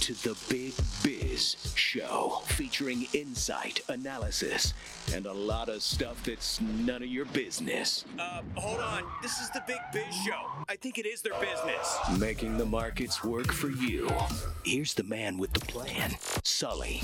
To 0.00 0.14
the 0.14 0.36
Big 0.48 0.72
Biz 1.02 1.74
Show, 1.74 2.40
featuring 2.46 3.06
insight, 3.12 3.80
analysis, 3.88 4.72
and 5.12 5.26
a 5.26 5.32
lot 5.32 5.68
of 5.68 5.82
stuff 5.82 6.22
that's 6.24 6.60
none 6.60 7.02
of 7.02 7.08
your 7.08 7.26
business. 7.26 8.06
Uh, 8.18 8.40
hold 8.54 8.80
on. 8.80 9.04
This 9.20 9.38
is 9.40 9.50
the 9.50 9.62
Big 9.66 9.80
Biz 9.92 10.14
Show. 10.24 10.40
I 10.68 10.76
think 10.76 10.96
it 10.96 11.06
is 11.06 11.20
their 11.20 11.38
business. 11.38 11.98
Making 12.18 12.56
the 12.56 12.64
markets 12.64 13.22
work 13.22 13.52
for 13.52 13.68
you. 13.68 14.10
Here's 14.64 14.94
the 14.94 15.04
man 15.04 15.36
with 15.36 15.52
the 15.52 15.60
plan, 15.60 16.16
Sully. 16.44 17.02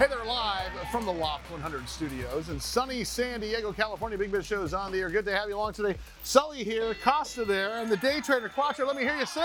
Hey 0.00 0.06
there, 0.08 0.24
live 0.24 0.72
from 0.90 1.04
the 1.04 1.12
Loft 1.12 1.50
100 1.50 1.86
studios 1.86 2.48
in 2.48 2.58
sunny 2.58 3.04
San 3.04 3.38
Diego, 3.38 3.70
California. 3.70 4.16
Big 4.16 4.32
Biz 4.32 4.46
Show 4.46 4.62
is 4.62 4.72
on 4.72 4.92
the 4.92 4.98
air. 4.98 5.10
Good 5.10 5.26
to 5.26 5.36
have 5.36 5.50
you 5.50 5.56
along 5.56 5.74
today. 5.74 5.94
Sully 6.22 6.64
here, 6.64 6.96
Costa 7.04 7.44
there, 7.44 7.82
and 7.82 7.90
the 7.90 7.98
day 7.98 8.22
trader 8.22 8.48
Quattro. 8.48 8.86
Let 8.86 8.96
me 8.96 9.02
hear 9.02 9.14
you 9.18 9.26
sing. 9.26 9.42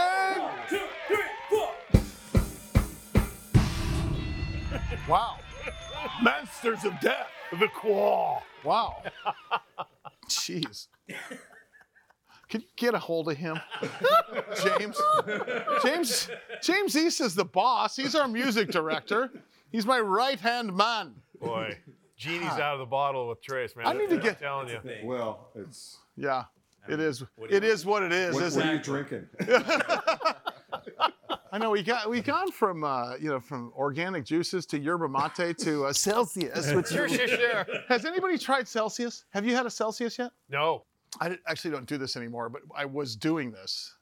Two, 0.69 0.79
three, 1.09 1.17
four. 1.49 1.71
Wow. 5.09 5.39
Masters 6.23 6.85
of 6.85 6.97
Death, 7.01 7.27
the 7.59 7.67
Claw. 7.67 8.41
Wow. 8.63 9.03
Jeez. 10.29 10.87
Can 12.47 12.61
you 12.61 12.67
get 12.77 12.93
a 12.93 12.99
hold 12.99 13.29
of 13.29 13.35
him? 13.35 13.59
James. 14.63 14.97
James 15.83 16.29
James 16.61 16.95
East 16.95 17.19
is 17.19 17.35
the 17.35 17.43
boss. 17.43 17.97
He's 17.97 18.15
our 18.15 18.29
music 18.29 18.71
director. 18.71 19.31
He's 19.75 19.85
my 19.85 19.99
right-hand 19.99 20.73
man. 20.73 21.15
Boy, 21.41 21.77
genie's 22.17 22.47
out 22.47 22.75
of 22.75 22.79
the 22.79 22.85
bottle 22.85 23.27
with 23.27 23.41
Trace, 23.41 23.75
man. 23.75 23.87
I 23.87 23.91
need 23.91 24.07
to 24.09 24.15
get- 24.15 24.41
I'm 24.41 24.65
get- 24.67 24.79
telling 24.81 24.99
you. 25.01 25.03
Well, 25.03 25.49
it's 25.53 25.97
Yeah. 26.15 26.45
It 26.87 26.99
is 26.99 27.23
it 27.49 27.63
is 27.63 27.83
what 27.85 28.03
it 28.03 28.11
is, 28.13 28.35
what, 28.35 28.43
isn't 28.43 28.61
what 28.61 28.69
are 28.69 28.73
you 28.73 28.79
it? 28.79 28.83
drinking? 28.83 29.27
I 31.51 31.57
know 31.57 31.71
we 31.71 31.83
got 31.83 32.09
we 32.09 32.21
gone 32.21 32.51
from 32.51 32.83
uh, 32.83 33.15
you 33.19 33.29
know 33.29 33.39
from 33.39 33.73
organic 33.75 34.23
juices 34.23 34.65
to 34.67 34.79
yerba 34.79 35.09
mate 35.09 35.57
to 35.59 35.85
uh, 35.85 35.93
Celsius. 35.93 36.71
Which 36.73 36.87
Sure, 36.87 37.09
sure, 37.09 37.27
sure. 37.27 37.65
has 37.89 38.05
anybody 38.05 38.37
tried 38.37 38.67
Celsius? 38.67 39.25
Have 39.31 39.45
you 39.45 39.55
had 39.55 39.65
a 39.65 39.69
Celsius 39.69 40.17
yet? 40.19 40.31
No. 40.49 40.83
I 41.19 41.37
actually 41.47 41.71
don't 41.71 41.87
do 41.87 41.97
this 41.97 42.15
anymore, 42.17 42.49
but 42.49 42.61
I 42.77 42.85
was 42.85 43.15
doing 43.15 43.51
this. 43.51 43.95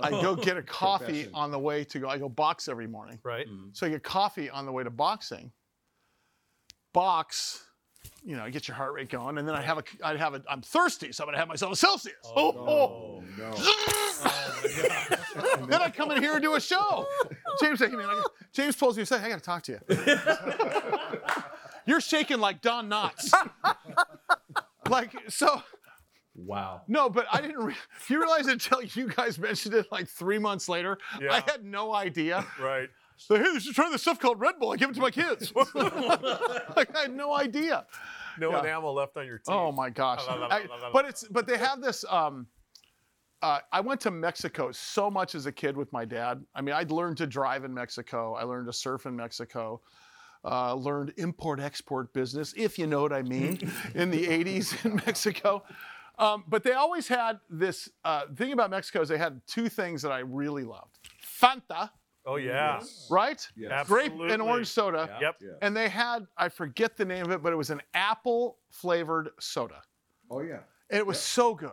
I 0.00 0.10
go 0.10 0.34
get 0.36 0.56
a 0.56 0.62
coffee 0.82 1.06
Confession. 1.06 1.30
on 1.34 1.50
the 1.50 1.58
way 1.58 1.84
to 1.84 1.98
go. 1.98 2.08
I 2.08 2.18
go 2.18 2.28
box 2.28 2.68
every 2.68 2.86
morning, 2.86 3.18
Right? 3.24 3.46
Mm-hmm. 3.46 3.68
so 3.72 3.86
I 3.86 3.90
get 3.90 4.02
coffee 4.02 4.48
on 4.50 4.66
the 4.66 4.72
way 4.72 4.84
to 4.84 4.90
boxing. 4.90 5.50
Box, 6.94 7.64
you 8.24 8.36
know, 8.36 8.48
get 8.50 8.66
your 8.68 8.76
heart 8.76 8.92
rate 8.94 9.10
going, 9.10 9.36
and 9.38 9.46
then 9.46 9.54
I 9.54 9.60
have 9.62 9.78
a, 9.78 9.84
I 10.02 10.16
have 10.16 10.34
a, 10.34 10.42
I'm 10.48 10.62
thirsty, 10.62 11.12
so 11.12 11.22
I'm 11.22 11.26
gonna 11.28 11.38
have 11.38 11.48
myself 11.48 11.72
a 11.72 11.76
Celsius. 11.76 12.14
Oh, 12.24 12.54
oh, 12.56 12.66
oh. 12.66 13.22
oh 13.22 13.24
no! 13.36 13.50
then 15.70 15.82
I 15.82 15.90
come 15.90 16.10
in 16.10 16.22
here 16.22 16.32
and 16.34 16.42
do 16.42 16.54
a 16.54 16.60
show. 16.60 17.06
James, 17.60 17.78
hey, 17.80 17.88
man, 17.88 18.08
I 18.08 18.14
got- 18.14 18.30
James 18.52 18.74
pulls 18.76 18.96
me 18.96 19.02
aside. 19.02 19.22
I 19.22 19.28
got 19.28 19.38
to 19.38 19.44
talk 19.44 19.62
to 19.64 19.72
you. 19.72 19.80
You're 21.86 22.00
shaking 22.00 22.38
like 22.40 22.62
Don 22.62 22.88
Knotts. 22.88 23.32
like 24.88 25.12
so. 25.28 25.62
Wow. 26.40 26.82
No, 26.86 27.10
but 27.10 27.26
I 27.32 27.40
didn't. 27.40 27.58
Re- 27.64 27.74
you 28.08 28.20
realize 28.20 28.46
until 28.46 28.80
you 28.82 29.08
guys 29.08 29.38
mentioned 29.38 29.74
it 29.74 29.86
like 29.90 30.08
three 30.08 30.38
months 30.38 30.68
later, 30.68 30.96
Yeah. 31.20 31.32
I 31.32 31.40
had 31.50 31.64
no 31.64 31.92
idea. 31.94 32.46
Right. 32.60 32.88
So 33.16 33.34
hey, 33.36 33.52
they 33.52 33.58
should 33.58 33.74
try 33.74 33.90
this 33.90 34.02
stuff 34.02 34.20
called 34.20 34.38
Red 34.40 34.54
Bull. 34.60 34.72
I 34.72 34.76
give 34.76 34.90
it 34.90 34.94
to 34.94 35.00
my 35.00 35.10
kids. 35.10 35.52
like 35.74 36.96
I 36.96 37.02
had 37.02 37.12
no 37.14 37.34
idea. 37.34 37.86
No 38.38 38.52
Yeah. 38.52 38.60
enamel 38.60 38.94
left 38.94 39.16
on 39.16 39.26
your 39.26 39.38
teeth. 39.38 39.48
Oh 39.48 39.72
my 39.72 39.90
gosh! 39.90 40.20
I- 40.28 40.66
but 40.92 41.04
it's 41.06 41.24
but 41.28 41.46
they 41.48 41.58
have 41.58 41.80
this. 41.82 42.04
Um, 42.08 42.46
uh, 43.42 43.58
I 43.72 43.80
went 43.80 44.00
to 44.02 44.10
Mexico 44.10 44.70
so 44.72 45.10
much 45.10 45.34
as 45.34 45.46
a 45.46 45.52
kid 45.52 45.76
with 45.76 45.92
my 45.92 46.04
dad. 46.04 46.44
I 46.54 46.60
mean, 46.60 46.74
I'd 46.74 46.90
learned 46.90 47.16
to 47.18 47.26
drive 47.26 47.64
in 47.64 47.72
Mexico. 47.74 48.34
I 48.34 48.42
learned 48.44 48.66
to 48.66 48.72
surf 48.72 49.06
in 49.06 49.14
Mexico. 49.16 49.80
Uh, 50.44 50.74
learned 50.74 51.12
import 51.18 51.58
export 51.60 52.12
business, 52.12 52.54
if 52.56 52.78
you 52.78 52.86
know 52.86 53.02
what 53.02 53.12
I 53.12 53.22
mean, 53.22 53.58
in 53.94 54.10
the 54.10 54.24
80s 54.26 54.84
in 54.84 54.94
Mexico. 55.06 55.64
Um, 56.18 56.44
but 56.48 56.62
they 56.64 56.72
always 56.72 57.06
had 57.08 57.38
this 57.48 57.88
uh, 58.04 58.22
thing 58.36 58.52
about 58.52 58.70
Mexico 58.70 59.02
is 59.02 59.08
they 59.08 59.18
had 59.18 59.40
two 59.46 59.68
things 59.68 60.02
that 60.02 60.10
I 60.12 60.18
really 60.20 60.64
loved: 60.64 60.98
Fanta, 61.40 61.90
Oh, 62.26 62.36
yeah. 62.36 62.82
right? 63.08 63.46
Yes. 63.56 63.86
Grape 63.86 64.12
and 64.20 64.42
orange 64.42 64.66
soda. 64.66 65.16
Yep. 65.20 65.36
Yeah. 65.40 65.48
And 65.62 65.74
they 65.74 65.88
had, 65.88 66.26
I 66.36 66.50
forget 66.50 66.94
the 66.96 67.04
name 67.06 67.24
of 67.24 67.30
it, 67.30 67.42
but 67.42 67.54
it 67.54 67.56
was 67.56 67.70
an 67.70 67.80
apple 67.94 68.58
flavored 68.70 69.30
soda. 69.40 69.80
Oh 70.30 70.40
yeah. 70.42 70.58
And 70.90 70.98
it 70.98 71.06
was 71.06 71.18
so 71.18 71.54
good. 71.54 71.70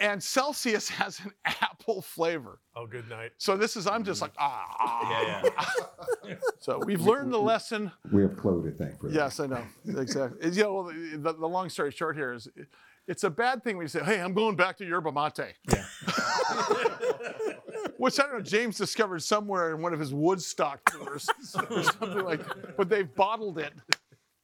And 0.00 0.22
Celsius 0.22 0.88
has 1.00 1.20
an 1.20 1.32
apple 1.46 2.02
flavor. 2.02 2.58
Oh, 2.76 2.86
good 2.86 3.08
night. 3.08 3.30
So 3.38 3.56
this 3.56 3.74
is, 3.76 3.86
I'm 3.86 4.04
just 4.04 4.20
like, 4.20 4.32
ah. 4.38 5.42
Yeah, 6.26 6.34
So 6.60 6.82
we've 6.84 7.00
learned 7.00 7.32
the 7.32 7.38
lesson. 7.40 7.90
We 8.12 8.20
have 8.22 8.36
Chloe 8.36 8.70
to 8.70 8.76
thank 8.76 9.00
for 9.00 9.08
that. 9.08 9.14
Yes, 9.14 9.40
I 9.40 9.46
know. 9.46 9.64
Exactly. 9.86 10.50
You 10.50 10.62
know, 10.64 10.74
well, 10.74 10.84
the, 10.92 11.32
the 11.40 11.48
long 11.48 11.70
story 11.70 11.90
short 11.90 12.16
here 12.16 12.32
is 12.34 12.48
it's 13.06 13.24
a 13.24 13.30
bad 13.30 13.62
thing 13.62 13.76
when 13.76 13.84
you 13.84 13.88
say, 13.88 14.02
hey, 14.02 14.20
I'm 14.20 14.34
going 14.34 14.56
back 14.56 14.76
to 14.78 14.84
yerba 14.84 15.12
mate. 15.12 15.54
Yeah. 15.70 15.84
Which 17.98 18.18
I 18.18 18.24
don't 18.24 18.34
know, 18.34 18.40
James 18.40 18.76
discovered 18.76 19.22
somewhere 19.22 19.74
in 19.74 19.82
one 19.82 19.92
of 19.92 20.00
his 20.00 20.12
Woodstock 20.12 20.84
tours 20.90 21.28
or 21.70 21.82
something 21.82 22.24
like 22.24 22.46
that. 22.46 22.76
But 22.76 22.88
they've 22.88 23.14
bottled 23.14 23.58
it. 23.58 23.72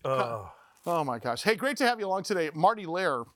Oh, 0.04 0.50
Oh 0.86 1.04
my 1.04 1.18
gosh. 1.18 1.42
Hey, 1.42 1.56
great 1.56 1.76
to 1.76 1.86
have 1.86 2.00
you 2.00 2.06
along 2.06 2.22
today. 2.22 2.50
Marty 2.54 2.86
Lehr 2.86 3.26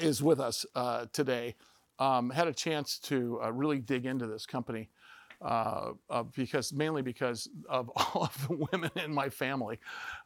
is 0.00 0.22
with 0.22 0.40
us 0.40 0.64
uh, 0.74 1.06
today. 1.12 1.56
Um, 1.98 2.30
had 2.30 2.48
a 2.48 2.54
chance 2.54 2.98
to 3.00 3.38
uh, 3.44 3.52
really 3.52 3.80
dig 3.80 4.06
into 4.06 4.26
this 4.26 4.46
company 4.46 4.88
uh, 5.42 5.92
uh, 6.10 6.22
because 6.34 6.72
mainly 6.72 7.02
because 7.02 7.48
of 7.68 7.90
all 7.96 8.24
of 8.24 8.48
the 8.48 8.66
women 8.72 8.90
in 9.04 9.12
my 9.12 9.28
family. 9.28 9.78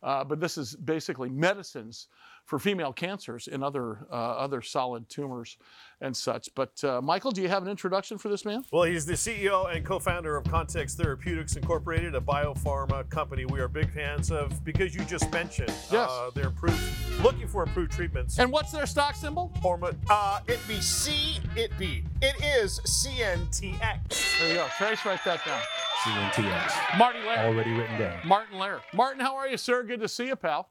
Uh, 0.03 0.25
but 0.25 0.41
this 0.41 0.59
is 0.59 0.75
basically 0.77 1.29
medicines 1.29 2.09
for 2.45 2.59
female 2.59 2.93
cancers 2.95 3.47
and 3.49 3.63
other 3.63 4.07
uh, 4.11 4.15
other 4.15 4.63
solid 4.63 5.09
tumors 5.11 5.59
and 6.01 6.17
such. 6.17 6.49
But 6.55 6.82
uh, 6.82 7.00
Michael, 7.03 7.31
do 7.31 7.43
you 7.43 7.49
have 7.49 7.62
an 7.62 7.69
introduction 7.69 8.17
for 8.17 8.29
this 8.29 8.44
man? 8.44 8.65
Well, 8.73 8.85
he's 8.85 9.05
the 9.05 9.15
CEO 9.15 9.75
and 9.75 9.85
co-founder 9.85 10.35
of 10.37 10.44
Context 10.44 10.97
Therapeutics 10.97 11.56
Incorporated, 11.56 12.15
a 12.15 12.21
biopharma 12.21 13.09
company 13.11 13.44
we 13.44 13.61
are 13.61 13.69
big 13.69 13.93
fans 13.93 14.31
of 14.31 14.65
because 14.65 14.94
you 14.94 15.05
just 15.05 15.31
mentioned 15.32 15.69
Yes. 15.91 16.09
uh, 16.11 16.31
they're 16.35 16.47
improved, 16.47 16.82
looking 17.23 17.49
for 17.49 17.62
improved 17.62 17.93
treatments. 17.93 18.38
And 18.38 18.50
what's 18.53 18.73
their 18.73 18.87
stock 18.87 19.15
symbol? 19.15 19.53
Hormone, 19.61 19.99
uh, 20.09 20.41
it 20.47 20.61
be 20.69 20.81
C, 20.81 21.41
it 21.56 21.76
be. 21.79 22.05
It 22.23 22.37
is 22.44 22.81
CNTX. 22.81 24.38
There 24.38 24.49
you 24.49 24.55
go. 24.55 24.67
Trace, 24.76 25.05
write 25.05 25.25
that 25.25 25.44
down. 25.44 25.61
CNTX. 26.05 26.99
Marty 26.99 27.19
Lehr. 27.20 27.38
Already 27.38 27.73
written 27.73 27.99
down. 27.99 28.19
Martin 28.25 28.59
Lehr. 28.59 28.81
Martin, 28.94 29.20
how 29.20 29.35
are 29.37 29.49
you, 29.49 29.56
sir? 29.56 29.82
Good 29.82 30.00
to 30.00 30.09
see 30.09 30.26
you, 30.26 30.37
pal. 30.37 30.70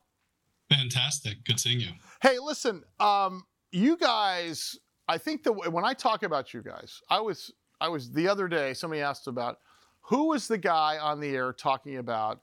Fantastic. 0.69 1.43
Good 1.45 1.59
seeing 1.59 1.79
you. 1.79 1.91
Hey, 2.21 2.39
listen, 2.39 2.83
um, 2.99 3.43
you 3.71 3.97
guys. 3.97 4.77
I 5.09 5.17
think 5.17 5.43
that 5.43 5.53
when 5.53 5.85
I 5.85 5.93
talk 5.93 6.23
about 6.23 6.53
you 6.53 6.61
guys, 6.61 7.01
I 7.09 7.21
was 7.21 7.51
I 7.79 7.87
was 7.89 8.11
the 8.11 8.27
other 8.27 8.47
day. 8.47 8.73
Somebody 8.73 9.01
asked 9.01 9.27
about 9.27 9.59
who 10.01 10.29
was 10.29 10.47
the 10.47 10.57
guy 10.57 10.97
on 10.97 11.19
the 11.19 11.35
air 11.35 11.53
talking 11.53 11.97
about 11.97 12.41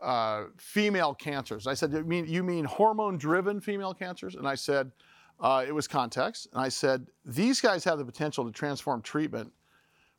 uh, 0.00 0.44
female 0.56 1.14
cancers. 1.14 1.66
I 1.66 1.74
said, 1.74 1.92
you 1.92 2.04
mean 2.04 2.26
you 2.26 2.42
mean 2.42 2.64
hormone-driven 2.64 3.60
female 3.60 3.94
cancers? 3.94 4.34
And 4.34 4.46
I 4.46 4.54
said, 4.54 4.92
Uh, 5.40 5.64
it 5.68 5.72
was 5.72 5.86
context, 5.86 6.48
and 6.52 6.60
I 6.60 6.68
said 6.68 7.06
these 7.24 7.60
guys 7.60 7.84
have 7.84 7.98
the 7.98 8.04
potential 8.04 8.44
to 8.44 8.50
transform 8.50 9.02
treatment, 9.02 9.52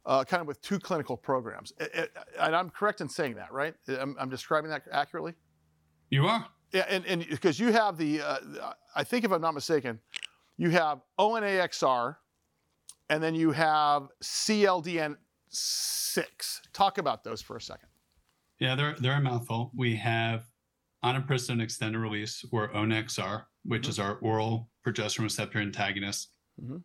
uh, 0.05 0.23
kind 0.23 0.39
of 0.41 0.47
with 0.47 0.61
two 0.61 0.79
clinical 0.79 1.17
programs. 1.17 1.73
I- 1.79 2.07
I- 2.39 2.45
and 2.47 2.55
I'm 2.55 2.69
correct 2.69 3.01
in 3.01 3.09
saying 3.09 3.35
that, 3.35 3.51
right? 3.51 3.75
I'm, 3.87 4.15
I'm 4.17 4.29
describing 4.29 4.71
that 4.71 4.83
accurately. 4.91 5.33
You 6.09 6.25
are. 6.27 6.47
Yeah, 6.71 6.85
and 6.87 7.05
and 7.05 7.27
because 7.27 7.59
you 7.59 7.71
have 7.73 7.97
the, 7.97 8.21
uh, 8.21 8.73
I 8.95 9.03
think 9.03 9.25
if 9.25 9.31
I'm 9.31 9.41
not 9.41 9.53
mistaken, 9.53 9.99
you 10.55 10.69
have 10.69 11.01
ONAXR, 11.17 12.15
and 13.09 13.21
then 13.21 13.35
you 13.35 13.51
have 13.51 14.07
CLDN 14.23 15.17
six. 15.49 16.61
Talk 16.71 16.97
about 16.97 17.23
those 17.25 17.41
for 17.41 17.57
a 17.57 17.61
second. 17.61 17.88
Yeah, 18.59 18.75
they're 18.75 18.95
they're 18.99 19.17
a 19.17 19.21
mouthful. 19.21 19.71
We 19.75 19.95
have 19.97 20.45
onapristone 21.03 21.61
extended 21.61 21.99
release 21.99 22.43
or 22.51 22.69
ONXR, 22.73 23.43
which 23.63 23.87
is 23.87 23.99
our 23.99 24.15
oral 24.17 24.69
progesterone 24.85 25.23
receptor 25.23 25.59
antagonist. 25.59 26.31
Mhm. 26.61 26.83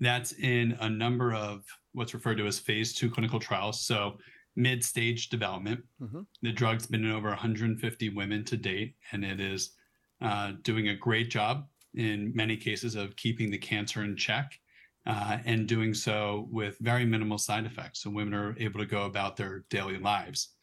That's 0.00 0.32
in 0.32 0.72
a 0.80 0.88
number 0.88 1.34
of 1.34 1.64
what's 1.92 2.14
referred 2.14 2.36
to 2.38 2.46
as 2.46 2.58
phase 2.58 2.94
two 2.94 3.10
clinical 3.10 3.38
trials. 3.38 3.84
So 3.84 4.18
mid-stage 4.56 5.28
development. 5.28 5.84
Mhm. 6.00 6.26
The 6.42 6.52
drug's 6.52 6.86
been 6.86 7.04
in 7.04 7.10
over 7.10 7.28
150 7.28 8.08
women 8.08 8.44
to 8.46 8.56
date, 8.56 8.96
and 9.12 9.24
it 9.24 9.40
is 9.40 9.76
uh, 10.22 10.52
doing 10.62 10.88
a 10.88 10.94
great 10.96 11.30
job 11.30 11.66
in 11.94 12.34
many 12.34 12.56
cases 12.56 12.94
of 12.94 13.16
keeping 13.16 13.50
the 13.50 13.58
cancer 13.58 14.04
in 14.04 14.16
check. 14.16 14.58
Uh, 15.06 15.38
and 15.46 15.66
doing 15.66 15.94
so 15.94 16.46
with 16.50 16.76
very 16.80 17.06
minimal 17.06 17.38
side 17.38 17.64
effects. 17.64 18.00
So 18.02 18.10
women 18.10 18.34
are 18.34 18.54
able 18.58 18.78
to 18.80 18.86
go 18.86 19.04
about 19.06 19.34
their 19.34 19.60
daily 19.70 19.96
lives. 19.96 20.54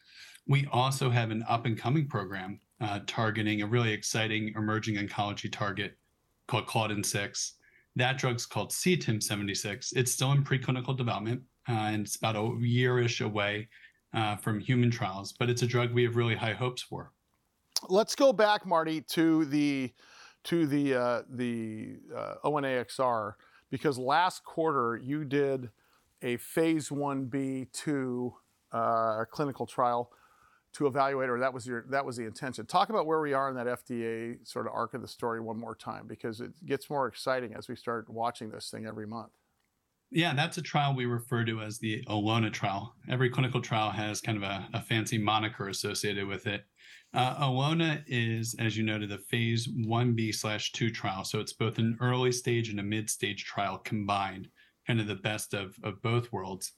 We 0.48 0.68
also 0.72 1.10
have 1.10 1.32
an 1.32 1.44
up 1.48 1.66
and 1.66 1.78
coming 1.78 2.08
program 2.08 2.60
uh, 2.80 3.00
targeting 3.06 3.62
a 3.62 3.68
really 3.68 3.92
exciting 3.92 4.54
emerging 4.56 4.96
oncology 4.96 5.52
target 5.52 5.98
called 6.48 6.68
Claudin 6.68 7.04
6. 7.04 7.54
That 7.96 8.18
drug's 8.18 8.46
called 8.46 8.70
CTIM76. 8.70 9.94
It's 9.96 10.12
still 10.12 10.32
in 10.32 10.44
preclinical 10.44 10.96
development 10.96 11.42
uh, 11.68 11.74
and 11.74 12.06
it's 12.06 12.16
about 12.16 12.36
a 12.36 12.56
year 12.60 13.00
ish 13.00 13.22
away 13.22 13.68
uh, 14.14 14.38
from 14.38 14.60
human 14.60 14.90
trials, 14.90 15.34
but 15.34 15.50
it's 15.50 15.64
a 15.64 15.68
drug 15.68 15.94
we 15.94 16.04
have 16.04 16.16
really 16.16 16.36
high 16.36 16.54
hopes 16.54 16.82
for. 16.82 17.12
Let's 17.90 18.16
go 18.16 18.32
back, 18.32 18.66
Marty, 18.66 19.02
to 19.02 19.46
the 19.46 19.92
to 20.46 20.66
the 20.66 20.96
uh, 20.96 21.22
the 21.30 21.98
uh, 22.16 22.36
ONAXR 22.46 23.34
because 23.70 23.98
last 23.98 24.44
quarter 24.44 24.98
you 25.04 25.26
did 25.26 25.70
a 26.22 26.38
phase 26.38 26.92
one 26.92 27.26
B 27.26 27.68
two 27.74 28.34
uh, 28.72 29.26
clinical 29.30 29.66
trial 29.66 30.12
to 30.78 30.86
evaluate, 30.86 31.28
or 31.30 31.40
that 31.40 31.52
was 31.52 31.66
your 31.66 31.86
that 31.90 32.06
was 32.06 32.18
the 32.18 32.26
intention. 32.26 32.66
Talk 32.68 32.90
about 32.90 33.08
where 33.08 33.20
we 33.20 33.34
are 33.34 33.50
in 33.50 33.56
that 33.56 33.66
FDA 33.66 34.48
sort 34.48 34.68
of 34.68 34.74
arc 34.74 34.94
of 34.94 35.02
the 35.02 35.08
story 35.08 35.42
one 35.42 35.60
more 35.60 35.76
time 35.76 36.06
because 36.06 36.40
it 36.40 36.52
gets 36.68 36.88
more 36.88 37.08
exciting 37.08 37.56
as 37.56 37.68
we 37.68 37.76
start 37.76 38.08
watching 38.10 38.52
this 38.52 38.70
thing 38.70 38.86
every 38.86 39.08
month. 39.08 39.32
Yeah, 40.12 40.36
that's 40.36 40.58
a 40.58 40.62
trial 40.62 40.96
we 40.96 41.06
refer 41.06 41.44
to 41.46 41.62
as 41.62 41.80
the 41.80 42.04
ELONA 42.08 42.52
trial. 42.52 42.94
Every 43.10 43.30
clinical 43.30 43.60
trial 43.60 43.90
has 43.90 44.22
kind 44.22 44.38
of 44.38 44.44
a, 44.44 44.70
a 44.74 44.82
fancy 44.82 45.18
moniker 45.18 45.68
associated 45.68 46.28
with 46.28 46.46
it. 46.46 46.64
Uh, 47.14 47.36
ELONA 47.42 48.04
is, 48.08 48.56
as 48.60 48.78
you 48.78 48.84
noted, 48.84 49.12
a 49.12 49.18
phase 49.18 49.68
1B 49.68 50.34
slash 50.34 50.72
2 50.74 50.92
trial. 50.92 51.24
So 51.26 51.40
it's 51.40 51.54
both 51.54 51.78
an 51.80 51.98
early 52.00 52.32
stage 52.32 52.70
and 52.70 52.80
a 52.80 52.84
mid 52.84 53.10
stage 53.10 53.44
trial 53.44 53.80
combined, 53.80 54.48
kind 54.86 55.02
of 55.02 55.08
the 55.08 55.16
best 55.16 55.54
of, 55.54 55.76
of 55.84 56.02
both 56.02 56.32
worlds. 56.32 56.74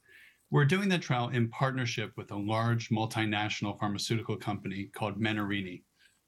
We're 0.52 0.66
doing 0.66 0.90
the 0.90 0.98
trial 0.98 1.30
in 1.30 1.50
partnership 1.50 2.12
with 2.18 2.32
a 2.32 2.36
large 2.36 2.90
multinational 2.90 3.80
pharmaceutical 3.80 4.36
company 4.36 4.90
called 4.96 5.22
Menarini. 5.22 5.84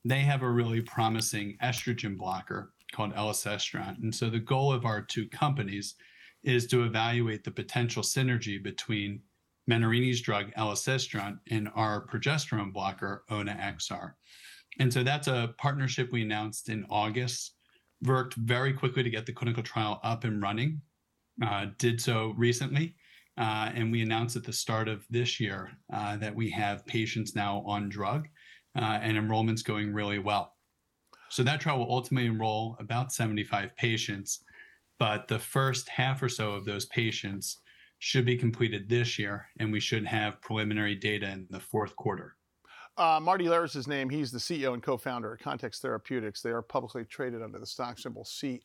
They 0.06 0.20
have 0.20 0.44
a 0.44 0.50
really 0.50 0.82
promising 0.82 1.58
estrogen 1.64 2.18
blocker 2.18 2.72
called 2.94 3.16
elacestrant. 3.16 3.98
And 4.04 4.14
so 4.14 4.30
the 4.30 4.40
goal 4.40 4.72
of 4.72 4.86
our 4.86 5.02
two 5.02 5.28
companies 5.30 5.96
is 6.44 6.68
to 6.68 6.84
evaluate 6.84 7.44
the 7.44 7.50
potential 7.50 8.04
synergy 8.04 8.62
between 8.62 9.22
Menarini's 9.70 10.22
drug 10.22 10.52
elacestrant 10.54 11.40
and 11.50 11.70
our 11.76 12.06
progesterone 12.06 12.72
blocker 12.72 13.24
Ona 13.30 13.54
XR. 13.54 14.14
And 14.80 14.94
so 14.94 15.02
that's 15.02 15.28
a 15.28 15.56
partnership 15.58 16.12
we 16.12 16.22
announced 16.22 16.70
in 16.70 16.86
August. 16.92 17.56
Worked 18.04 18.36
very 18.36 18.74
quickly 18.74 19.02
to 19.02 19.10
get 19.10 19.26
the 19.26 19.34
clinical 19.34 19.64
trial 19.64 20.00
up 20.04 20.26
and 20.26 20.42
running. 20.44 20.82
Uh, 21.44 21.68
did 21.80 22.00
so 22.00 22.34
recently, 22.38 22.96
uh, 23.38 23.72
and 23.74 23.92
we 23.92 24.02
announced 24.02 24.36
at 24.36 24.44
the 24.44 24.54
start 24.54 24.88
of 24.88 25.06
this 25.10 25.40
year 25.40 25.72
uh, 25.94 26.18
that 26.18 26.36
we 26.36 26.50
have 26.50 26.86
patients 26.86 27.36
now 27.36 27.64
on 27.66 27.90
drug, 27.90 28.28
uh, 28.78 29.00
and 29.02 29.18
enrollment's 29.18 29.64
going 29.64 29.94
really 29.94 30.20
well. 30.20 30.56
So 31.30 31.44
that 31.44 31.62
trial 31.62 31.80
will 31.80 31.94
ultimately 31.94 32.28
enroll 32.28 32.76
about 32.80 33.14
75 33.14 33.76
patients, 33.78 34.44
but 35.00 35.28
the 35.28 35.40
first 35.40 35.88
half 35.88 36.22
or 36.22 36.30
so 36.30 36.52
of 36.52 36.66
those 36.66 36.86
patients 36.88 37.62
should 38.00 38.26
be 38.26 38.36
completed 38.36 38.90
this 38.90 39.18
year, 39.18 39.48
and 39.60 39.72
we 39.72 39.80
should 39.80 40.06
have 40.06 40.42
preliminary 40.42 40.96
data 40.96 41.30
in 41.30 41.48
the 41.50 41.60
fourth 41.60 41.96
quarter. 41.96 42.36
Uh, 42.98 43.20
Marty 43.22 43.46
Lehr 43.46 43.64
is 43.76 43.88
name. 43.88 44.10
He's 44.10 44.32
the 44.32 44.38
CEO 44.38 44.74
and 44.74 44.84
co-founder 44.84 45.34
of 45.34 45.40
Context 45.40 45.82
Therapeutics. 45.82 46.42
They 46.42 46.50
are 46.50 46.62
publicly 46.62 47.06
traded 47.06 47.42
under 47.42 47.58
the 47.58 47.66
stock 47.66 47.98
symbol 47.98 48.24
CNTX, 48.26 48.60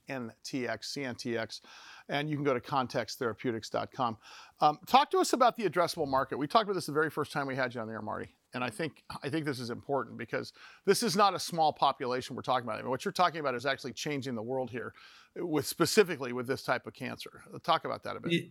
CNTX, 0.52 1.60
and 2.08 2.28
you 2.28 2.36
can 2.36 2.44
go 2.44 2.52
to 2.52 2.60
contexttherapeutics.com. 2.60 4.16
Um, 4.60 4.78
talk 4.86 5.10
to 5.12 5.18
us 5.18 5.32
about 5.32 5.56
the 5.56 5.64
addressable 5.64 6.08
market. 6.08 6.38
We 6.38 6.48
talked 6.48 6.64
about 6.64 6.74
this 6.74 6.86
the 6.86 6.92
very 6.92 7.08
first 7.08 7.30
time 7.30 7.46
we 7.46 7.54
had 7.54 7.74
you 7.74 7.80
on 7.80 7.86
there, 7.86 8.02
Marty, 8.02 8.34
and 8.52 8.64
I 8.64 8.70
think 8.70 9.04
I 9.22 9.28
think 9.28 9.44
this 9.44 9.60
is 9.60 9.70
important 9.70 10.18
because 10.18 10.52
this 10.86 11.04
is 11.04 11.14
not 11.14 11.34
a 11.34 11.38
small 11.38 11.72
population 11.72 12.34
we're 12.34 12.42
talking 12.42 12.66
about. 12.66 12.78
I 12.78 12.82
mean, 12.82 12.90
what 12.90 13.04
you're 13.04 13.12
talking 13.12 13.38
about 13.40 13.54
is 13.54 13.64
actually 13.64 13.92
changing 13.92 14.34
the 14.34 14.42
world 14.42 14.70
here, 14.70 14.92
with 15.36 15.66
specifically 15.66 16.32
with 16.32 16.48
this 16.48 16.64
type 16.64 16.86
of 16.86 16.94
cancer. 16.94 17.42
Talk 17.62 17.84
about 17.84 18.02
that 18.02 18.16
a 18.16 18.20
bit. 18.20 18.32
It- 18.32 18.50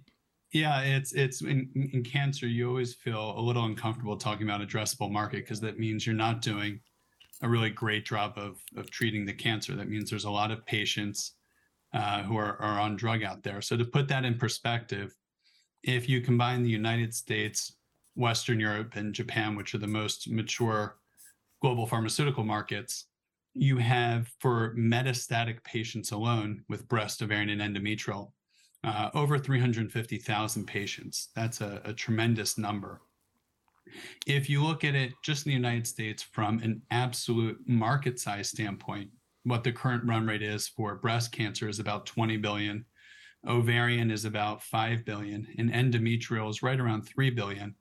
yeah, 0.56 0.80
it's 0.80 1.12
it's 1.12 1.42
in, 1.42 1.70
in 1.92 2.02
cancer. 2.02 2.48
You 2.48 2.70
always 2.70 2.94
feel 2.94 3.38
a 3.38 3.42
little 3.42 3.66
uncomfortable 3.66 4.16
talking 4.16 4.48
about 4.48 4.66
addressable 4.66 5.12
market 5.12 5.44
because 5.44 5.60
that 5.60 5.78
means 5.78 6.06
you're 6.06 6.16
not 6.16 6.42
doing 6.42 6.80
a 7.42 7.50
really 7.50 7.70
great 7.70 8.06
job 8.06 8.36
of 8.38 8.62
of 8.78 8.90
treating 8.90 9.26
the 9.26 9.34
cancer. 9.34 9.76
That 9.76 9.90
means 9.90 10.10
there's 10.10 10.24
a 10.24 10.32
lot 10.32 10.52
of 10.52 10.66
patients 10.66 11.34
uh, 11.94 12.24
who 12.24 12.38
are, 12.38 12.56
are 12.62 12.80
on 12.80 12.96
drug 12.96 13.22
out 13.22 13.44
there. 13.44 13.62
So 13.62 13.76
to 13.76 13.84
put 13.84 14.08
that 14.08 14.24
in 14.24 14.38
perspective, 14.38 15.14
if 15.84 16.08
you 16.08 16.22
combine 16.22 16.64
the 16.64 16.70
United 16.70 17.14
States, 17.14 17.76
Western 18.16 18.58
Europe, 18.58 18.96
and 18.96 19.14
Japan, 19.14 19.58
which 19.58 19.76
are 19.76 19.80
the 19.80 19.88
most 19.88 20.30
mature 20.30 21.00
global 21.62 21.86
pharmaceutical 21.86 22.46
markets, 22.46 23.08
you 23.54 23.76
have 23.76 24.32
for 24.40 24.74
metastatic 24.78 25.62
patients 25.66 26.12
alone 26.12 26.64
with 26.70 26.88
breast, 26.88 27.22
ovarian, 27.22 27.50
and 27.50 27.76
endometrial 27.76 28.32
uh, 28.86 29.10
over 29.16 29.40
350,000 29.40 30.66
patients. 30.66 31.30
That's 31.36 31.60
a, 31.62 31.82
a, 31.86 31.94
tremendous 31.94 32.58
number. 32.58 33.02
If 34.28 34.48
you 34.48 34.64
look 34.64 34.84
at 34.84 34.94
it 34.94 35.14
just 35.24 35.46
in 35.46 35.50
the 35.50 35.56
United 35.56 35.88
States 35.88 36.22
from 36.22 36.60
an 36.60 36.84
absolute 36.92 37.58
market 37.68 38.20
size 38.20 38.50
standpoint, 38.50 39.10
what 39.44 39.64
the 39.64 39.72
current 39.72 40.04
run 40.06 40.28
rate 40.28 40.44
is 40.44 40.68
for 40.68 40.96
breast 40.96 41.32
cancer 41.32 41.68
is 41.68 41.80
about 41.80 42.06
20 42.06 42.38
billion, 42.38 42.86
ovarian 43.48 44.12
is 44.12 44.26
about 44.26 44.62
5 44.62 45.04
billion, 45.04 45.48
and 45.58 45.72
endometrial 45.72 46.50
is 46.50 46.62
right 46.62 46.80
around 46.80 47.04
3 47.04 47.32
billion. 47.32 47.76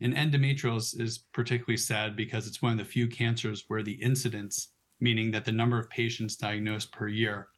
And 0.00 0.14
endometrial 0.14 0.76
is, 0.76 0.94
is 0.94 1.18
particularly 1.32 1.76
sad 1.76 2.16
because 2.16 2.46
it's 2.46 2.62
one 2.62 2.72
of 2.72 2.78
the 2.78 2.84
few 2.84 3.06
cancers 3.06 3.64
where 3.68 3.82
the 3.82 4.00
incidence, 4.02 4.72
meaning 5.00 5.30
that 5.32 5.44
the 5.44 5.52
number 5.52 5.78
of 5.78 5.90
patients 5.90 6.36
diagnosed 6.36 6.92
per 6.92 7.08
year, 7.08 7.48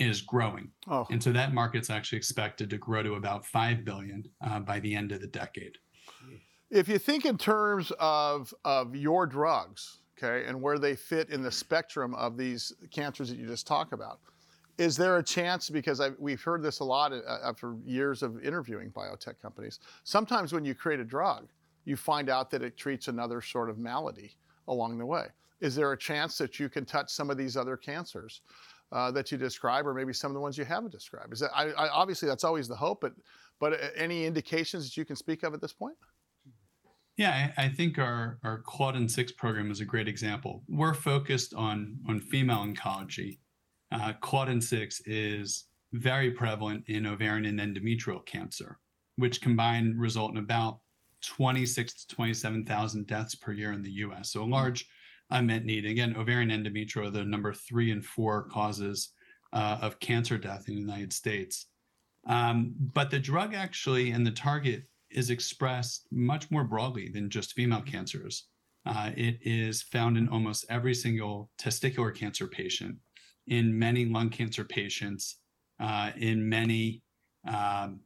is 0.00 0.20
growing. 0.20 0.70
Oh. 0.88 1.06
And 1.10 1.22
so 1.22 1.32
that 1.32 1.52
market's 1.52 1.90
actually 1.90 2.18
expected 2.18 2.70
to 2.70 2.78
grow 2.78 3.02
to 3.02 3.14
about 3.14 3.44
5 3.44 3.84
billion 3.84 4.24
uh, 4.40 4.60
by 4.60 4.80
the 4.80 4.94
end 4.94 5.12
of 5.12 5.20
the 5.20 5.26
decade. 5.26 5.78
If 6.70 6.88
you 6.88 6.98
think 6.98 7.24
in 7.24 7.38
terms 7.38 7.92
of, 7.98 8.52
of 8.64 8.94
your 8.94 9.26
drugs, 9.26 9.98
okay, 10.18 10.46
and 10.46 10.60
where 10.60 10.78
they 10.78 10.94
fit 10.96 11.30
in 11.30 11.42
the 11.42 11.50
spectrum 11.50 12.14
of 12.14 12.36
these 12.36 12.72
cancers 12.90 13.30
that 13.30 13.38
you 13.38 13.46
just 13.46 13.66
talked 13.66 13.92
about, 13.92 14.20
is 14.76 14.96
there 14.96 15.16
a 15.16 15.22
chance, 15.22 15.70
because 15.70 16.00
I, 16.00 16.10
we've 16.18 16.42
heard 16.42 16.62
this 16.62 16.80
a 16.80 16.84
lot 16.84 17.12
uh, 17.12 17.38
after 17.42 17.76
years 17.84 18.22
of 18.22 18.44
interviewing 18.44 18.90
biotech 18.90 19.40
companies, 19.40 19.80
sometimes 20.04 20.52
when 20.52 20.64
you 20.64 20.74
create 20.74 21.00
a 21.00 21.04
drug, 21.04 21.48
you 21.84 21.96
find 21.96 22.28
out 22.28 22.50
that 22.50 22.62
it 22.62 22.76
treats 22.76 23.08
another 23.08 23.40
sort 23.40 23.70
of 23.70 23.78
malady 23.78 24.36
along 24.68 24.98
the 24.98 25.06
way. 25.06 25.26
Is 25.60 25.74
there 25.74 25.92
a 25.92 25.98
chance 25.98 26.38
that 26.38 26.60
you 26.60 26.68
can 26.68 26.84
touch 26.84 27.10
some 27.10 27.30
of 27.30 27.36
these 27.36 27.56
other 27.56 27.76
cancers? 27.76 28.42
Uh, 28.90 29.10
that 29.10 29.30
you 29.30 29.36
describe, 29.36 29.86
or 29.86 29.92
maybe 29.92 30.14
some 30.14 30.30
of 30.30 30.34
the 30.34 30.40
ones 30.40 30.56
you 30.56 30.64
haven't 30.64 30.90
described. 30.90 31.30
Is 31.34 31.40
that 31.40 31.50
I, 31.54 31.64
I, 31.72 31.88
obviously 31.90 32.26
that's 32.26 32.42
always 32.42 32.68
the 32.68 32.74
hope, 32.74 33.02
but 33.02 33.12
but 33.60 33.74
uh, 33.74 33.88
any 33.94 34.24
indications 34.24 34.86
that 34.86 34.96
you 34.96 35.04
can 35.04 35.14
speak 35.14 35.42
of 35.42 35.52
at 35.52 35.60
this 35.60 35.74
point? 35.74 35.94
Yeah, 37.18 37.50
I, 37.58 37.64
I 37.64 37.68
think 37.68 37.98
our 37.98 38.38
our 38.44 38.62
Claudin 38.62 39.06
Six 39.06 39.32
program 39.32 39.70
is 39.70 39.80
a 39.80 39.84
great 39.84 40.08
example. 40.08 40.62
We're 40.68 40.94
focused 40.94 41.52
on 41.52 41.98
on 42.08 42.18
female 42.18 42.64
oncology. 42.64 43.40
Uh, 43.92 44.14
Claudin 44.22 44.62
Six 44.62 45.02
is 45.04 45.66
very 45.92 46.30
prevalent 46.30 46.84
in 46.86 47.06
ovarian 47.06 47.44
and 47.44 47.60
endometrial 47.60 48.24
cancer, 48.24 48.78
which 49.16 49.42
combined 49.42 50.00
result 50.00 50.30
in 50.30 50.38
about 50.38 50.80
26 51.22 52.06
to 52.06 52.14
27,000 52.14 53.06
deaths 53.06 53.34
per 53.34 53.52
year 53.52 53.72
in 53.72 53.82
the 53.82 53.90
U.S. 53.90 54.32
So 54.32 54.42
a 54.42 54.44
large 54.44 54.86
unmet 55.30 55.64
need. 55.64 55.84
Again, 55.84 56.16
ovarian 56.16 56.50
endometrial 56.50 57.06
are 57.06 57.10
the 57.10 57.24
number 57.24 57.52
three 57.52 57.90
and 57.90 58.04
four 58.04 58.44
causes 58.44 59.10
uh, 59.52 59.78
of 59.80 60.00
cancer 60.00 60.38
death 60.38 60.68
in 60.68 60.74
the 60.74 60.80
United 60.80 61.12
States. 61.12 61.66
Um, 62.26 62.74
but 62.94 63.10
the 63.10 63.18
drug 63.18 63.54
actually 63.54 64.10
and 64.10 64.26
the 64.26 64.30
target 64.32 64.84
is 65.10 65.30
expressed 65.30 66.06
much 66.10 66.50
more 66.50 66.64
broadly 66.64 67.08
than 67.08 67.30
just 67.30 67.54
female 67.54 67.80
cancers. 67.82 68.48
Uh, 68.84 69.10
it 69.16 69.38
is 69.42 69.82
found 69.82 70.16
in 70.16 70.28
almost 70.28 70.66
every 70.70 70.94
single 70.94 71.50
testicular 71.60 72.14
cancer 72.14 72.46
patient, 72.46 72.96
in 73.46 73.78
many 73.78 74.04
lung 74.04 74.30
cancer 74.30 74.64
patients, 74.64 75.36
uh, 75.80 76.10
in 76.16 76.46
many 76.46 77.02
um, 77.46 78.00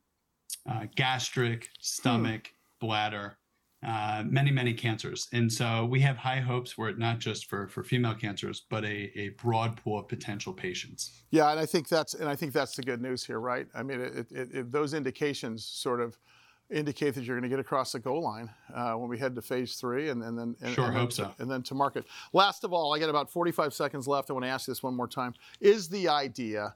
uh, 0.69 0.87
gastric, 0.95 1.69
stomach, 1.81 2.50
bladder, 2.81 3.38
uh, 3.87 4.23
many, 4.27 4.51
many 4.51 4.73
cancers. 4.73 5.29
And 5.33 5.53
so 5.53 5.85
we 5.85 6.01
have 6.01 6.17
high 6.17 6.39
hopes 6.39 6.73
for 6.73 6.89
it, 6.89 6.99
not 6.99 7.19
just 7.19 7.49
for, 7.49 7.67
for 7.69 7.83
female 7.83 8.15
cancers, 8.15 8.65
but 8.71 8.85
a, 8.85 9.11
a 9.19 9.31
broad 9.31 9.77
pool 9.77 9.99
of 9.99 10.09
potential 10.09 10.53
patients. 10.53 11.23
Yeah, 11.31 11.51
and 11.51 11.59
I 11.59 11.67
think 11.67 11.89
that's 11.89 12.15
and 12.15 12.29
I 12.29 12.37
think 12.37 12.53
that's 12.53 12.77
the 12.77 12.83
good 12.83 13.03
news 13.03 13.25
here, 13.25 13.41
right? 13.41 13.67
I 13.75 13.83
mean, 13.83 14.01
it, 14.01 14.27
it, 14.31 14.55
it, 14.55 14.73
those 14.73 14.95
indications 14.95 15.65
sort 15.65 16.01
of 16.01 16.17
indicate 16.71 17.15
that 17.15 17.25
you're 17.25 17.37
going 17.37 17.49
to 17.49 17.55
get 17.55 17.59
across 17.59 17.93
the 17.93 17.99
goal 17.99 18.23
line 18.23 18.51
uh, 18.73 18.93
when 18.95 19.09
we 19.09 19.19
head 19.19 19.35
to 19.35 19.43
phase 19.43 19.75
three, 19.75 20.11
and, 20.11 20.23
and 20.23 20.39
then 20.39 20.55
and, 20.62 20.75
Sure, 20.75 20.87
and 20.87 20.97
hope 20.97 21.12
then, 21.15 21.27
so. 21.27 21.35
and 21.39 21.51
then 21.51 21.62
to 21.65 21.75
market. 21.75 22.05
Last 22.33 22.65
of 22.65 22.73
all, 22.73 22.95
I 22.95 22.99
got 22.99 23.11
about 23.11 23.31
45 23.31 23.75
seconds 23.75 24.07
left. 24.07 24.31
I 24.31 24.33
want 24.33 24.45
to 24.45 24.51
ask 24.51 24.69
you 24.69 24.73
this 24.73 24.83
one 24.83 24.95
more 24.95 25.09
time: 25.09 25.35
Is 25.61 25.89
the 25.89 26.09
idea 26.09 26.75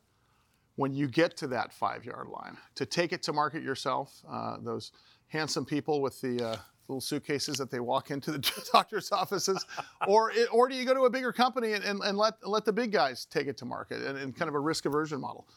when 0.75 0.93
you 0.93 1.09
get 1.09 1.37
to 1.39 1.47
that 1.47 1.73
five-yard 1.73 2.29
line 2.29 2.57
to 2.75 2.85
take 2.85 3.13
it 3.13 3.23
to 3.23 3.33
market 3.33 3.63
yourself? 3.63 4.23
Uh, 4.29 4.57
those 4.61 4.91
handsome 5.29 5.65
people 5.65 6.03
with 6.03 6.21
the 6.21 6.45
uh, 6.45 6.57
little 6.89 7.01
suitcases 7.01 7.59
that 7.59 7.71
they 7.71 7.81
walk 7.81 8.11
into 8.11 8.31
the 8.31 8.63
doctor's 8.73 9.11
offices, 9.13 9.65
or 10.07 10.33
or 10.53 10.69
do 10.69 10.75
you 10.75 10.85
go 10.85 10.95
to 10.95 11.03
a 11.03 11.11
bigger 11.11 11.33
company 11.33 11.73
and, 11.73 11.85
and, 11.85 12.01
and 12.05 12.17
let 12.17 12.35
let 12.47 12.65
the 12.65 12.73
big 12.73 12.93
guys 12.93 13.25
take 13.27 13.47
it 13.47 13.57
to 13.59 13.65
market 13.65 14.03
and, 14.03 14.19
and 14.19 14.37
kind 14.37 14.49
of 14.49 14.55
a 14.55 14.61
risk 14.61 14.87
aversion 14.87 15.21
model? 15.21 15.49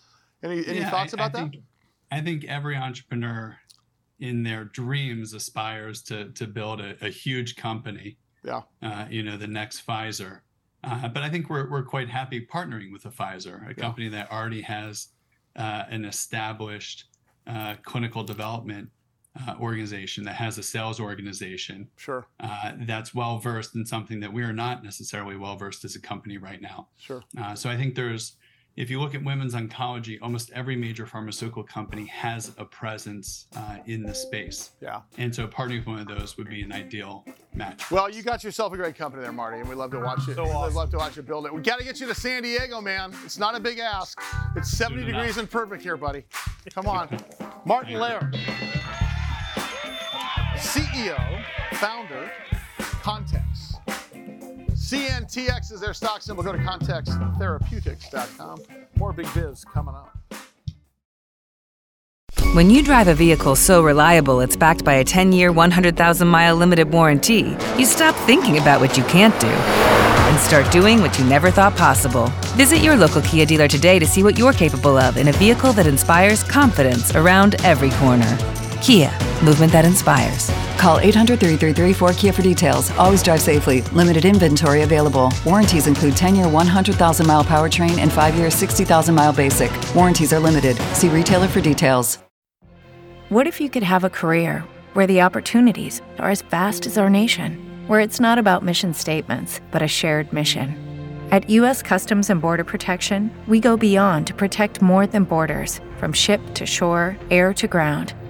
Any 0.44 0.66
any 0.66 0.80
Yeah, 0.80 0.90
thoughts 0.90 1.14
about 1.14 1.36
I 1.36 1.42
that? 1.42 1.52
think, 1.52 1.64
I 2.12 2.22
think 2.22 2.46
every 2.46 2.76
entrepreneur 2.76 3.58
in 4.20 4.44
their 4.44 4.66
dreams 4.66 5.34
aspires 5.34 6.02
to 6.04 6.32
to 6.32 6.48
build 6.48 6.82
a, 6.82 6.96
a 7.06 7.10
huge 7.10 7.56
company. 7.56 8.18
Yeah. 8.44 8.62
Uh, 8.82 9.06
you 9.10 9.24
know, 9.24 9.36
the 9.36 9.48
next 9.48 9.86
Pfizer. 9.86 10.40
Uh, 10.84 11.10
but 11.10 11.24
I 11.24 11.30
think 11.30 11.50
we're 11.50 11.70
we're 11.70 11.84
quite 11.84 12.10
happy 12.10 12.46
partnering 12.46 12.92
with 12.92 13.06
a 13.06 13.10
Pfizer, 13.10 13.70
a 13.70 13.74
company 13.74 14.08
that 14.10 14.32
already 14.32 14.62
has 14.62 15.10
uh, 15.58 15.84
an 15.90 16.06
established 16.06 17.06
uh, 17.48 17.76
clinical 17.84 18.24
development 18.24 18.90
uh, 19.48 19.56
organization 19.60 20.24
that 20.24 20.36
has 20.36 20.58
a 20.58 20.64
sales 20.64 21.00
organization 21.00 21.88
Sure, 21.98 22.26
uh, 22.40 22.74
that's 22.82 23.14
well 23.14 23.38
versed 23.38 23.76
in 23.76 23.86
something 23.86 24.20
that 24.20 24.32
we 24.34 24.42
are 24.44 24.54
not 24.54 24.84
necessarily 24.84 25.36
well 25.38 25.56
versed 25.56 25.86
as 25.86 25.96
a 25.96 26.02
company 26.02 26.38
right 26.38 26.62
now. 26.62 26.88
sure. 26.98 27.24
Uh, 27.38 27.54
so 27.56 27.70
I 27.70 27.78
think 27.78 27.96
there's, 27.96 28.34
if 28.76 28.90
you 28.90 29.00
look 29.00 29.14
at 29.14 29.24
women's 29.24 29.56
oncology, 29.56 30.18
almost 30.22 30.52
every 30.52 30.76
major 30.76 31.06
pharmaceutical 31.06 31.64
company 31.64 32.06
has 32.06 32.54
a 32.58 32.66
presence 32.66 33.48
uh, 33.56 33.78
in 33.86 34.04
the 34.04 34.14
space. 34.16 34.72
Yeah. 34.82 35.02
And 35.18 35.34
so 35.36 35.48
partnering 35.48 35.80
with 35.80 35.88
one 35.88 36.00
of 36.00 36.08
those 36.08 36.38
would 36.38 36.50
be 36.50 36.62
an 36.62 36.72
ideal 36.72 37.26
match. 37.54 37.92
Well, 37.92 38.10
you 38.10 38.24
got 38.24 38.44
yourself 38.44 38.72
a 38.74 38.78
great 38.78 38.96
company 38.96 39.22
there, 39.24 39.34
Marty, 39.34 39.60
and 39.60 39.68
we 39.68 39.76
love 39.76 39.92
to 39.92 40.00
watch 40.00 40.28
it. 40.30 40.36
So 40.36 40.44
awesome. 40.44 40.46
we 40.46 40.52
awesome. 40.54 40.76
love 40.76 40.92
to 40.92 40.98
watch 40.98 41.18
you 41.18 41.24
build 41.24 41.46
it. 41.46 41.54
We 41.54 41.62
got 41.62 41.80
to 41.80 41.84
get 41.84 42.00
you 42.00 42.08
to 42.08 42.16
San 42.16 42.44
Diego, 42.44 42.80
man. 42.80 43.14
It's 43.26 43.38
not 43.38 43.54
a 43.56 43.60
big 43.60 43.80
ask. 43.80 44.18
It's 44.56 44.70
70 44.72 45.02
Soon 45.02 45.14
degrees 45.14 45.38
and 45.38 45.50
perfect 45.50 45.84
here, 45.84 45.98
buddy. 45.98 46.24
Come 46.74 46.88
on. 46.88 47.10
Martin 47.66 47.96
Lehr, 47.96 48.32
CEO, 50.60 51.44
founder, 51.74 52.32
Context. 53.02 53.80
CNTX 54.74 55.72
is 55.72 55.80
their 55.80 55.94
stock 55.94 56.22
symbol. 56.22 56.44
Go 56.44 56.52
to 56.52 56.58
contexttherapeutics.com. 56.58 58.62
More 58.98 59.14
big 59.14 59.34
biz 59.34 59.64
coming 59.66 59.96
up. 59.96 60.16
When 62.54 62.70
you 62.70 62.84
drive 62.84 63.08
a 63.08 63.14
vehicle 63.14 63.56
so 63.56 63.84
reliable 63.84 64.42
it's 64.42 64.56
backed 64.56 64.84
by 64.84 64.96
a 64.96 65.04
10 65.04 65.32
year, 65.32 65.52
100,000 65.52 66.28
mile 66.28 66.56
limited 66.56 66.92
warranty, 66.92 67.56
you 67.78 67.86
stop 67.86 68.16
thinking 68.26 68.58
about 68.58 68.82
what 68.82 68.98
you 68.98 69.04
can't 69.04 69.40
do 69.40 69.48
and 69.48 70.40
start 70.40 70.72
doing 70.72 71.02
what 71.02 71.18
you 71.20 71.26
never 71.26 71.52
thought 71.52 71.78
possible. 71.78 72.28
Visit 72.56 72.80
your 72.80 72.96
local 72.96 73.22
Kia 73.22 73.46
dealer 73.46 73.68
today 73.68 74.00
to 74.00 74.06
see 74.06 74.24
what 74.24 74.38
you're 74.38 74.54
capable 74.54 74.98
of 74.98 75.18
in 75.18 75.28
a 75.28 75.34
vehicle 75.34 75.74
that 75.74 75.88
inspires 75.88 76.44
confidence 76.44 77.16
around 77.16 77.56
every 77.64 77.92
corner. 77.92 78.38
Kia, 78.82 79.12
movement 79.44 79.72
that 79.72 79.86
inspires. 79.86 80.50
Call 80.78 81.00
800 81.00 81.40
333 81.40 81.94
4KIA 81.94 82.34
for 82.34 82.42
details. 82.42 82.92
Always 82.92 83.22
drive 83.22 83.42
safely. 83.42 83.82
Limited 83.92 84.24
inventory 84.26 84.84
available. 84.84 85.32
Warranties 85.46 85.88
include 85.88 86.16
10 86.16 86.36
year 86.36 86.48
100,000 86.48 87.28
mile 87.28 87.44
powertrain 87.44 87.98
and 87.98 88.12
5 88.12 88.36
year 88.36 88.50
60,000 88.50 89.14
mile 89.14 89.34
basic. 89.34 89.72
Warranties 89.94 90.32
are 90.32 90.40
limited. 90.40 90.78
See 90.94 91.10
retailer 91.10 91.48
for 91.48 91.62
details. 91.62 92.18
What 93.30 93.46
if 93.46 93.62
you 93.62 93.70
could 93.70 93.84
have 93.84 94.04
a 94.04 94.10
career 94.10 94.64
where 94.94 95.06
the 95.06 95.22
opportunities 95.22 96.02
are 96.18 96.32
as 96.32 96.42
vast 96.42 96.88
as 96.88 96.98
our 96.98 97.12
nation, 97.12 97.60
where 97.86 98.00
it's 98.00 98.20
not 98.20 98.40
about 98.40 98.64
mission 98.64 98.92
statements, 98.94 99.62
but 99.70 99.84
a 99.84 99.88
shared 99.88 100.34
mission? 100.34 100.76
At 101.32 101.48
U.S. 101.52 101.84
Customs 101.84 102.32
and 102.32 102.42
Border 102.42 102.64
Protection, 102.64 103.30
we 103.48 103.60
go 103.60 103.78
beyond 103.78 104.26
to 104.26 104.34
protect 104.34 104.82
more 104.82 105.06
than 105.06 105.26
borders 105.26 105.80
from 105.98 106.12
ship 106.12 106.42
to 106.56 106.66
shore, 106.66 107.16
air 107.30 107.54
to 107.54 107.68
ground, 107.68 108.16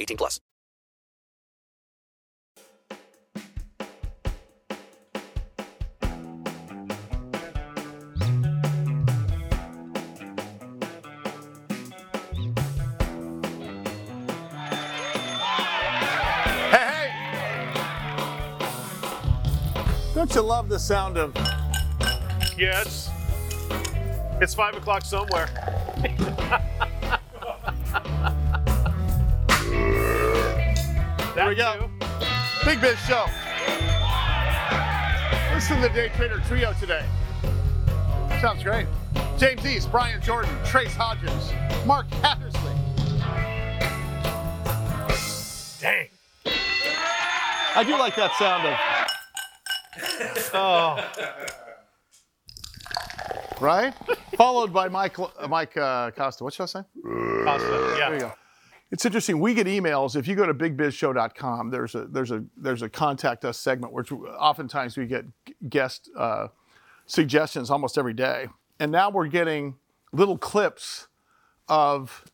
18 0.00 0.16
plus. 0.16 0.40
Hey, 16.70 16.84
hey! 16.90 17.12
Don't 20.14 20.34
you 20.34 20.40
love 20.40 20.68
the 20.68 20.78
sound 20.78 21.16
of 21.16 21.34
Yeah, 22.56 22.82
it's 22.82 23.08
it's 24.40 24.54
five 24.54 24.74
o'clock 24.76 25.04
somewhere. 25.04 25.48
There 31.36 31.48
we 31.48 31.54
go. 31.54 31.90
Big 32.64 32.80
Biz 32.80 32.98
Show. 33.00 33.26
Listen 35.52 35.76
to 35.76 35.82
the 35.82 35.90
Day 35.92 36.10
Trader 36.16 36.40
Trio 36.48 36.72
today. 36.80 37.04
Sounds 38.40 38.62
great. 38.62 38.86
James 39.36 39.66
East, 39.66 39.90
Brian 39.90 40.22
Jordan, 40.22 40.50
Trace 40.64 40.94
Hodges, 40.94 41.52
Mark 41.84 42.06
Hattersley. 42.22 42.72
Dang. 45.78 46.08
I 46.46 47.84
do 47.84 47.98
like 47.98 48.16
that 48.16 48.32
sound 48.38 48.66
of. 48.66 48.78
Oh. 50.54 50.96
Right? 53.60 53.92
Followed 54.38 54.72
by 54.72 54.88
Mike, 54.88 55.18
Mike 55.50 55.76
uh, 55.76 56.12
Costa. 56.12 56.44
What 56.44 56.54
should 56.54 56.62
I 56.62 56.66
say? 56.66 56.80
Costa, 57.44 57.96
yeah. 57.98 58.08
There 58.08 58.14
you 58.14 58.20
go. 58.20 58.32
It's 58.90 59.04
interesting. 59.04 59.40
We 59.40 59.54
get 59.54 59.66
emails. 59.66 60.14
If 60.14 60.28
you 60.28 60.36
go 60.36 60.46
to 60.46 60.54
bigbizshow.com, 60.54 61.70
there's 61.70 61.94
a 61.94 62.06
there's 62.06 62.30
a 62.30 62.44
there's 62.56 62.82
a 62.82 62.88
contact 62.88 63.44
us 63.44 63.58
segment, 63.58 63.92
which 63.92 64.12
oftentimes 64.12 64.96
we 64.96 65.06
get 65.06 65.24
guest 65.68 66.08
uh, 66.16 66.48
suggestions 67.06 67.70
almost 67.70 67.98
every 67.98 68.14
day. 68.14 68.48
And 68.78 68.92
now 68.92 69.10
we're 69.10 69.26
getting 69.26 69.74
little 70.12 70.38
clips 70.38 71.08
of 71.68 72.24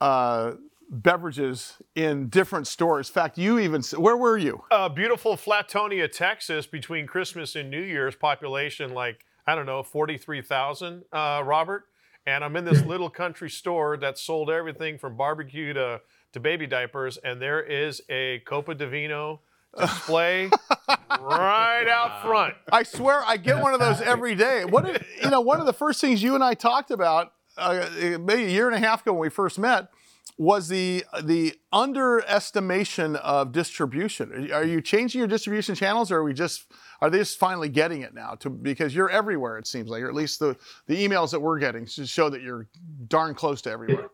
uh, 0.00 0.52
beverages 0.90 1.76
in 1.94 2.28
different 2.28 2.66
stores. 2.66 3.08
In 3.08 3.14
fact, 3.14 3.38
you 3.38 3.58
even 3.58 3.82
where 3.96 4.16
were 4.16 4.38
you? 4.38 4.62
Uh, 4.70 4.88
beautiful 4.88 5.36
Flatonia, 5.36 6.10
Texas, 6.10 6.66
between 6.66 7.06
Christmas 7.06 7.56
and 7.56 7.70
New 7.70 7.82
Year's, 7.82 8.14
population 8.14 8.92
like, 8.92 9.24
I 9.46 9.54
don't 9.54 9.66
know, 9.66 9.82
43,000, 9.82 11.04
uh, 11.12 11.42
Robert. 11.44 11.86
And 12.26 12.44
I'm 12.44 12.54
in 12.56 12.64
this 12.64 12.84
little 12.84 13.10
country 13.10 13.50
store 13.50 13.96
that 13.98 14.18
sold 14.18 14.50
everything 14.50 14.98
from 14.98 15.16
barbecue 15.16 15.72
to 15.72 16.00
to 16.32 16.40
baby 16.40 16.66
diapers, 16.66 17.16
and 17.16 17.42
there 17.42 17.60
is 17.60 18.00
a 18.08 18.38
Copa 18.46 18.74
di 18.74 18.86
Vino 18.86 19.40
display 19.76 20.48
right 21.20 21.88
out 21.88 22.22
front. 22.22 22.54
I 22.70 22.84
swear, 22.84 23.22
I 23.26 23.36
get 23.36 23.60
one 23.60 23.74
of 23.74 23.80
those 23.80 24.00
every 24.00 24.34
day. 24.34 24.64
What 24.64 24.88
if, 24.88 25.04
you 25.22 25.30
know? 25.30 25.40
One 25.40 25.60
of 25.60 25.66
the 25.66 25.72
first 25.72 26.00
things 26.00 26.22
you 26.22 26.34
and 26.34 26.44
I 26.44 26.54
talked 26.54 26.90
about 26.90 27.32
uh, 27.56 27.88
maybe 28.20 28.44
a 28.44 28.48
year 28.48 28.68
and 28.68 28.76
a 28.76 28.86
half 28.86 29.02
ago 29.02 29.12
when 29.12 29.22
we 29.22 29.28
first 29.28 29.58
met 29.58 29.88
was 30.40 30.68
the 30.68 31.04
the 31.22 31.54
underestimation 31.70 33.16
of 33.16 33.52
distribution. 33.52 34.50
Are 34.52 34.64
you 34.64 34.80
changing 34.80 35.18
your 35.18 35.28
distribution 35.28 35.74
channels, 35.74 36.10
or 36.10 36.18
are 36.18 36.24
we 36.24 36.32
just 36.32 36.64
are 37.02 37.10
they 37.10 37.18
just 37.18 37.38
finally 37.38 37.68
getting 37.68 38.00
it 38.00 38.14
now? 38.14 38.36
To 38.36 38.48
because 38.48 38.94
you're 38.94 39.10
everywhere, 39.10 39.58
it 39.58 39.66
seems 39.66 39.90
like, 39.90 40.02
or 40.02 40.08
at 40.08 40.14
least 40.14 40.38
the 40.38 40.56
the 40.86 40.96
emails 40.96 41.30
that 41.32 41.40
we're 41.40 41.58
getting 41.58 41.84
show 41.84 42.30
that 42.30 42.40
you're 42.40 42.68
darn 43.06 43.34
close 43.34 43.60
to 43.62 43.70
everywhere. 43.70 44.08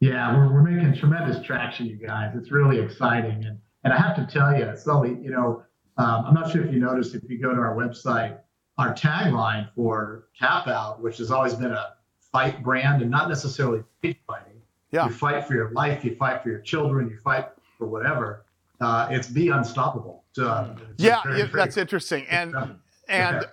Yeah, 0.00 0.36
we're, 0.36 0.52
we're 0.52 0.62
making 0.62 0.98
tremendous 0.98 1.44
traction, 1.46 1.86
you 1.86 1.96
guys. 1.96 2.32
It's 2.34 2.50
really 2.50 2.80
exciting, 2.80 3.44
and 3.44 3.58
and 3.84 3.92
I 3.92 3.98
have 3.98 4.16
to 4.16 4.26
tell 4.26 4.58
you, 4.58 4.76
Sully, 4.76 5.16
you 5.22 5.30
know, 5.30 5.62
um, 5.96 6.24
I'm 6.26 6.34
not 6.34 6.50
sure 6.50 6.66
if 6.66 6.72
you 6.74 6.80
noticed 6.80 7.14
if 7.14 7.22
you 7.30 7.40
go 7.40 7.54
to 7.54 7.60
our 7.60 7.76
website, 7.76 8.38
our 8.78 8.92
tagline 8.94 9.72
for 9.76 10.26
Tap 10.36 10.66
Out, 10.66 11.00
which 11.00 11.18
has 11.18 11.30
always 11.30 11.54
been 11.54 11.70
a 11.70 11.94
fight 12.32 12.64
brand 12.64 13.00
and 13.00 13.12
not 13.12 13.28
necessarily 13.28 13.84
fighting 14.02 14.55
yeah. 14.90 15.06
You 15.06 15.12
fight 15.12 15.46
for 15.46 15.54
your 15.54 15.70
life, 15.72 16.04
you 16.04 16.14
fight 16.14 16.42
for 16.42 16.50
your 16.50 16.60
children, 16.60 17.08
you 17.10 17.18
fight 17.18 17.48
for 17.76 17.86
whatever. 17.86 18.44
Uh, 18.80 19.08
it's 19.10 19.28
be 19.28 19.48
unstoppable. 19.48 20.24
Uh, 20.38 20.74
yeah, 20.98 21.22
very, 21.22 21.38
yeah 21.40 21.48
that's 21.52 21.76
interesting. 21.76 22.26
And 22.28 22.54
and 23.08 23.36
okay. 23.36 23.46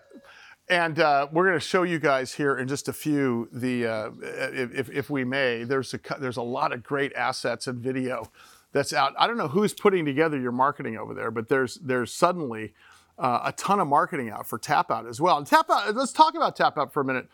and 0.70 1.00
uh, 1.00 1.28
we're 1.32 1.46
going 1.46 1.60
to 1.60 1.66
show 1.66 1.84
you 1.84 2.00
guys 2.00 2.34
here 2.34 2.58
in 2.58 2.68
just 2.68 2.88
a 2.88 2.94
few 2.94 3.48
the 3.52 3.88
uh, 3.88 4.12
if 4.22 4.90
if 4.90 5.10
we 5.10 5.24
may. 5.24 5.64
There's 5.64 5.94
a 5.94 6.00
there's 6.20 6.38
a 6.38 6.44
lot 6.44 6.74
of 6.74 6.84
great 6.84 7.14
assets 7.14 7.68
and 7.68 7.80
video 7.80 8.30
that's 8.74 8.92
out. 8.92 9.14
I 9.18 9.28
don't 9.28 9.38
know 9.38 9.48
who's 9.48 9.74
putting 9.74 10.06
together 10.06 10.38
your 10.40 10.52
marketing 10.52 10.98
over 10.98 11.14
there, 11.14 11.32
but 11.32 11.48
there's 11.48 11.76
there's 11.76 12.14
suddenly 12.14 12.74
uh, 13.18 13.42
a 13.46 13.52
ton 13.54 13.80
of 13.80 13.88
marketing 13.88 14.30
out 14.30 14.48
for 14.48 14.58
Tap 14.58 14.92
Out 14.92 15.08
as 15.08 15.22
well. 15.22 15.38
And 15.38 15.48
Tap 15.48 15.70
Out. 15.70 15.96
Let's 15.96 16.12
talk 16.12 16.36
about 16.36 16.56
Tap 16.56 16.78
Out 16.78 16.92
for 16.92 17.02
a 17.02 17.06
minute 17.06 17.28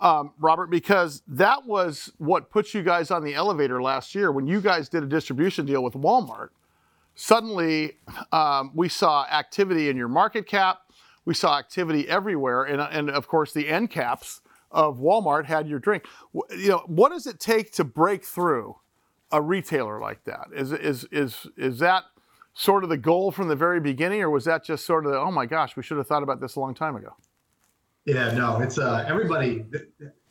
um, 0.00 0.32
Robert, 0.38 0.68
because 0.68 1.22
that 1.28 1.66
was 1.66 2.12
what 2.18 2.50
put 2.50 2.74
you 2.74 2.82
guys 2.82 3.10
on 3.10 3.22
the 3.24 3.34
elevator 3.34 3.80
last 3.82 4.14
year 4.14 4.32
when 4.32 4.46
you 4.46 4.60
guys 4.60 4.88
did 4.88 5.02
a 5.02 5.06
distribution 5.06 5.64
deal 5.64 5.82
with 5.82 5.94
Walmart. 5.94 6.48
Suddenly, 7.14 7.98
um, 8.32 8.72
we 8.74 8.88
saw 8.88 9.24
activity 9.26 9.88
in 9.88 9.96
your 9.96 10.08
market 10.08 10.46
cap. 10.46 10.80
We 11.24 11.34
saw 11.34 11.58
activity 11.58 12.08
everywhere, 12.08 12.64
and, 12.64 12.80
and 12.80 13.10
of 13.10 13.28
course, 13.28 13.52
the 13.52 13.68
end 13.68 13.90
caps 13.90 14.40
of 14.72 14.98
Walmart 14.98 15.44
had 15.44 15.68
your 15.68 15.78
drink. 15.78 16.04
You 16.50 16.68
know, 16.68 16.82
what 16.86 17.10
does 17.10 17.26
it 17.26 17.38
take 17.38 17.72
to 17.72 17.84
break 17.84 18.24
through 18.24 18.76
a 19.30 19.40
retailer 19.40 20.00
like 20.00 20.24
that? 20.24 20.48
Is 20.54 20.72
is 20.72 21.04
is 21.12 21.46
is 21.56 21.78
that 21.78 22.04
sort 22.54 22.82
of 22.84 22.90
the 22.90 22.96
goal 22.96 23.30
from 23.30 23.48
the 23.48 23.56
very 23.56 23.80
beginning, 23.80 24.22
or 24.22 24.30
was 24.30 24.44
that 24.46 24.64
just 24.64 24.84
sort 24.84 25.06
of 25.06 25.12
the, 25.12 25.18
oh 25.18 25.30
my 25.30 25.46
gosh, 25.46 25.76
we 25.76 25.82
should 25.82 25.96
have 25.96 26.06
thought 26.06 26.22
about 26.22 26.40
this 26.40 26.56
a 26.56 26.60
long 26.60 26.74
time 26.74 26.96
ago? 26.96 27.14
Yeah, 28.04 28.32
no, 28.32 28.60
it's 28.60 28.78
uh, 28.78 29.04
everybody. 29.06 29.64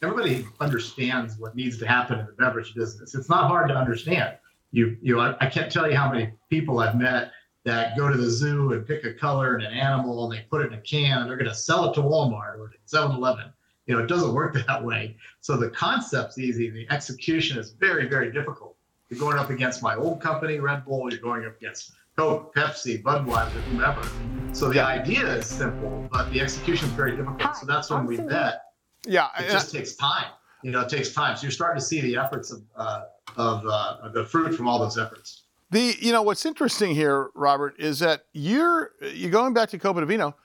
Everybody 0.04 0.46
understands 0.60 1.38
what 1.38 1.56
needs 1.56 1.78
to 1.78 1.88
happen 1.88 2.20
in 2.20 2.26
the 2.26 2.34
beverage 2.34 2.74
business. 2.74 3.14
It's 3.16 3.30
not 3.30 3.48
hard 3.48 3.70
to 3.70 3.76
understand. 3.76 4.36
You, 4.72 4.98
you, 5.02 5.20
I, 5.20 5.36
I 5.40 5.48
can't 5.48 5.72
tell 5.72 5.90
you 5.90 5.96
how 5.96 6.12
many 6.12 6.32
people 6.50 6.80
I've 6.80 6.98
met 6.98 7.32
that 7.66 7.96
go 7.96 8.10
to 8.10 8.18
the 8.18 8.30
zoo 8.30 8.74
and 8.74 8.86
pick 8.86 9.06
a 9.06 9.14
color 9.14 9.56
and 9.56 9.64
an 9.64 9.74
animal 9.74 10.24
and 10.24 10.34
they 10.34 10.44
put 10.50 10.62
it 10.62 10.68
in 10.68 10.74
a 10.74 10.82
can 10.82 11.20
and 11.20 11.30
they're 11.30 11.38
going 11.38 11.50
to 11.50 11.56
sell 11.56 11.90
it 11.90 11.94
to 11.94 12.02
Walmart 12.02 12.58
or 12.58 12.74
7-Eleven. 12.88 13.54
You 13.86 13.96
know, 13.96 14.04
it 14.04 14.08
doesn't 14.08 14.34
work 14.34 14.54
that 14.68 14.84
way. 14.84 15.16
So 15.42 15.56
the 15.56 15.70
concept's 15.70 16.40
easy. 16.40 16.70
The 16.70 16.88
execution 16.90 17.60
is 17.60 17.72
very, 17.72 18.08
very 18.08 18.32
difficult. 18.32 18.76
You're 19.10 19.20
going 19.20 19.38
up 19.38 19.50
against 19.50 19.84
my 19.84 19.96
old 19.96 20.22
company, 20.22 20.60
Red 20.60 20.86
Bull. 20.86 21.12
You're 21.12 21.22
going 21.22 21.46
up 21.46 21.58
against 21.58 21.92
Coke, 22.22 22.54
Pepsi, 22.54 23.02
Budweiser, 23.02 23.50
whomever. 23.64 24.08
So 24.54 24.70
the 24.70 24.80
idea 24.80 25.26
is 25.38 25.48
simple, 25.48 26.08
but 26.12 26.32
the 26.32 26.40
execution 26.40 26.88
is 26.88 26.94
very 26.94 27.16
difficult. 27.18 27.58
So 27.58 27.66
that's 27.66 27.90
when 27.90 28.06
we 28.06 28.18
bet. 28.18 28.62
Yeah, 29.08 29.30
it 29.40 29.50
just 29.50 29.72
takes 29.72 29.96
time. 29.96 30.28
You 30.62 30.70
know, 30.70 30.82
it 30.82 30.90
takes 30.90 31.14
time. 31.14 31.36
So 31.36 31.44
you're 31.44 31.52
starting 31.52 31.80
to 31.80 31.86
see 31.86 32.00
the 32.00 32.18
efforts 32.18 32.52
of 32.52 32.62
uh, 32.76 33.06
of 33.38 33.66
uh, 33.66 34.10
the 34.10 34.24
fruit 34.24 34.54
from 34.54 34.68
all 34.68 34.78
those 34.78 35.00
efforts. 35.00 35.46
The 35.72 35.96
you 36.00 36.12
know 36.12 36.22
what's 36.22 36.46
interesting 36.46 36.94
here, 36.94 37.32
Robert, 37.34 37.74
is 37.80 37.98
that 38.00 38.26
you're 38.34 38.92
you're 39.02 39.32
going 39.32 39.56
back 39.56 39.70
to 39.70 39.80
Copa 39.80 40.06
Vino. 40.06 40.36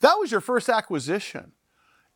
That 0.00 0.14
was 0.14 0.32
your 0.32 0.40
first 0.40 0.70
acquisition. 0.70 1.52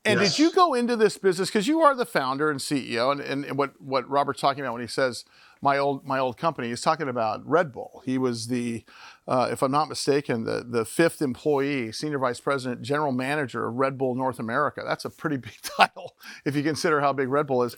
And 0.03 0.18
yes. 0.18 0.31
did 0.31 0.42
you 0.42 0.53
go 0.53 0.73
into 0.73 0.97
this 0.97 1.18
business 1.18 1.51
because 1.51 1.68
you 1.68 1.83
are 1.83 1.94
the 1.94 2.07
founder 2.07 2.51
and 2.51 2.59
CEO, 2.59 3.12
and, 3.12 3.21
and 3.21 3.59
what 3.59 3.79
what 3.83 4.09
Robert's 4.09 4.40
talking 4.40 4.62
about 4.62 4.73
when 4.73 4.81
he 4.81 4.88
says 4.88 5.27
my 5.62 5.77
old 5.77 6.07
my 6.07 6.18
old 6.18 6.37
company. 6.37 6.68
He's 6.68 6.81
talking 6.81 7.09
about 7.09 7.46
Red 7.46 7.73
Bull. 7.73 8.03
He 8.05 8.18
was 8.18 8.46
the, 8.46 8.85
uh, 9.29 9.49
if 9.51 9.62
I'm 9.62 9.70
not 9.70 9.88
mistaken, 9.88 10.44
the 10.44 10.64
the 10.66 10.85
fifth 10.85 11.20
employee, 11.20 11.92
senior 11.92 12.18
vice 12.18 12.40
president, 12.40 12.83
general 12.83 13.12
manager 13.12 13.68
of 13.68 13.75
Red 13.75 13.99
Bull 13.99 14.14
North 14.14 14.38
America. 14.38 14.83
That's 14.87 15.05
a 15.05 15.11
pretty 15.11 15.37
big 15.38 15.61
title 15.62 16.16
if 16.44 16.57
you 16.57 16.62
consider 16.62 17.01
how 17.01 17.12
big 17.12 17.29
Red 17.29 17.46
Bull 17.46 17.62
is. 17.62 17.77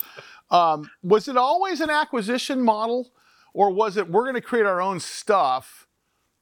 Um, 0.51 0.91
was 1.03 1.29
it 1.29 1.37
always 1.37 1.81
an 1.81 1.91
acquisition 1.91 2.63
model, 2.63 3.13
or 3.53 3.71
was 3.71 3.97
it 3.97 4.09
we're 4.09 4.25
going 4.25 4.35
to 4.35 4.41
create 4.41 4.67
our 4.67 4.81
own 4.81 5.01
stuff? 5.01 5.89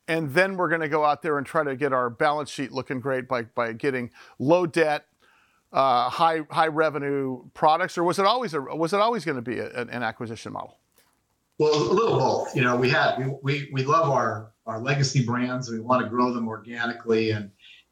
And 0.08 0.34
then 0.34 0.56
we're 0.56 0.68
going 0.68 0.80
to 0.80 0.88
go 0.88 1.04
out 1.04 1.22
there 1.22 1.38
and 1.38 1.46
try 1.46 1.62
to 1.62 1.76
get 1.76 1.92
our 1.92 2.10
balance 2.10 2.50
sheet 2.50 2.72
looking 2.72 2.98
great 2.98 3.28
by, 3.28 3.42
by 3.42 3.72
getting 3.72 4.10
low 4.40 4.66
debt, 4.66 5.04
uh, 5.72 6.10
high 6.10 6.40
high 6.50 6.66
revenue 6.66 7.44
products, 7.54 7.96
or 7.96 8.02
was 8.02 8.18
it 8.18 8.26
always 8.26 8.52
a, 8.52 8.60
was 8.60 8.92
it 8.92 8.98
always 8.98 9.24
going 9.24 9.36
to 9.36 9.42
be 9.42 9.60
a, 9.60 9.70
an 9.70 10.02
acquisition 10.02 10.52
model? 10.52 10.80
Well, 11.60 11.74
a 11.74 11.92
little 11.92 12.18
both. 12.18 12.56
You 12.56 12.62
know, 12.62 12.74
we 12.74 12.88
had 12.88 13.18
we 13.18 13.34
we, 13.42 13.70
we 13.70 13.84
love 13.84 14.08
our 14.08 14.54
our 14.64 14.80
legacy 14.80 15.22
brands 15.22 15.68
and 15.68 15.78
we 15.78 15.84
want 15.84 16.02
to 16.02 16.08
grow 16.08 16.32
them 16.32 16.48
organically 16.48 17.32
and 17.32 17.50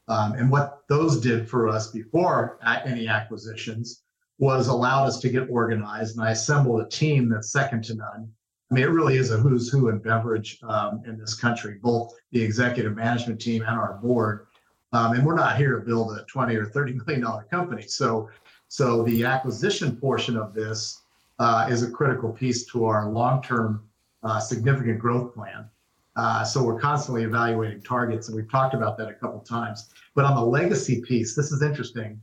um, 0.09 0.33
and 0.33 0.51
what 0.51 0.85
those 0.89 1.21
did 1.21 1.47
for 1.47 1.69
us 1.69 1.91
before 1.91 2.59
any 2.87 3.09
acquisitions 3.09 4.05
was 4.39 4.69
allowed 4.69 5.05
us 5.05 5.21
to 5.21 5.29
get 5.29 5.51
organized 5.51 6.17
and 6.17 6.27
I 6.27 6.31
assembled 6.31 6.81
a 6.81 6.89
team 6.89 7.29
that's 7.29 7.53
second 7.53 7.85
to 7.85 7.95
none. 7.95 8.33
I 8.71 8.75
mean, 8.75 8.85
it 8.85 8.91
really 8.91 9.19
is 9.19 9.33
a 9.33 9.37
who's 9.37 9.69
who 9.69 9.91
in 9.91 9.99
beverage 9.99 10.59
um, 10.63 11.03
in 11.07 11.19
this 11.19 11.35
country, 11.35 11.77
both 11.83 12.15
the 12.33 12.41
executive 12.41 12.97
management 12.97 13.39
team 13.39 13.61
and 13.61 13.79
our 13.79 13.99
board. 14.03 14.47
Um, 14.95 15.13
and 15.13 15.27
we're 15.27 15.35
not 15.35 15.59
here 15.59 15.79
to 15.79 15.85
build 15.85 16.17
a 16.17 16.25
20 16.25 16.57
or 16.57 16.65
30 16.65 16.95
million 16.95 17.21
dollar 17.21 17.45
company. 17.51 17.83
So, 17.83 18.31
so 18.69 19.03
the 19.03 19.27
acquisition 19.27 19.95
portion 19.95 20.39
of 20.39 20.55
this 20.55 21.03
uh, 21.39 21.67
is 21.71 21.83
a 21.83 21.91
critical 21.91 22.33
piece 22.33 22.65
to 22.67 22.85
our 22.85 23.11
long-term 23.11 23.83
uh, 24.23 24.41
significant 24.41 24.99
growth 24.99 25.35
plan. 25.35 25.69
Uh, 26.17 26.43
so 26.43 26.65
we're 26.65 26.81
constantly 26.81 27.23
evaluating 27.23 27.81
targets, 27.81 28.29
and 28.29 28.37
we've 28.37 28.51
talked 28.51 28.75
about 28.75 28.99
that 28.99 29.09
a 29.09 29.15
couple 29.15 29.39
times. 29.41 29.91
But 30.17 30.25
on 30.25 30.35
the 30.35 30.43
legacy 30.43 31.01
piece, 31.01 31.37
this 31.37 31.53
is 31.53 31.63
interesting. 31.63 32.21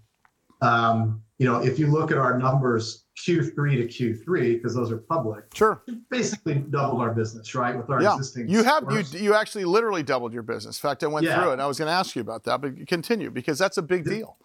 Um, 0.62 1.22
you 1.38 1.46
know, 1.46 1.64
if 1.64 1.80
you 1.80 1.88
look 1.88 2.12
at 2.12 2.18
our 2.18 2.38
numbers 2.38 3.06
Q3 3.18 3.56
to 3.56 3.88
Q3, 3.88 4.54
because 4.54 4.76
those 4.76 4.92
are 4.92 4.98
public, 4.98 5.46
sure, 5.54 5.84
basically 6.10 6.56
doubled 6.56 7.02
our 7.02 7.14
business, 7.14 7.56
right, 7.56 7.76
with 7.76 7.90
our 7.90 8.02
yeah. 8.02 8.16
existing. 8.16 8.50
You 8.50 8.64
have 8.64 8.84
you 8.90 9.04
you 9.18 9.34
actually 9.34 9.66
literally 9.66 10.04
doubled 10.04 10.34
your 10.34 10.44
business. 10.44 10.78
In 10.78 10.90
fact, 10.90 11.04
I 11.04 11.08
went 11.08 11.26
yeah. 11.26 11.40
through 11.40 11.50
it. 11.50 11.54
and 11.54 11.62
I 11.62 11.68
was 11.68 11.78
going 11.78 11.88
to 11.88 11.94
ask 11.94 12.16
you 12.16 12.22
about 12.22 12.44
that, 12.46 12.62
but 12.62 12.88
continue 12.88 13.32
because 13.32 13.58
that's 13.58 13.78
a 13.78 13.82
big 13.82 14.04
deal. 14.06 14.38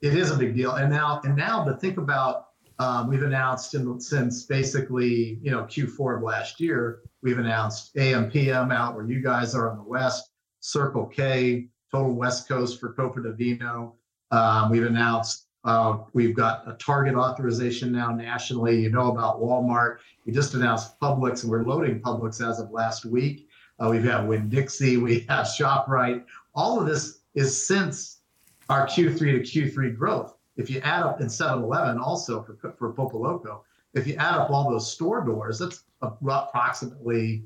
It 0.00 0.14
is 0.14 0.30
a 0.30 0.36
big 0.36 0.54
deal, 0.54 0.72
and 0.72 0.90
now 0.90 1.20
and 1.24 1.36
now, 1.36 1.64
but 1.64 1.80
think 1.80 1.98
about 1.98 2.48
um, 2.78 3.08
we've 3.08 3.22
announced 3.22 3.74
in, 3.74 4.00
since 4.00 4.44
basically 4.44 5.38
you 5.42 5.50
know 5.50 5.64
Q4 5.64 6.16
of 6.16 6.22
last 6.22 6.60
year, 6.60 7.00
we've 7.22 7.38
announced 7.38 7.94
AMPM 7.94 8.74
out 8.74 8.94
where 8.94 9.06
you 9.06 9.20
guys 9.20 9.54
are 9.54 9.70
on 9.70 9.76
the 9.76 9.84
west, 9.84 10.30
Circle 10.60 11.06
K, 11.06 11.68
total 11.90 12.12
West 12.12 12.48
Coast 12.48 12.80
for 12.80 12.92
Copa 12.92 13.20
di 13.20 13.32
Vino. 13.32 13.94
Um, 14.30 14.70
we've 14.70 14.86
announced 14.86 15.46
uh, 15.64 15.98
we've 16.12 16.34
got 16.34 16.68
a 16.68 16.74
target 16.74 17.14
authorization 17.14 17.92
now 17.92 18.10
nationally. 18.10 18.82
You 18.82 18.90
know 18.90 19.10
about 19.10 19.40
Walmart. 19.40 19.98
We 20.26 20.32
just 20.32 20.54
announced 20.54 20.98
Publix, 21.00 21.42
and 21.42 21.50
we're 21.50 21.64
loading 21.64 22.00
Publix 22.00 22.46
as 22.46 22.58
of 22.58 22.70
last 22.70 23.04
week. 23.04 23.48
Uh, 23.78 23.88
we've 23.90 24.04
got 24.04 24.26
Winn 24.26 24.48
Dixie, 24.48 24.98
we 24.98 25.20
have 25.28 25.46
ShopRite. 25.46 26.24
All 26.54 26.80
of 26.80 26.86
this 26.86 27.20
is 27.34 27.66
since 27.66 28.20
our 28.68 28.86
Q3 28.86 29.18
to 29.18 29.40
Q3 29.40 29.96
growth 29.96 30.36
if 30.56 30.70
you 30.70 30.80
add 30.80 31.02
up 31.02 31.20
in 31.20 31.26
7-Eleven 31.26 31.98
also 31.98 32.42
for 32.42 32.72
for 32.72 32.92
Pulpoloco, 32.92 33.60
if 33.94 34.06
you 34.06 34.14
add 34.16 34.34
up 34.34 34.50
all 34.50 34.70
those 34.70 34.92
store 34.92 35.24
doors, 35.24 35.58
that's 35.58 35.84
approximately 36.02 37.44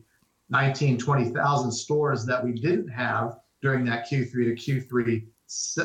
19, 0.50 0.98
20,000 0.98 1.70
stores 1.70 2.24
that 2.26 2.42
we 2.42 2.52
didn't 2.52 2.88
have 2.88 3.38
during 3.60 3.84
that 3.84 4.08
Q3 4.10 4.32
to 4.32 4.54
Q3 4.54 5.26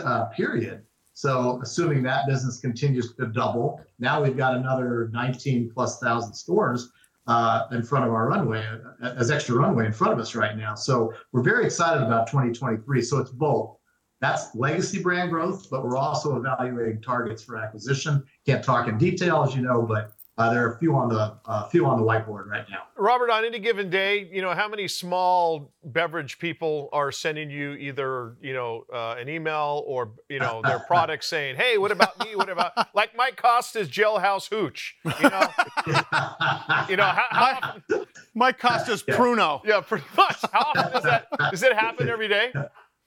uh, 0.03 0.25
period. 0.25 0.83
So 1.13 1.59
assuming 1.61 2.01
that 2.03 2.27
business 2.27 2.59
continues 2.59 3.13
to 3.15 3.27
double, 3.27 3.81
now 3.99 4.21
we've 4.21 4.37
got 4.37 4.55
another 4.55 5.09
19 5.13 5.69
plus 5.71 5.99
thousand 5.99 6.33
stores 6.33 6.91
uh, 7.27 7.67
in 7.71 7.83
front 7.83 8.05
of 8.05 8.11
our 8.11 8.27
runway, 8.27 8.67
as 9.01 9.31
extra 9.31 9.55
runway 9.55 9.85
in 9.85 9.93
front 9.93 10.13
of 10.13 10.19
us 10.19 10.33
right 10.35 10.57
now. 10.57 10.75
So 10.75 11.13
we're 11.31 11.43
very 11.43 11.65
excited 11.65 12.03
about 12.03 12.27
2023. 12.27 13.01
So 13.01 13.19
it's 13.19 13.31
both 13.31 13.77
that's 14.23 14.55
legacy 14.55 15.01
brand 15.01 15.29
growth, 15.29 15.69
but 15.69 15.83
we're 15.83 15.97
also 15.97 16.37
evaluating 16.37 17.01
targets 17.01 17.43
for 17.43 17.57
acquisition. 17.57 18.23
Can't 18.45 18.63
talk 18.63 18.87
in 18.87 18.97
detail, 18.97 19.43
as 19.43 19.53
you 19.53 19.61
know, 19.61 19.81
but 19.81 20.13
uh, 20.37 20.51
there 20.51 20.65
are 20.65 20.73
a 20.73 20.79
few 20.79 20.95
on 20.95 21.09
the 21.09 21.35
uh, 21.45 21.67
few 21.67 21.85
on 21.85 21.99
the 21.99 22.03
whiteboard 22.03 22.47
right 22.47 22.65
now. 22.69 22.83
Robert, 22.97 23.29
on 23.29 23.45
any 23.45 23.59
given 23.59 23.89
day, 23.89 24.27
you 24.31 24.41
know, 24.41 24.53
how 24.53 24.67
many 24.67 24.87
small 24.87 25.73
beverage 25.83 26.39
people 26.39 26.89
are 26.91 27.11
sending 27.11 27.51
you 27.51 27.73
either, 27.73 28.35
you 28.41 28.53
know, 28.53 28.85
uh, 28.91 29.15
an 29.19 29.29
email 29.29 29.83
or, 29.85 30.11
you 30.29 30.39
know, 30.39 30.61
their 30.63 30.79
product 30.87 31.25
saying, 31.25 31.55
hey, 31.57 31.77
what 31.77 31.91
about 31.91 32.17
me? 32.25 32.35
What 32.35 32.49
about, 32.49 32.71
like 32.95 33.15
Mike 33.15 33.35
Costa's 33.35 33.89
Jailhouse 33.89 34.49
Hooch, 34.49 34.95
you 35.03 35.29
know? 35.29 35.47
you 36.89 36.95
know, 36.95 37.03
how, 37.03 37.25
how 37.29 37.59
often, 37.61 38.05
Mike 38.33 38.57
Costa's 38.57 39.03
Pruno. 39.03 39.63
Yeah, 39.65 39.81
pretty 39.81 40.05
much. 40.17 40.37
How 40.51 40.71
often 40.73 40.93
does 40.93 41.03
that, 41.03 41.27
does 41.51 41.61
it 41.61 41.73
happen 41.73 42.09
every 42.09 42.27
day? 42.27 42.53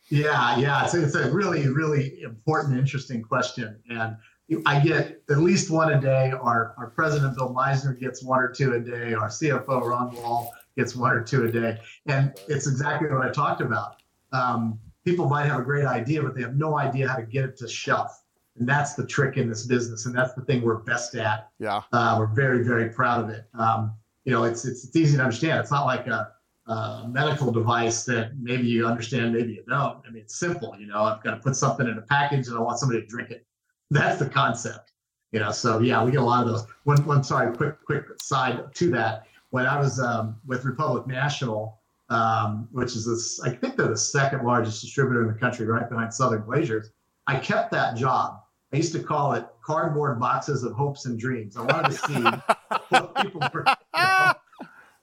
Yeah, 0.09 0.59
yeah, 0.59 0.85
it's, 0.85 0.95
it's 0.95 1.15
a 1.17 1.31
really, 1.31 1.69
really 1.69 2.23
important, 2.23 2.79
interesting 2.79 3.23
question, 3.23 3.77
and 3.91 4.17
I 4.65 4.79
get 4.79 5.23
at 5.29 5.39
least 5.39 5.71
one 5.71 5.93
a 5.93 6.01
day. 6.01 6.31
Our 6.31 6.75
our 6.79 6.91
president 6.91 7.37
Bill 7.37 7.53
Meisner, 7.53 7.99
gets 7.99 8.23
one 8.23 8.39
or 8.39 8.49
two 8.49 8.75
a 8.75 8.81
day. 8.81 9.15
Our 9.15 9.29
CFO 9.29 9.83
Ron 9.83 10.15
Wall 10.15 10.53
gets 10.77 10.95
one 10.95 11.11
or 11.11 11.23
two 11.23 11.45
a 11.47 11.51
day, 11.51 11.79
and 12.07 12.33
it's 12.47 12.69
exactly 12.69 13.09
what 13.09 13.27
I 13.27 13.31
talked 13.31 13.61
about. 13.61 13.97
Um, 14.33 14.79
people 15.05 15.29
might 15.29 15.47
have 15.47 15.59
a 15.59 15.65
great 15.65 15.85
idea, 15.85 16.23
but 16.23 16.37
they 16.37 16.43
have 16.43 16.57
no 16.57 16.79
idea 16.79 17.09
how 17.09 17.17
to 17.17 17.25
get 17.25 17.45
it 17.45 17.57
to 17.59 17.69
shelf, 17.69 18.23
and 18.57 18.69
that's 18.69 18.95
the 18.95 19.05
trick 19.05 19.37
in 19.37 19.49
this 19.49 19.67
business, 19.67 20.07
and 20.07 20.15
that's 20.15 20.35
the 20.35 20.43
thing 20.43 20.63
we're 20.63 20.77
best 20.77 21.17
at. 21.17 21.51
Yeah, 21.59 21.83
uh, 21.93 22.17
we're 22.17 22.33
very, 22.33 22.63
very 22.63 22.91
proud 22.91 23.25
of 23.25 23.31
it. 23.31 23.47
Um, 23.55 23.95
you 24.25 24.33
know, 24.33 24.45
it's, 24.45 24.65
it's 24.65 24.85
it's 24.85 24.95
easy 24.95 25.17
to 25.17 25.23
understand. 25.25 25.59
It's 25.59 25.73
not 25.73 25.87
like 25.87 26.07
a 26.07 26.33
uh, 26.67 27.05
medical 27.09 27.53
device 27.53 28.05
that 28.05 28.33
maybe 28.39 28.67
you 28.67 28.87
understand, 28.87 29.33
maybe 29.33 29.53
you 29.53 29.63
don't. 29.69 30.03
I 30.07 30.11
mean, 30.11 30.23
it's 30.23 30.39
simple. 30.39 30.75
You 30.79 30.87
know, 30.87 31.03
I've 31.03 31.23
got 31.23 31.33
to 31.33 31.37
put 31.37 31.57
something 31.57 31.87
in 31.87 31.97
a 31.99 32.03
package 32.03 32.49
and 32.49 32.57
I 32.57 32.61
want 32.61 32.79
somebody 32.79 33.03
to 33.03 33.07
drink 33.07 33.31
it. 33.31 33.47
That's 33.91 34.19
the 34.19 34.29
concept. 34.29 34.93
You 35.33 35.41
know, 35.41 35.53
so 35.53 35.81
yeah, 35.81 36.03
we 36.03 36.11
get 36.11 36.21
a 36.21 36.25
lot 36.25 36.45
of 36.45 36.49
those. 36.49 36.67
One, 36.85 37.05
one 37.05 37.23
sorry, 37.23 37.55
quick, 37.57 37.85
quick 37.85 38.05
side 38.21 38.75
to 38.75 38.91
that. 38.91 39.27
When 39.51 39.67
I 39.67 39.79
was 39.79 40.01
um, 40.01 40.37
with 40.47 40.65
Republic 40.65 41.07
National, 41.07 41.81
um, 42.09 42.69
which 42.73 42.97
is 42.97 43.07
this, 43.07 43.41
I 43.41 43.51
think 43.51 43.77
they're 43.77 43.89
the 43.89 43.97
second 43.97 44.45
largest 44.45 44.81
distributor 44.81 45.23
in 45.23 45.29
the 45.29 45.39
country, 45.39 45.67
right 45.67 45.89
behind 45.89 46.13
Southern 46.13 46.43
Glazer's. 46.43 46.91
I 47.27 47.39
kept 47.39 47.71
that 47.73 47.97
job. 47.97 48.41
I 48.73 48.77
used 48.77 48.93
to 48.93 49.03
call 49.03 49.33
it 49.35 49.47
cardboard 49.63 50.19
boxes 50.19 50.63
of 50.65 50.73
hopes 50.73 51.07
and 51.07 51.19
dreams. 51.19 51.57
I 51.57 51.63
wanted 51.63 51.93
to 51.93 51.99
see 51.99 52.23
what 52.89 53.15
people 53.17 53.41
were. 53.53 53.65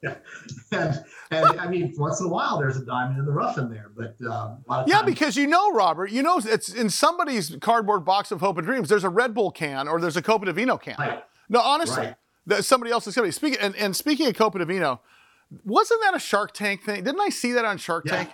You 0.02 0.10
know, 0.10 0.15
and 0.71 1.06
and 1.34 1.60
I 1.60 1.67
mean, 1.67 1.93
once 1.98 2.19
in 2.19 2.28
a 2.28 2.30
while, 2.30 2.60
there's 2.60 2.78
a 2.78 2.86
diamond 2.86 3.19
in 3.19 3.26
the 3.26 3.32
rough 3.32 3.58
in 3.58 3.69
there, 3.69 3.91
but 3.96 4.15
um, 4.30 4.63
yeah, 4.88 4.98
times, 4.98 5.06
because 5.06 5.36
you 5.36 5.48
know, 5.48 5.72
Robert, 5.72 6.12
you 6.12 6.24
know, 6.24 6.39
it's 6.43 6.69
in 6.69 6.89
somebody's 6.89 7.56
cardboard 7.62 8.06
box 8.06 8.32
of 8.32 8.39
hope 8.39 8.58
and 8.58 8.65
dreams. 8.65 8.89
There's 8.89 9.04
a 9.04 9.10
Red 9.10 9.34
Bull 9.34 9.52
can 9.52 9.88
or 9.88 10.00
there's 10.00 10.17
a 10.17 10.22
Copa 10.22 10.46
di 10.46 10.52
Vino 10.52 10.78
can. 10.78 10.96
Right. 10.98 11.24
No, 11.50 11.60
honestly, 11.60 12.13
right. 12.48 12.63
somebody 12.63 12.91
else's 12.91 13.15
company. 13.15 13.32
Speaking 13.32 13.60
and, 13.60 13.76
and 13.76 13.96
speaking 13.96 14.28
of 14.28 14.36
Copa 14.36 14.60
di 14.60 14.65
Vino, 14.65 15.02
wasn't 15.63 16.02
that 16.02 16.15
a 16.15 16.19
Shark 16.19 16.54
Tank 16.54 16.84
thing? 16.84 17.04
Didn't 17.04 17.22
I 17.22 17.30
see 17.30 17.52
that 17.54 17.65
on 17.65 17.78
Shark 17.78 18.06
yeah. 18.06 18.15
Tank? 18.15 18.30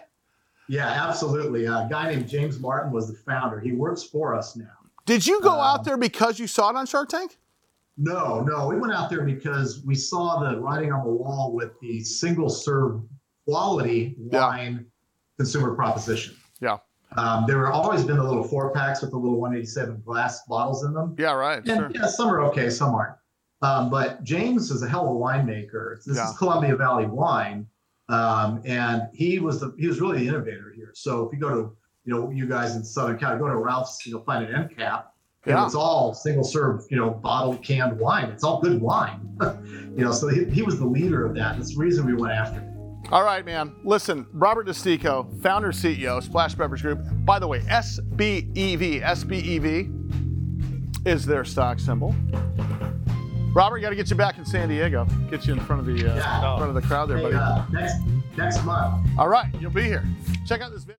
Yeah, 0.68 0.88
absolutely. 0.88 1.66
a 1.66 1.88
guy 1.90 2.12
named 2.12 2.28
James 2.28 2.60
Martin 2.60 2.92
was 2.92 3.08
the 3.08 3.16
founder. 3.16 3.60
He 3.60 3.72
works 3.72 4.04
for 4.04 4.36
us 4.36 4.56
now. 4.56 4.68
Did 5.06 5.26
you 5.26 5.42
go 5.42 5.54
um, 5.54 5.60
out 5.60 5.84
there 5.84 5.98
because 5.98 6.40
you 6.40 6.46
saw 6.46 6.70
it 6.70 6.76
on 6.76 6.86
Shark 6.86 7.10
Tank? 7.10 7.40
No, 8.00 8.40
no. 8.42 8.66
We 8.68 8.78
went 8.78 8.94
out 8.94 9.10
there 9.10 9.24
because 9.24 9.84
we 9.86 9.94
saw 9.94 10.40
the 10.40 10.58
writing 10.60 10.94
on 10.94 11.04
the 11.04 11.12
wall 11.12 11.52
with 11.54 11.78
the 11.82 12.02
single 12.02 12.50
serve 12.50 13.02
quality 13.46 14.16
wine 14.18 14.74
yeah. 14.74 15.38
consumer 15.38 15.76
proposition. 15.76 16.36
Yeah. 16.62 16.78
Um, 17.18 17.46
there 17.46 17.58
were 17.58 17.72
always 17.72 18.06
been 18.06 18.18
the 18.18 18.24
little 18.24 18.44
four 18.44 18.72
packs 18.72 19.02
with 19.02 19.12
the 19.12 19.18
little 19.18 19.40
187 19.40 20.02
glass 20.06 20.42
bottles 20.48 20.86
in 20.86 20.94
them. 20.94 21.16
Yeah, 21.20 21.34
right. 21.34 21.58
And, 21.58 21.68
sure. 21.68 21.92
Yeah, 21.94 22.08
some 22.08 22.30
are 22.30 22.42
okay, 22.44 22.70
some 22.70 22.96
aren't. 22.96 23.16
Um, 23.62 23.90
but 23.90 24.24
James 24.24 24.72
is 24.72 24.82
a 24.82 24.88
hell 24.88 25.10
of 25.10 25.16
a 25.16 25.20
winemaker. 25.20 26.02
This 26.06 26.16
yeah. 26.16 26.30
is 26.30 26.38
Columbia 26.38 26.78
Valley 26.78 27.08
wine, 27.08 27.68
um, 28.08 28.62
and 28.64 29.10
he 29.14 29.40
was 29.40 29.60
the 29.60 29.76
he 29.78 29.88
was 29.88 30.00
really 30.00 30.20
the 30.20 30.28
innovator 30.28 30.72
here. 30.74 30.92
So 30.94 31.28
if 31.28 31.34
you 31.34 31.40
go 31.40 31.50
to 31.50 31.78
you 32.06 32.14
know 32.14 32.30
you 32.30 32.46
guys 32.46 32.76
in 32.76 32.84
Southern 32.86 33.18
California, 33.18 33.54
go 33.54 33.60
to 33.60 33.66
Ralph's, 33.66 34.06
you'll 34.06 34.24
find 34.24 34.46
an 34.46 34.56
end 34.56 34.78
cap 34.78 35.09
yeah. 35.46 35.66
it's 35.66 35.76
all 35.76 36.14
single 36.14 36.44
serve, 36.44 36.86
you 36.90 36.98
know, 36.98 37.12
bottled 37.12 37.64
canned 37.64 37.98
wine. 38.00 38.26
It's 38.26 38.44
all 38.44 38.62
good 38.62 38.82
wine. 38.82 39.20
you 39.96 40.04
know, 40.04 40.12
so 40.12 40.28
he, 40.28 40.46
he 40.46 40.62
was 40.62 40.80
the 40.80 40.86
leader 40.86 41.26
of 41.26 41.34
that. 41.36 41.58
That's 41.58 41.76
the 41.76 41.80
reason 41.80 42.06
we 42.06 42.14
went 42.14 42.34
after 42.34 42.60
him. 42.60 42.70
All 43.12 43.24
right, 43.24 43.46
man. 43.46 43.74
Listen, 43.84 44.28
Robert 44.34 44.68
Nistico, 44.68 45.42
founder 45.42 45.72
CEO, 45.72 46.22
Splash 46.22 46.54
Beverage 46.56 46.82
Group. 46.82 47.00
By 47.26 47.40
the 47.40 47.48
way, 47.48 47.62
SBEV, 47.62 49.02
SBEV 49.02 49.96
is 51.08 51.26
their 51.26 51.46
stock 51.46 51.80
symbol. 51.80 52.14
Robert, 53.54 53.80
got 53.80 53.90
to 53.90 53.96
get 53.96 54.12
you 54.12 54.16
back 54.16 54.38
in 54.38 54.46
San 54.46 54.70
Diego. 54.70 55.08
Get 55.32 55.48
you 55.48 55.54
in 55.54 55.60
front 55.62 55.80
of 55.80 55.86
the 55.88 56.12
uh, 56.12 56.16
yeah. 56.16 56.58
front 56.58 56.70
of 56.70 56.76
the 56.76 56.88
crowd 56.88 57.10
there, 57.10 57.18
hey, 57.18 57.24
buddy. 57.24 57.36
Uh, 57.36 57.66
next 57.72 57.96
next 58.38 58.64
month. 58.64 59.08
All 59.18 59.28
right, 59.28 59.48
you'll 59.60 59.72
be 59.72 59.84
here. 59.84 60.04
Check 60.46 60.62
out 60.62 60.72
this 60.72 60.84
video. 60.84 60.99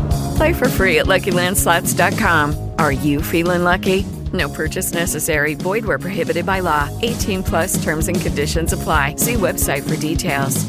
Play 0.41 0.53
for 0.53 0.69
free 0.69 0.97
at 0.97 1.05
LuckyLandSlots.com. 1.05 2.71
Are 2.79 2.91
you 2.91 3.21
feeling 3.21 3.63
lucky? 3.63 4.07
No 4.33 4.49
purchase 4.49 4.91
necessary. 4.91 5.53
Void 5.53 5.85
where 5.85 5.99
prohibited 5.99 6.47
by 6.47 6.61
law. 6.61 6.89
18 7.03 7.43
plus 7.43 7.83
terms 7.83 8.07
and 8.07 8.19
conditions 8.19 8.73
apply. 8.73 9.17
See 9.17 9.33
website 9.33 9.87
for 9.87 9.95
details. 9.97 10.65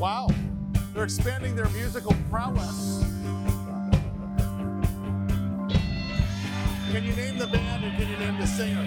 Wow. 0.00 0.28
They're 0.94 1.04
expanding 1.04 1.54
their 1.54 1.68
musical 1.68 2.16
prowess. 2.30 3.13
Can 6.94 7.02
you 7.06 7.16
name 7.16 7.38
the 7.38 7.48
band 7.48 7.84
and 7.84 7.98
can 7.98 8.08
you 8.08 8.16
name 8.18 8.38
the 8.38 8.46
singer? 8.46 8.86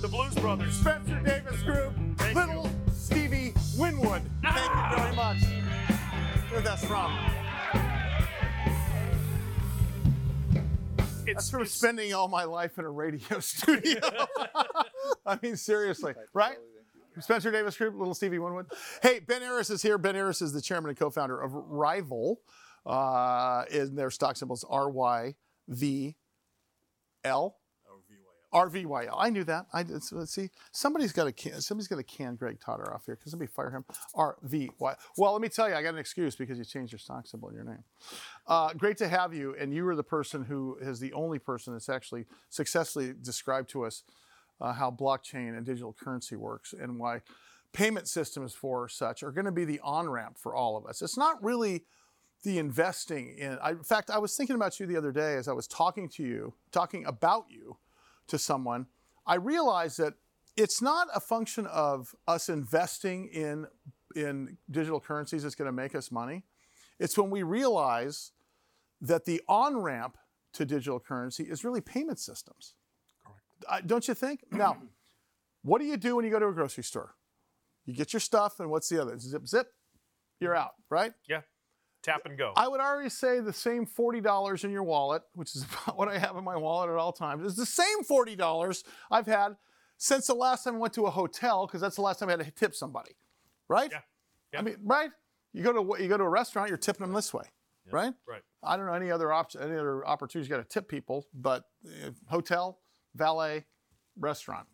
The 0.00 0.08
Blues 0.08 0.34
Brothers, 0.34 0.74
Spencer 0.74 1.20
Davis 1.20 1.62
Group, 1.62 1.92
Thank 2.16 2.34
Little 2.34 2.64
you. 2.64 2.92
Stevie 2.92 3.54
Winwood. 3.78 4.22
Ah! 4.44 4.52
Thank 4.56 4.74
you 4.74 4.98
very 4.98 5.14
much. 5.14 5.36
Where 6.50 6.60
that's 6.60 6.84
from? 6.84 7.16
It's, 10.98 11.34
that's 11.34 11.50
from 11.50 11.66
spending 11.66 12.12
all 12.12 12.26
my 12.26 12.42
life 12.42 12.80
in 12.80 12.84
a 12.84 12.90
radio 12.90 13.38
studio. 13.38 14.00
I 15.24 15.38
mean, 15.40 15.54
seriously, 15.54 16.14
right? 16.32 16.56
Spencer 17.20 17.52
Davis 17.52 17.76
Group, 17.76 17.94
little 17.96 18.14
Stevie 18.14 18.40
Winwood. 18.40 18.66
Hey, 19.04 19.20
Ben 19.20 19.42
Errez 19.42 19.70
is 19.70 19.82
here. 19.82 19.98
Ben 19.98 20.16
Errez 20.16 20.42
is 20.42 20.52
the 20.52 20.60
chairman 20.60 20.88
and 20.88 20.98
co-founder 20.98 21.40
of 21.40 21.52
Rival. 21.54 22.40
Uh, 22.86 23.64
and 23.72 23.96
their 23.96 24.10
stock 24.10 24.36
symbols 24.36 24.64
R 24.68 24.88
Y 24.90 25.34
V 25.68 26.16
L. 27.24 27.56
RVYL. 28.52 29.14
I 29.16 29.30
knew 29.30 29.44
that. 29.44 29.66
I 29.72 29.82
did. 29.82 30.02
So, 30.02 30.24
see, 30.24 30.50
somebody's 30.72 31.12
got 31.12 31.24
to 31.24 31.32
can, 31.32 31.60
somebody's 31.60 31.86
got 31.86 31.96
to 31.96 32.02
can 32.02 32.34
Greg 32.34 32.58
Totter 32.60 32.92
off 32.92 33.06
here 33.06 33.14
because 33.14 33.32
let 33.32 33.40
me 33.40 33.46
fire 33.46 33.70
him. 33.70 33.84
RVY. 34.14 34.96
Well, 35.16 35.32
let 35.32 35.40
me 35.40 35.48
tell 35.48 35.68
you, 35.68 35.74
I 35.74 35.82
got 35.82 35.94
an 35.94 36.00
excuse 36.00 36.34
because 36.34 36.58
you 36.58 36.64
changed 36.64 36.92
your 36.92 36.98
stock 36.98 37.26
symbol 37.26 37.48
in 37.48 37.54
your 37.54 37.64
name. 37.64 37.84
Uh, 38.46 38.72
great 38.74 38.96
to 38.98 39.08
have 39.08 39.32
you, 39.32 39.54
and 39.58 39.72
you 39.72 39.86
are 39.86 39.94
the 39.94 40.02
person 40.02 40.44
who 40.44 40.76
is 40.80 40.98
the 40.98 41.12
only 41.12 41.38
person 41.38 41.72
that's 41.72 41.88
actually 41.88 42.26
successfully 42.48 43.14
described 43.22 43.68
to 43.70 43.84
us 43.84 44.02
uh, 44.60 44.72
how 44.72 44.90
blockchain 44.90 45.56
and 45.56 45.64
digital 45.64 45.92
currency 45.92 46.36
works 46.36 46.72
and 46.72 46.98
why 46.98 47.22
payment 47.72 48.08
systems 48.08 48.52
for 48.52 48.88
such 48.88 49.22
are 49.22 49.30
going 49.30 49.44
to 49.44 49.52
be 49.52 49.64
the 49.64 49.78
on 49.84 50.10
ramp 50.10 50.36
for 50.36 50.54
all 50.54 50.76
of 50.76 50.86
us. 50.86 51.02
It's 51.02 51.16
not 51.16 51.42
really 51.42 51.84
the 52.42 52.58
investing 52.58 53.36
in. 53.36 53.58
I, 53.62 53.70
in 53.70 53.82
fact, 53.82 54.10
I 54.10 54.18
was 54.18 54.36
thinking 54.36 54.56
about 54.56 54.80
you 54.80 54.86
the 54.86 54.96
other 54.96 55.12
day 55.12 55.34
as 55.36 55.48
I 55.48 55.52
was 55.52 55.66
talking 55.66 56.08
to 56.10 56.22
you, 56.22 56.54
talking 56.72 57.04
about 57.04 57.46
you 57.48 57.76
to 58.28 58.38
someone. 58.38 58.86
I 59.26 59.34
realized 59.36 59.98
that 59.98 60.14
it's 60.56 60.82
not 60.82 61.08
a 61.14 61.20
function 61.20 61.66
of 61.66 62.14
us 62.26 62.48
investing 62.48 63.26
in 63.26 63.66
in 64.16 64.56
digital 64.70 64.98
currencies 64.98 65.44
that's 65.44 65.54
going 65.54 65.66
to 65.66 65.72
make 65.72 65.94
us 65.94 66.10
money. 66.10 66.44
It's 66.98 67.16
when 67.16 67.30
we 67.30 67.44
realize 67.44 68.32
that 69.00 69.24
the 69.24 69.40
on 69.48 69.78
ramp 69.78 70.16
to 70.54 70.64
digital 70.64 70.98
currency 70.98 71.44
is 71.44 71.64
really 71.64 71.80
payment 71.80 72.18
systems. 72.18 72.74
Correct. 73.24 73.86
don't 73.86 74.08
you 74.08 74.14
think? 74.14 74.44
Now, 74.52 74.78
what 75.62 75.80
do 75.80 75.86
you 75.86 75.96
do 75.96 76.16
when 76.16 76.24
you 76.24 76.30
go 76.30 76.38
to 76.38 76.48
a 76.48 76.52
grocery 76.52 76.84
store? 76.84 77.14
You 77.84 77.94
get 77.94 78.12
your 78.12 78.20
stuff, 78.20 78.60
and 78.60 78.70
what's 78.70 78.88
the 78.88 79.00
other? 79.00 79.18
Zip, 79.18 79.46
zip, 79.46 79.68
you're 80.40 80.56
out, 80.56 80.72
right? 80.88 81.12
Yeah. 81.28 81.42
Tap 82.02 82.22
and 82.24 82.38
go. 82.38 82.52
I 82.56 82.66
would 82.66 82.80
already 82.80 83.10
say 83.10 83.40
the 83.40 83.52
same 83.52 83.86
$40 83.86 84.64
in 84.64 84.70
your 84.70 84.82
wallet, 84.82 85.22
which 85.34 85.54
is 85.54 85.64
about 85.84 85.98
what 85.98 86.08
I 86.08 86.18
have 86.18 86.36
in 86.36 86.44
my 86.44 86.56
wallet 86.56 86.90
at 86.90 86.96
all 86.96 87.12
times, 87.12 87.44
is 87.44 87.56
the 87.56 87.66
same 87.66 88.02
$40 88.08 88.84
I've 89.10 89.26
had 89.26 89.56
since 89.98 90.26
the 90.26 90.34
last 90.34 90.64
time 90.64 90.76
I 90.76 90.78
went 90.78 90.94
to 90.94 91.04
a 91.06 91.10
hotel, 91.10 91.66
because 91.66 91.82
that's 91.82 91.96
the 91.96 92.02
last 92.02 92.18
time 92.18 92.28
I 92.30 92.32
had 92.32 92.40
to 92.40 92.50
tip 92.50 92.74
somebody, 92.74 93.12
right? 93.68 93.90
Yeah. 93.92 93.98
yeah. 94.52 94.58
I 94.60 94.62
mean, 94.62 94.76
right? 94.82 95.10
You 95.52 95.62
go 95.62 95.72
to 95.72 96.02
you 96.02 96.08
go 96.08 96.16
to 96.16 96.24
a 96.24 96.28
restaurant, 96.28 96.68
you're 96.68 96.78
tipping 96.78 97.04
them 97.06 97.12
this 97.14 97.34
way, 97.34 97.44
yeah. 97.86 97.94
right? 97.94 98.14
Right. 98.26 98.42
I 98.62 98.76
don't 98.76 98.86
know 98.86 98.94
any 98.94 99.10
other 99.10 99.30
option, 99.32 99.60
any 99.60 99.74
other 99.74 100.06
opportunities 100.06 100.48
you 100.48 100.56
got 100.56 100.62
to 100.62 100.68
tip 100.68 100.88
people, 100.88 101.26
but 101.34 101.64
uh, 101.86 102.10
hotel, 102.28 102.78
valet, 103.14 103.66
restaurant. 104.18 104.66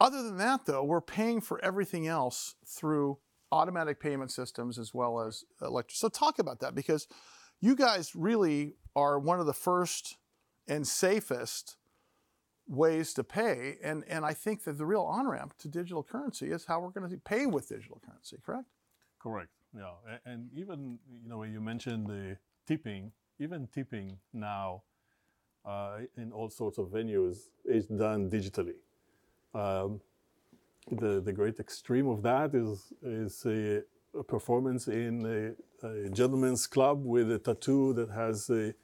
Other 0.00 0.22
than 0.22 0.38
that, 0.38 0.64
though, 0.66 0.84
we're 0.84 1.00
paying 1.00 1.40
for 1.40 1.62
everything 1.64 2.06
else 2.06 2.54
through 2.64 3.18
automatic 3.50 4.00
payment 4.00 4.30
systems 4.30 4.78
as 4.78 4.92
well 4.92 5.20
as 5.20 5.44
electric. 5.62 5.96
So 5.96 6.08
talk 6.08 6.38
about 6.38 6.60
that 6.60 6.74
because 6.74 7.06
you 7.60 7.74
guys 7.74 8.14
really 8.14 8.74
are 8.94 9.18
one 9.18 9.40
of 9.40 9.46
the 9.46 9.52
first 9.52 10.16
and 10.66 10.86
safest 10.86 11.76
ways 12.68 13.14
to 13.14 13.24
pay. 13.24 13.76
And, 13.82 14.04
and 14.08 14.24
I 14.24 14.34
think 14.34 14.64
that 14.64 14.76
the 14.76 14.84
real 14.86 15.02
on 15.02 15.26
ramp 15.26 15.54
to 15.60 15.68
digital 15.68 16.02
currency 16.02 16.50
is 16.50 16.66
how 16.66 16.80
we're 16.80 16.90
going 16.90 17.10
to 17.10 17.16
pay 17.16 17.46
with 17.46 17.68
digital 17.68 18.00
currency, 18.04 18.36
correct? 18.44 18.66
Correct. 19.18 19.50
Yeah. 19.74 20.18
And 20.24 20.50
even, 20.54 20.98
you 21.10 21.28
know, 21.28 21.38
when 21.38 21.52
you 21.52 21.60
mentioned 21.60 22.06
the 22.06 22.36
tipping, 22.66 23.12
even 23.38 23.68
tipping 23.68 24.18
now 24.32 24.82
uh, 25.64 25.98
in 26.16 26.32
all 26.32 26.50
sorts 26.50 26.78
of 26.78 26.86
venues 26.88 27.48
is 27.64 27.86
done 27.86 28.30
digitally. 28.30 28.74
Um, 29.54 30.00
the, 30.90 31.20
the 31.20 31.32
great 31.32 31.58
extreme 31.58 32.08
of 32.08 32.22
that 32.22 32.54
is, 32.54 32.92
is 33.02 33.44
a, 33.46 33.82
a 34.18 34.22
performance 34.24 34.88
in 34.88 35.56
a, 35.82 35.86
a, 35.86 36.08
gentleman's 36.10 36.66
club 36.66 37.04
with 37.04 37.30
a 37.30 37.38
tattoo 37.38 37.92
that 37.94 38.10
has 38.10 38.50
a, 38.50 38.74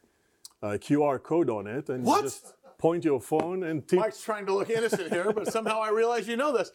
a 0.62 0.78
QR 0.78 1.22
code 1.22 1.50
on 1.50 1.66
it. 1.66 1.88
And 1.88 2.04
what? 2.04 2.18
you 2.18 2.22
just 2.24 2.54
point 2.78 3.04
your 3.04 3.20
phone 3.20 3.64
and 3.64 3.86
tip. 3.86 4.00
Mike's 4.00 4.22
trying 4.22 4.46
to 4.46 4.54
look 4.54 4.70
innocent 4.70 5.12
here, 5.12 5.32
but 5.32 5.52
somehow 5.52 5.80
I 5.80 5.90
realize 5.90 6.28
you 6.28 6.36
know 6.36 6.56
this. 6.56 6.70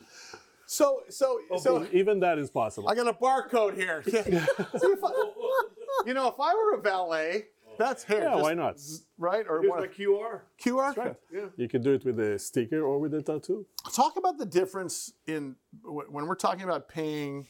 So, 0.66 1.02
so, 1.10 1.40
oh, 1.52 1.58
so 1.58 1.88
even 1.92 2.20
that 2.20 2.38
is 2.38 2.52
possible. 2.52 2.90
I 2.90 2.96
got 2.96 3.08
a 3.08 3.14
barcode 3.14 3.76
here. 3.76 4.04
I, 4.14 6.04
you 6.06 6.14
know, 6.14 6.28
if 6.28 6.40
I 6.40 6.54
were 6.54 6.76
a 6.78 6.82
valet, 6.82 7.48
that's 7.80 8.04
here. 8.04 8.20
Yeah, 8.20 8.32
just, 8.32 8.44
why 8.44 8.54
not? 8.54 8.78
Right? 9.18 9.46
Or 9.50 9.62
Here's 9.62 9.72
what? 9.72 9.80
my 9.80 9.88
QR. 9.88 10.42
QR 10.62 10.98
right. 10.98 11.16
Yeah. 11.34 11.46
You 11.56 11.70
can 11.70 11.82
do 11.82 11.94
it 11.94 12.04
with 12.06 12.20
a 12.20 12.38
sticker 12.38 12.84
or 12.84 13.00
with 13.00 13.14
a 13.14 13.22
tattoo. 13.22 13.66
Talk 13.94 14.18
about 14.18 14.38
the 14.38 14.46
difference 14.46 15.14
in 15.26 15.56
when 15.84 16.28
we're 16.28 16.36
talking 16.36 16.64
about 16.64 16.90
paying 16.90 17.48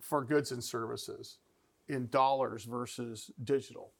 for 0.00 0.24
goods 0.24 0.52
and 0.52 0.62
services 0.62 1.38
in 1.88 2.08
dollars 2.08 2.64
versus 2.64 3.30
digital 3.44 3.92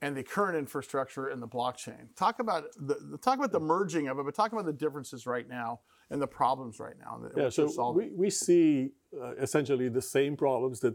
and 0.00 0.16
the 0.16 0.22
current 0.22 0.56
infrastructure 0.56 1.28
and 1.28 1.42
the 1.42 1.48
blockchain. 1.48 2.14
Talk 2.16 2.38
about 2.38 2.66
the 2.78 3.18
talk 3.20 3.38
about 3.38 3.52
the 3.52 3.60
merging 3.60 4.06
of 4.08 4.18
it, 4.18 4.24
but 4.24 4.34
talk 4.34 4.52
about 4.52 4.66
the 4.66 4.72
differences 4.72 5.26
right 5.26 5.48
now 5.48 5.80
and 6.10 6.22
the 6.22 6.26
problems 6.28 6.78
right 6.78 6.94
now. 6.98 7.20
Yeah, 7.36 7.48
so 7.48 7.90
we, 7.90 8.10
we 8.14 8.30
see 8.30 8.90
uh, 9.20 9.34
essentially 9.34 9.88
the 9.88 10.02
same 10.02 10.36
problems 10.36 10.78
that 10.80 10.94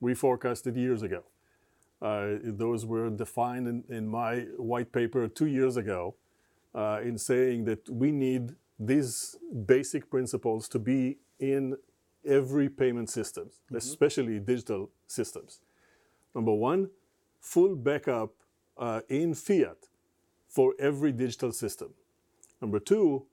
we 0.00 0.14
forecasted 0.14 0.76
years 0.76 1.02
ago. 1.02 1.24
Uh, 2.00 2.34
those 2.42 2.86
were 2.86 3.10
defined 3.10 3.66
in, 3.66 3.84
in, 3.88 4.06
my 4.06 4.40
white 4.56 4.92
paper 4.92 5.26
two 5.26 5.46
years 5.46 5.76
ago 5.76 6.14
uh, 6.72 7.00
in 7.02 7.18
saying 7.18 7.64
that 7.64 7.88
we 7.90 8.12
need 8.12 8.54
these 8.78 9.36
basic 9.66 10.08
principles 10.08 10.68
to 10.68 10.78
be 10.78 11.18
in 11.40 11.76
every 12.24 12.68
payment 12.68 13.10
system, 13.10 13.46
mm-hmm. 13.46 13.76
especially 13.76 14.38
digital 14.38 14.90
systems. 15.08 15.60
Number 16.34 16.52
one, 16.52 16.90
full 17.40 17.74
backup 17.74 18.30
uh, 18.76 19.00
in 19.08 19.34
fiat 19.34 19.88
for 20.48 20.74
every 20.78 21.10
digital 21.10 21.50
system. 21.50 21.94
Number 22.60 22.78
two, 22.78 23.26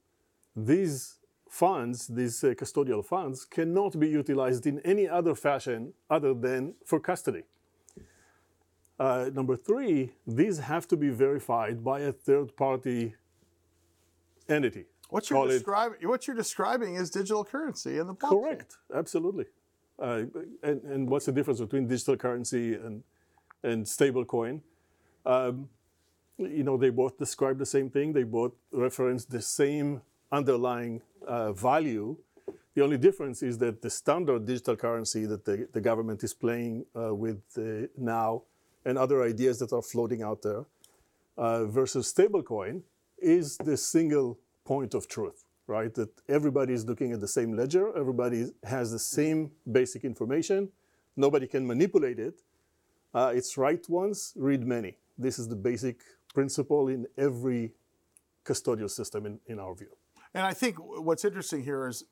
these 0.56 1.18
funds, 1.50 2.08
these 2.08 2.44
uh, 2.44 2.48
custodial 2.50 3.06
funds, 3.06 3.46
cannot 3.46 4.00
be 4.00 4.10
utilized 4.10 4.66
in 4.66 4.80
any 4.80 5.08
other 5.08 5.36
fashion 5.36 5.94
other 6.10 6.34
than 6.34 6.74
for 6.84 7.00
custody. 7.00 7.44
Uh, 8.98 9.30
number 9.34 9.56
three, 9.56 10.12
these 10.26 10.60
have 10.60 10.88
to 10.88 10.96
be 10.96 11.10
verified 11.10 11.84
by 11.84 12.02
a 12.02 12.12
third 12.12 12.56
party 12.56 13.16
entity. 14.48 14.86
What 15.10 15.30
you're, 15.30 15.48
describing, 15.48 16.08
what 16.08 16.28
you're 16.28 16.36
describing 16.36 16.96
is 16.96 17.10
digital 17.10 17.44
currency 17.44 18.00
in 18.00 18.08
the 18.08 18.16
blockchain. 18.16 18.42
Correct, 18.42 18.78
absolutely. 18.94 19.46
Uh, 20.00 20.24
and, 20.64 20.82
and 20.84 21.10
what's 21.10 21.26
the 21.26 21.32
difference 21.32 21.60
between 21.60 21.88
digital 21.88 22.18
currency 22.18 22.74
and, 22.74 23.04
and 23.64 23.88
stable 23.88 24.26
coin? 24.26 24.62
Um, 25.26 25.70
you 26.38 26.64
know, 26.64 26.78
they 26.78 26.90
both 26.90 27.18
describe 27.18 27.58
the 27.60 27.66
same 27.66 27.90
thing. 27.90 28.14
They 28.14 28.24
both 28.24 28.54
reference 28.72 29.26
the 29.26 29.42
same 29.42 30.02
underlying 30.32 31.02
uh, 31.26 31.54
value. 31.54 32.18
The 32.74 32.84
only 32.84 32.98
difference 32.98 33.42
is 33.42 33.58
that 33.60 33.82
the 33.82 33.90
standard 33.90 34.46
digital 34.46 34.76
currency 34.76 35.26
that 35.28 35.46
the, 35.46 35.68
the 35.72 35.80
government 35.80 36.24
is 36.24 36.34
playing 36.34 36.86
uh, 36.96 37.16
with 37.16 37.42
uh, 37.58 37.88
now 37.98 38.44
and 38.86 38.98
other 38.98 39.24
ideas 39.24 39.60
that 39.60 39.74
are 39.74 39.82
floating 39.82 40.22
out 40.22 40.42
there 40.42 40.66
uh, 41.38 41.66
versus 41.66 42.14
stablecoin 42.14 42.82
is 43.18 43.58
the 43.58 43.76
single 43.76 44.38
point 44.64 44.94
of 44.94 45.08
truth, 45.08 45.44
right? 45.68 45.94
That 45.96 46.10
everybody 46.30 46.74
is 46.74 46.86
looking 46.86 47.12
at 47.12 47.20
the 47.20 47.28
same 47.28 47.56
ledger, 47.56 47.96
everybody 47.98 48.52
has 48.64 48.92
the 48.92 49.00
same 49.00 49.52
basic 49.72 50.04
information, 50.04 50.70
nobody 51.16 51.48
can 51.48 51.66
manipulate 51.66 52.20
it. 52.20 52.42
Uh, 53.14 53.32
it's 53.34 53.58
write 53.58 53.90
once, 53.90 54.34
read 54.36 54.66
many. 54.66 54.98
This 55.18 55.40
is 55.40 55.48
the 55.48 55.56
basic 55.56 56.02
principle 56.34 56.90
in 56.90 57.08
every 57.18 57.72
custodial 58.44 58.90
system, 58.90 59.26
in, 59.26 59.40
in 59.48 59.60
our 59.60 59.74
view. 59.74 59.90
And 60.34 60.46
I 60.46 60.54
think 60.54 60.76
what's 60.78 61.24
interesting 61.24 61.64
here 61.64 61.88
is 61.88 62.04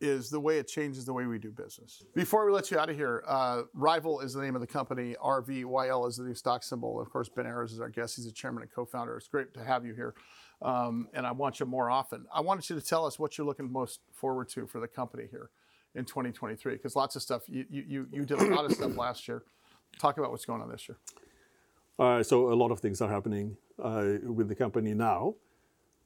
is 0.00 0.28
the 0.28 0.40
way 0.40 0.58
it 0.58 0.68
changes 0.68 1.04
the 1.04 1.12
way 1.12 1.26
we 1.26 1.38
do 1.38 1.50
business. 1.50 2.02
Before 2.14 2.44
we 2.44 2.52
let 2.52 2.70
you 2.70 2.78
out 2.78 2.90
of 2.90 2.96
here, 2.96 3.24
uh, 3.26 3.62
Rival 3.72 4.20
is 4.20 4.34
the 4.34 4.42
name 4.42 4.54
of 4.54 4.60
the 4.60 4.66
company. 4.66 5.16
RVYL 5.22 6.08
is 6.08 6.16
the 6.16 6.24
new 6.24 6.34
stock 6.34 6.62
symbol. 6.62 7.00
Of 7.00 7.10
course, 7.10 7.28
Ben 7.28 7.46
Errez 7.46 7.72
is 7.72 7.80
our 7.80 7.88
guest. 7.88 8.16
He's 8.16 8.26
the 8.26 8.32
chairman 8.32 8.62
and 8.62 8.70
co-founder. 8.70 9.16
It's 9.16 9.28
great 9.28 9.54
to 9.54 9.64
have 9.64 9.86
you 9.86 9.94
here, 9.94 10.14
um, 10.62 11.08
and 11.14 11.26
I 11.26 11.32
want 11.32 11.60
you 11.60 11.66
more 11.66 11.90
often. 11.90 12.26
I 12.32 12.40
wanted 12.40 12.68
you 12.68 12.78
to 12.78 12.86
tell 12.86 13.06
us 13.06 13.18
what 13.18 13.38
you're 13.38 13.46
looking 13.46 13.70
most 13.70 14.00
forward 14.12 14.48
to 14.50 14.66
for 14.66 14.80
the 14.80 14.88
company 14.88 15.24
here 15.30 15.50
in 15.94 16.04
2023, 16.04 16.74
because 16.74 16.94
lots 16.94 17.16
of 17.16 17.22
stuff. 17.22 17.42
You, 17.48 17.64
you 17.70 18.06
you 18.12 18.24
did 18.24 18.38
a 18.38 18.54
lot 18.54 18.64
of 18.64 18.72
stuff 18.72 18.96
last 18.96 19.26
year. 19.26 19.44
Talk 19.98 20.18
about 20.18 20.30
what's 20.30 20.44
going 20.44 20.60
on 20.60 20.70
this 20.70 20.88
year. 20.88 20.98
Uh, 21.98 22.22
so 22.22 22.52
a 22.52 22.54
lot 22.54 22.70
of 22.70 22.80
things 22.80 23.00
are 23.00 23.08
happening 23.08 23.56
uh, 23.82 24.16
with 24.24 24.48
the 24.48 24.54
company 24.54 24.92
now. 24.92 25.34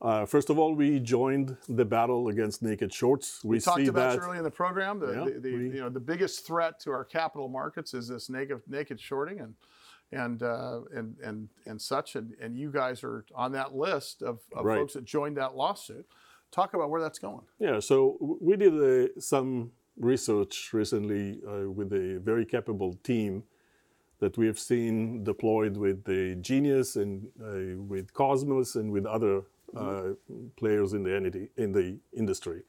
Uh, 0.03 0.25
first 0.25 0.49
of 0.49 0.59
all, 0.59 0.75
we 0.75 0.99
joined 0.99 1.57
the 1.69 1.85
battle 1.85 2.29
against 2.29 2.63
naked 2.63 2.93
shorts. 2.93 3.45
We, 3.45 3.57
we 3.57 3.61
talked 3.61 3.87
about 3.87 4.19
that, 4.19 4.25
earlier 4.25 4.39
in 4.39 4.45
the 4.45 4.51
program. 4.51 4.99
The, 4.99 5.13
yeah, 5.13 5.25
the, 5.25 5.41
the 5.41 5.57
we, 5.57 5.65
you 5.65 5.81
know 5.81 5.91
the 5.91 6.01
biggest 6.01 6.47
threat 6.47 6.81
to 6.81 6.91
our 6.91 7.05
capital 7.05 7.49
markets 7.49 7.93
is 7.93 8.09
this 8.09 8.31
naked 8.31 8.63
naked 8.67 8.99
shorting 8.99 9.41
and 9.41 9.55
and 10.13 10.43
uh, 10.43 10.81
and 10.95 11.17
and 11.23 11.49
and 11.67 11.81
such. 11.81 12.17
And, 12.17 12.35
and 12.41 12.57
you 12.57 12.71
guys 12.71 13.05
are 13.05 13.27
on 13.35 13.53
that 13.53 13.75
list 13.75 14.23
of, 14.23 14.41
of 14.55 14.65
right. 14.65 14.79
folks 14.79 14.95
that 14.95 15.05
joined 15.05 15.37
that 15.37 15.55
lawsuit. 15.55 16.07
Talk 16.51 16.75
about 16.75 16.91
where 16.91 17.01
that's 17.01 17.19
going. 17.19 17.43
Yeah, 17.59 17.79
so 17.79 18.17
we 18.41 18.57
did 18.57 18.75
uh, 18.75 19.21
some 19.21 19.71
research 19.97 20.71
recently 20.73 21.41
uh, 21.47 21.71
with 21.71 21.93
a 21.93 22.19
very 22.25 22.45
capable 22.45 22.95
team 23.05 23.45
that 24.19 24.37
we 24.37 24.47
have 24.47 24.59
seen 24.59 25.25
deployed 25.25 25.77
with 25.77 26.05
the 26.05 26.37
Genius 26.37 26.97
and 26.97 27.29
uh, 27.43 27.81
with 27.83 28.13
Cosmos 28.13 28.77
and 28.77 28.91
with 28.93 29.07
other 29.07 29.43
uh, 29.77 30.11
players 30.57 30.93
in 30.93 31.03
the 31.03 31.15
entity 31.15 31.49
in 31.57 31.73
the 31.73 31.99
industry. 32.17 32.63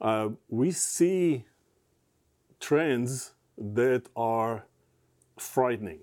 Uh, 0.00 0.30
we 0.48 0.70
see 0.70 1.44
trends 2.60 3.32
that 3.56 4.02
are 4.16 4.66
frightening. 5.38 6.00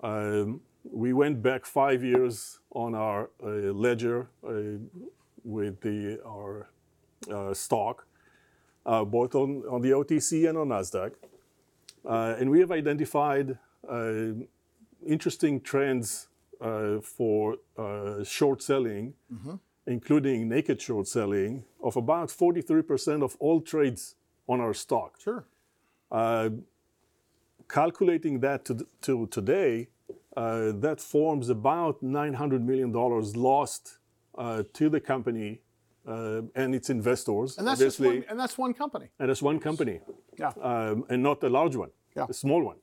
Um, 0.00 0.60
we 0.84 1.12
went 1.12 1.42
back 1.42 1.66
five 1.66 2.02
years 2.02 2.60
on 2.70 2.94
our 2.94 3.30
uh, 3.42 3.46
ledger 3.72 4.28
uh, 4.46 4.78
with 5.44 5.80
the, 5.80 6.20
our 6.26 6.68
uh, 7.32 7.52
stock, 7.52 8.06
uh, 8.86 9.04
both 9.04 9.34
on, 9.34 9.62
on 9.70 9.80
the 9.82 9.90
OTC 9.90 10.48
and 10.48 10.56
on 10.56 10.68
NASDAQ. 10.68 11.12
Uh, 12.08 12.36
and 12.38 12.48
we 12.50 12.60
have 12.60 12.70
identified 12.70 13.58
uh, 13.88 14.32
interesting 15.06 15.60
trends 15.60 16.28
for 17.02 17.56
uh, 17.76 18.24
short 18.24 18.62
selling, 18.62 19.14
including 19.86 20.48
naked 20.48 20.80
short 20.80 21.06
selling, 21.08 21.64
of 21.82 21.96
about 21.96 22.28
43% 22.28 23.22
of 23.22 23.36
all 23.40 23.60
trades 23.60 24.16
on 24.48 24.60
our 24.60 24.74
stock. 24.74 25.20
Sure. 25.20 25.44
Uh, 26.10 26.50
calculating 27.68 28.40
that 28.40 28.64
to, 28.64 28.86
to 29.02 29.26
today, 29.26 29.88
uh, 30.36 30.72
that 30.74 31.00
forms 31.00 31.48
about 31.48 32.02
$900 32.02 32.62
million 32.62 32.92
lost 32.92 33.98
uh, 34.36 34.62
to 34.72 34.88
the 34.88 35.00
company 35.00 35.60
uh, 36.06 36.42
and 36.54 36.74
its 36.74 36.90
investors. 36.90 37.58
And 37.58 37.66
that's 37.66 37.80
just 37.80 38.00
one, 38.00 38.24
and 38.28 38.38
that's 38.40 38.56
one 38.56 38.72
company. 38.72 39.08
and 39.18 39.28
that's 39.28 39.42
one 39.42 39.58
company, 39.60 40.00
Yeah. 40.38 40.52
um, 40.62 41.04
and 41.10 41.22
not 41.22 41.42
a 41.42 41.48
large 41.50 41.76
one, 41.76 41.90
yeah. 42.16 42.26
a 42.28 42.32
small 42.32 42.62
one. 42.64 42.76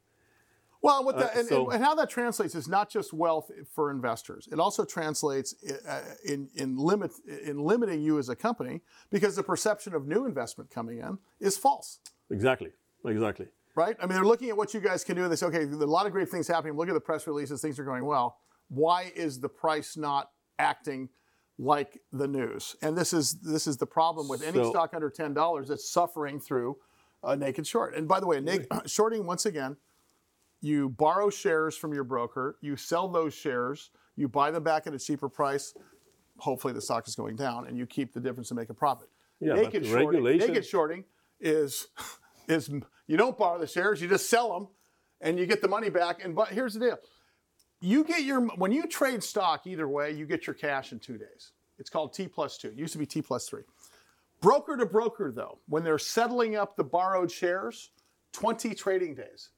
Well, 0.85 1.03
what 1.03 1.15
Uh, 1.15 1.19
the, 1.19 1.37
and, 1.39 1.47
so- 1.47 1.69
and 1.71 1.83
how 1.83 1.95
that 1.95 2.09
translates 2.09 2.53
is 2.55 2.67
not 2.67 2.89
just 2.89 3.11
wealth 3.13 3.49
for 3.75 3.89
investors. 3.91 4.47
It 4.51 4.59
also 4.59 4.85
translates 4.85 5.55
uh, 5.87 6.01
in 6.23 6.49
in 6.55 6.77
limit 6.77 7.11
in 7.51 7.57
limiting 7.59 8.01
you 8.01 8.19
as 8.19 8.29
a 8.29 8.35
company 8.35 8.81
because 9.09 9.35
the 9.35 9.43
perception 9.43 9.93
of 9.95 10.05
new 10.07 10.25
investment 10.25 10.69
coming 10.69 10.99
in 10.99 11.17
is 11.39 11.57
false. 11.57 11.99
Exactly, 12.29 12.71
exactly. 13.05 13.47
Right? 13.75 13.95
I 13.99 14.05
mean, 14.05 14.13
they're 14.15 14.25
looking 14.33 14.49
at 14.49 14.57
what 14.57 14.73
you 14.73 14.79
guys 14.79 15.03
can 15.03 15.15
do 15.15 15.23
and 15.23 15.31
they 15.31 15.35
say, 15.35 15.47
okay, 15.47 15.63
a 15.63 15.85
lot 15.99 16.05
of 16.05 16.11
great 16.13 16.29
things 16.29 16.47
happening. 16.47 16.75
Look 16.77 16.87
at 16.87 16.93
the 16.93 17.01
press 17.11 17.27
releases, 17.27 17.61
things 17.61 17.77
are 17.77 17.83
going 17.83 18.05
well. 18.05 18.37
Why 18.69 19.11
is 19.15 19.39
the 19.41 19.49
price 19.49 19.97
not 19.97 20.31
acting 20.59 21.09
like 21.57 21.99
the 22.13 22.27
news? 22.27 22.75
And 22.81 22.97
this 22.97 23.11
is 23.11 23.25
this 23.41 23.65
is 23.67 23.77
the 23.77 23.85
problem 23.87 24.27
with 24.27 24.41
any 24.43 24.59
So- 24.63 24.69
stock 24.69 24.93
under 24.93 25.09
ten 25.09 25.33
dollars 25.33 25.67
that's 25.69 25.89
suffering 25.89 26.39
through 26.39 26.77
a 27.23 27.35
naked 27.35 27.65
short. 27.65 27.95
And 27.95 28.07
by 28.07 28.19
the 28.19 28.27
way, 28.27 28.39
naked, 28.39 28.67
shorting 28.85 29.25
once 29.25 29.45
again, 29.47 29.77
you 30.61 30.89
borrow 30.89 31.29
shares 31.29 31.75
from 31.75 31.93
your 31.93 32.03
broker, 32.03 32.57
you 32.61 32.75
sell 32.75 33.07
those 33.07 33.33
shares, 33.33 33.91
you 34.15 34.27
buy 34.27 34.51
them 34.51 34.63
back 34.63 34.87
at 34.87 34.93
a 34.93 34.99
cheaper 34.99 35.29
price. 35.29 35.73
Hopefully, 36.37 36.73
the 36.73 36.81
stock 36.81 37.07
is 37.07 37.15
going 37.15 37.35
down, 37.35 37.67
and 37.67 37.77
you 37.77 37.85
keep 37.85 38.13
the 38.13 38.19
difference 38.19 38.51
and 38.51 38.59
make 38.59 38.69
a 38.69 38.73
profit. 38.73 39.09
Yeah, 39.39 39.53
naked 39.53 39.85
shorting, 39.85 40.07
regulation- 40.07 40.47
naked 40.49 40.65
shorting 40.65 41.03
is 41.39 41.87
is 42.47 42.69
you 43.07 43.17
don't 43.17 43.37
borrow 43.37 43.59
the 43.59 43.67
shares, 43.67 44.01
you 44.01 44.07
just 44.07 44.29
sell 44.29 44.53
them, 44.53 44.67
and 45.21 45.39
you 45.39 45.45
get 45.45 45.61
the 45.61 45.67
money 45.67 45.89
back. 45.89 46.23
And 46.23 46.35
but 46.35 46.49
here's 46.49 46.73
the 46.73 46.79
deal: 46.79 46.97
you 47.81 48.03
get 48.03 48.23
your 48.23 48.41
when 48.41 48.71
you 48.71 48.87
trade 48.87 49.23
stock 49.23 49.67
either 49.67 49.87
way, 49.87 50.11
you 50.11 50.25
get 50.25 50.47
your 50.47 50.53
cash 50.53 50.91
in 50.91 50.99
two 50.99 51.17
days. 51.17 51.51
It's 51.77 51.89
called 51.89 52.13
T 52.13 52.27
plus 52.27 52.57
two. 52.57 52.69
It 52.69 52.77
used 52.77 52.93
to 52.93 52.99
be 52.99 53.05
T 53.05 53.21
plus 53.21 53.47
three. 53.47 53.63
Broker 54.41 54.77
to 54.77 54.85
broker, 54.85 55.31
though, 55.31 55.59
when 55.67 55.83
they're 55.83 55.97
settling 55.97 56.55
up 56.55 56.75
the 56.75 56.83
borrowed 56.83 57.31
shares, 57.31 57.91
20 58.33 58.75
trading 58.75 59.15
days. 59.15 59.49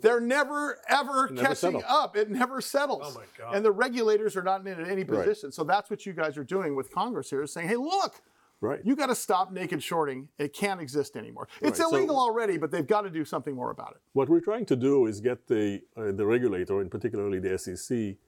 They're 0.00 0.20
never 0.20 0.78
ever 0.88 1.28
Never 1.30 1.40
catching 1.48 1.54
settle. 1.56 1.82
up. 1.86 2.16
It 2.16 2.30
never 2.30 2.60
settles. 2.60 3.02
Oh 3.04 3.14
my 3.18 3.24
God. 3.38 3.54
And 3.54 3.64
the 3.64 3.70
regulators 3.72 4.36
are 4.36 4.42
not 4.42 4.66
in 4.66 4.80
any 4.86 5.04
Right. 5.04 5.06
position. 5.08 5.52
So 5.52 5.64
that's 5.64 5.90
what 5.90 6.06
you 6.06 6.12
guys 6.12 6.36
are 6.38 6.44
doing 6.44 6.74
with 6.74 6.90
Congress 6.92 7.30
here 7.30 7.42
is 7.42 7.52
saying, 7.52 7.68
hey, 7.68 7.76
look, 7.76 8.20
Right. 8.60 8.80
you 8.84 8.94
got 8.96 9.06
to 9.06 9.14
stop 9.14 9.52
naked 9.52 9.82
shorting. 9.82 10.28
It 10.38 10.52
can't 10.54 10.80
exist 10.80 11.16
anymore. 11.16 11.48
It's 11.60 11.78
Right, 11.80 11.88
so- 11.90 11.96
illegal 11.96 12.18
already, 12.18 12.58
but 12.58 12.70
they've 12.70 12.86
got 12.86 13.02
to 13.02 13.10
do 13.10 13.24
something 13.24 13.54
more 13.54 13.70
about 13.70 13.92
it. 13.92 14.00
What 14.12 14.28
we're 14.28 14.40
trying 14.40 14.66
to 14.66 14.76
do 14.76 15.06
is 15.06 15.20
get 15.20 15.46
the, 15.48 15.82
uh, 15.96 16.12
the 16.12 16.24
regulator, 16.26 16.80
and 16.80 16.90
particularly 16.90 17.38
the 17.40 17.58
SEC, 17.58 18.18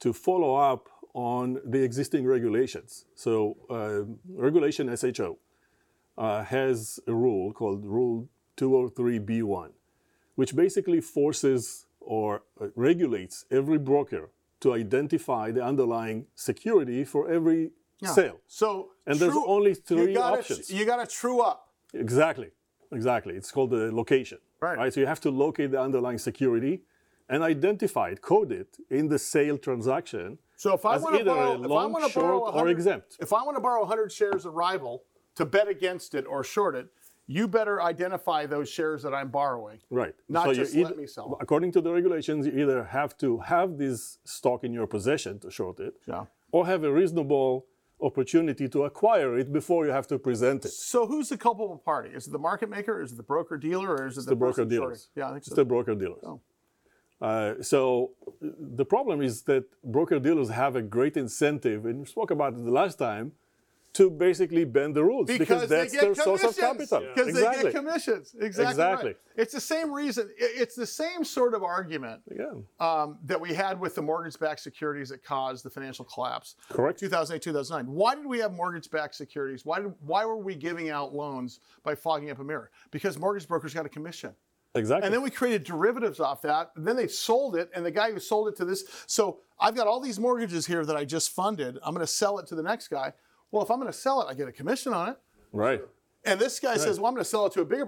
to 0.00 0.12
follow 0.12 0.56
up 0.56 0.88
on 1.14 1.60
the 1.64 1.82
existing 1.82 2.26
regulations. 2.26 3.06
So, 3.14 3.56
uh, 3.70 4.02
Regulation 4.40 4.88
SHO 4.88 5.38
uh, 6.18 6.42
has 6.44 7.00
a 7.06 7.14
rule 7.14 7.52
called 7.52 7.84
Rule 7.86 8.28
203B1, 8.56 9.70
which 10.38 10.52
basically 10.64 11.00
forces 11.00 11.86
or 12.00 12.28
uh, 12.60 12.66
regulates 12.88 13.44
every 13.50 13.78
broker 13.90 14.24
to 14.60 14.68
identify 14.82 15.44
the 15.56 15.62
underlying 15.70 16.18
security 16.48 17.00
for 17.12 17.22
every 17.36 17.62
Yeah. 18.04 18.14
sale. 18.18 18.38
So 18.46 18.68
And 19.08 19.14
there's 19.20 19.40
only 19.56 19.74
three 19.88 20.12
you 20.12 20.20
gotta, 20.22 20.38
options. 20.38 20.64
You 20.78 20.84
got 20.92 21.00
to 21.04 21.08
true 21.22 21.40
up. 21.50 21.58
Exactly, 22.04 22.50
exactly. 22.98 23.34
It's 23.40 23.50
called 23.54 23.70
the 23.78 23.84
location. 24.02 24.38
Right. 24.66 24.78
right. 24.82 24.92
So 24.94 24.98
you 25.02 25.08
have 25.14 25.22
to 25.26 25.30
locate 25.44 25.70
the 25.74 25.80
underlying 25.88 26.20
security 26.30 26.74
and 27.32 27.38
identify 27.54 28.06
it, 28.14 28.18
code 28.32 28.50
it 28.62 28.70
in 28.98 29.04
the 29.12 29.18
sale 29.34 29.58
transaction. 29.66 30.26
So 30.64 30.68
if 30.78 30.84
I 30.92 30.94
want 31.04 31.14
to 31.16 31.20
either 31.22 31.34
borrow, 31.34 31.52
a 31.52 31.64
if 31.66 31.70
I 31.70 31.74
long, 31.78 31.88
want 31.96 32.04
to 32.12 32.14
borrow 32.20 32.38
short, 32.38 32.54
or 32.58 32.68
exempt. 32.76 33.08
if 33.26 33.30
I 33.38 33.40
want 33.46 33.56
to 33.60 33.64
borrow 33.68 33.80
100 33.80 34.12
shares 34.18 34.42
of 34.48 34.52
Rival 34.66 34.94
to 35.38 35.42
bet 35.56 35.68
against 35.76 36.10
it 36.18 36.24
or 36.32 36.38
short 36.56 36.74
it, 36.80 36.86
you 37.30 37.46
better 37.46 37.80
identify 37.82 38.46
those 38.46 38.68
shares 38.70 39.02
that 39.02 39.14
I'm 39.14 39.28
borrowing. 39.28 39.78
Right. 39.90 40.14
Not 40.28 40.46
so 40.46 40.54
just 40.54 40.74
you 40.74 40.84
let 40.84 40.96
me 40.96 41.06
sell. 41.06 41.36
According 41.40 41.72
to 41.72 41.80
the 41.82 41.92
regulations, 41.92 42.46
you 42.46 42.52
either 42.62 42.82
have 42.84 43.16
to 43.18 43.38
have 43.40 43.76
this 43.76 44.18
stock 44.24 44.64
in 44.64 44.72
your 44.72 44.86
possession 44.86 45.38
to 45.40 45.50
short 45.50 45.78
it, 45.78 45.94
Yeah. 46.06 46.24
or 46.52 46.66
have 46.66 46.82
a 46.84 46.92
reasonable 47.00 47.66
opportunity 48.00 48.66
to 48.74 48.84
acquire 48.84 49.36
it 49.38 49.52
before 49.52 49.84
you 49.84 49.92
have 49.92 50.06
to 50.06 50.18
present 50.18 50.64
it. 50.64 50.70
So 50.70 51.06
who's 51.06 51.28
the 51.28 51.36
culpable 51.36 51.76
party? 51.92 52.10
Is 52.18 52.26
it 52.28 52.30
the 52.30 52.38
market 52.38 52.70
maker? 52.70 53.02
Is 53.02 53.12
it 53.12 53.16
the 53.16 53.28
broker 53.34 53.58
dealer? 53.58 53.90
Or 53.96 54.06
is 54.06 54.16
it 54.16 54.24
the, 54.24 54.30
the 54.30 54.36
broker 54.36 54.64
dealers. 54.64 55.08
shorting? 55.14 55.16
Yeah, 55.16 55.26
I 55.26 55.30
think 55.32 55.38
It's 55.42 55.48
so. 55.50 55.54
the 55.56 55.64
broker 55.66 55.94
dealers. 55.94 56.24
Oh. 56.24 56.40
Uh, 57.20 57.54
so 57.60 58.12
the 58.40 58.84
problem 58.84 59.20
is 59.20 59.42
that 59.42 59.64
broker 59.84 60.18
dealers 60.20 60.48
have 60.48 60.76
a 60.76 60.82
great 60.82 61.16
incentive, 61.16 61.84
and 61.84 61.98
we 62.00 62.06
spoke 62.06 62.30
about 62.30 62.54
it 62.54 62.64
the 62.64 62.70
last 62.70 62.96
time, 62.98 63.32
to 63.98 64.08
basically 64.08 64.64
bend 64.64 64.94
the 64.94 65.02
rules 65.02 65.26
because, 65.26 65.68
that's 65.68 65.92
their 65.92 66.14
source 66.14 66.44
of 66.44 66.56
capital. 66.56 67.00
Because 67.00 67.28
exactly. 67.30 67.64
they 67.64 67.72
get 67.72 67.74
commissions. 67.74 68.32
Exactly. 68.40 68.70
Exactly. 68.70 69.08
right. 69.08 69.16
It's 69.36 69.52
the 69.52 69.60
same 69.60 69.92
reason. 69.92 70.30
It's 70.38 70.76
the 70.76 70.86
same 70.86 71.24
sort 71.24 71.52
of 71.52 71.64
argument 71.64 72.22
Yeah. 72.30 72.60
um, 72.78 73.18
that 73.24 73.40
we 73.40 73.52
had 73.54 73.80
with 73.80 73.96
the 73.96 74.02
mortgage-backed 74.02 74.60
securities 74.60 75.08
that 75.08 75.24
caused 75.24 75.64
the 75.64 75.70
financial 75.70 76.04
collapse. 76.04 76.54
Correct. 76.68 77.00
2008, 77.00 77.42
2009. 77.42 77.92
Why 77.92 78.14
did 78.14 78.24
we 78.24 78.38
have 78.38 78.52
mortgage-backed 78.52 79.16
securities? 79.16 79.64
Why 79.64 79.80
did 79.80 79.92
why 80.00 80.24
were 80.24 80.36
we 80.38 80.54
giving 80.54 80.90
out 80.90 81.12
loans 81.12 81.58
by 81.82 81.96
fogging 81.96 82.30
up 82.30 82.38
a 82.38 82.44
mirror? 82.44 82.70
Because 82.92 83.18
mortgage 83.18 83.48
brokers 83.48 83.74
got 83.74 83.84
a 83.84 83.88
commission. 83.88 84.32
Exactly. 84.76 85.06
And 85.06 85.12
then 85.12 85.22
we 85.22 85.30
created 85.30 85.64
derivatives 85.64 86.20
off 86.20 86.40
that. 86.42 86.70
And 86.76 86.86
then 86.86 86.94
they 86.94 87.08
sold 87.08 87.56
it, 87.56 87.68
and 87.74 87.84
the 87.84 87.90
guy 87.90 88.12
who 88.12 88.20
sold 88.20 88.46
it 88.46 88.54
to 88.58 88.64
this. 88.64 88.84
So 89.06 89.40
I've 89.58 89.74
got 89.74 89.88
all 89.88 89.98
these 89.98 90.20
mortgages 90.20 90.66
here 90.66 90.84
that 90.84 90.96
I 90.96 91.04
just 91.04 91.30
funded. 91.30 91.78
I'm 91.82 91.94
going 91.94 92.06
to 92.06 92.12
sell 92.12 92.38
it 92.38 92.46
to 92.48 92.54
the 92.54 92.62
next 92.62 92.88
guy. 92.88 93.12
Well, 93.50 93.62
if 93.62 93.70
I'm 93.70 93.78
going 93.80 93.90
to 93.92 93.98
sell 93.98 94.20
it, 94.22 94.26
I 94.30 94.34
get 94.34 94.48
a 94.48 94.52
commission 94.52 94.92
on 94.92 95.08
it. 95.10 95.16
right. 95.52 95.80
And 96.24 96.38
this 96.38 96.58
guy 96.60 96.76
says, 96.76 96.98
"Well, 96.98 97.06
I'm 97.06 97.14
going 97.14 97.24
to 97.24 97.30
sell 97.30 97.46
it 97.46 97.52
to 97.52 97.60
a 97.62 97.64
bigger, 97.64 97.86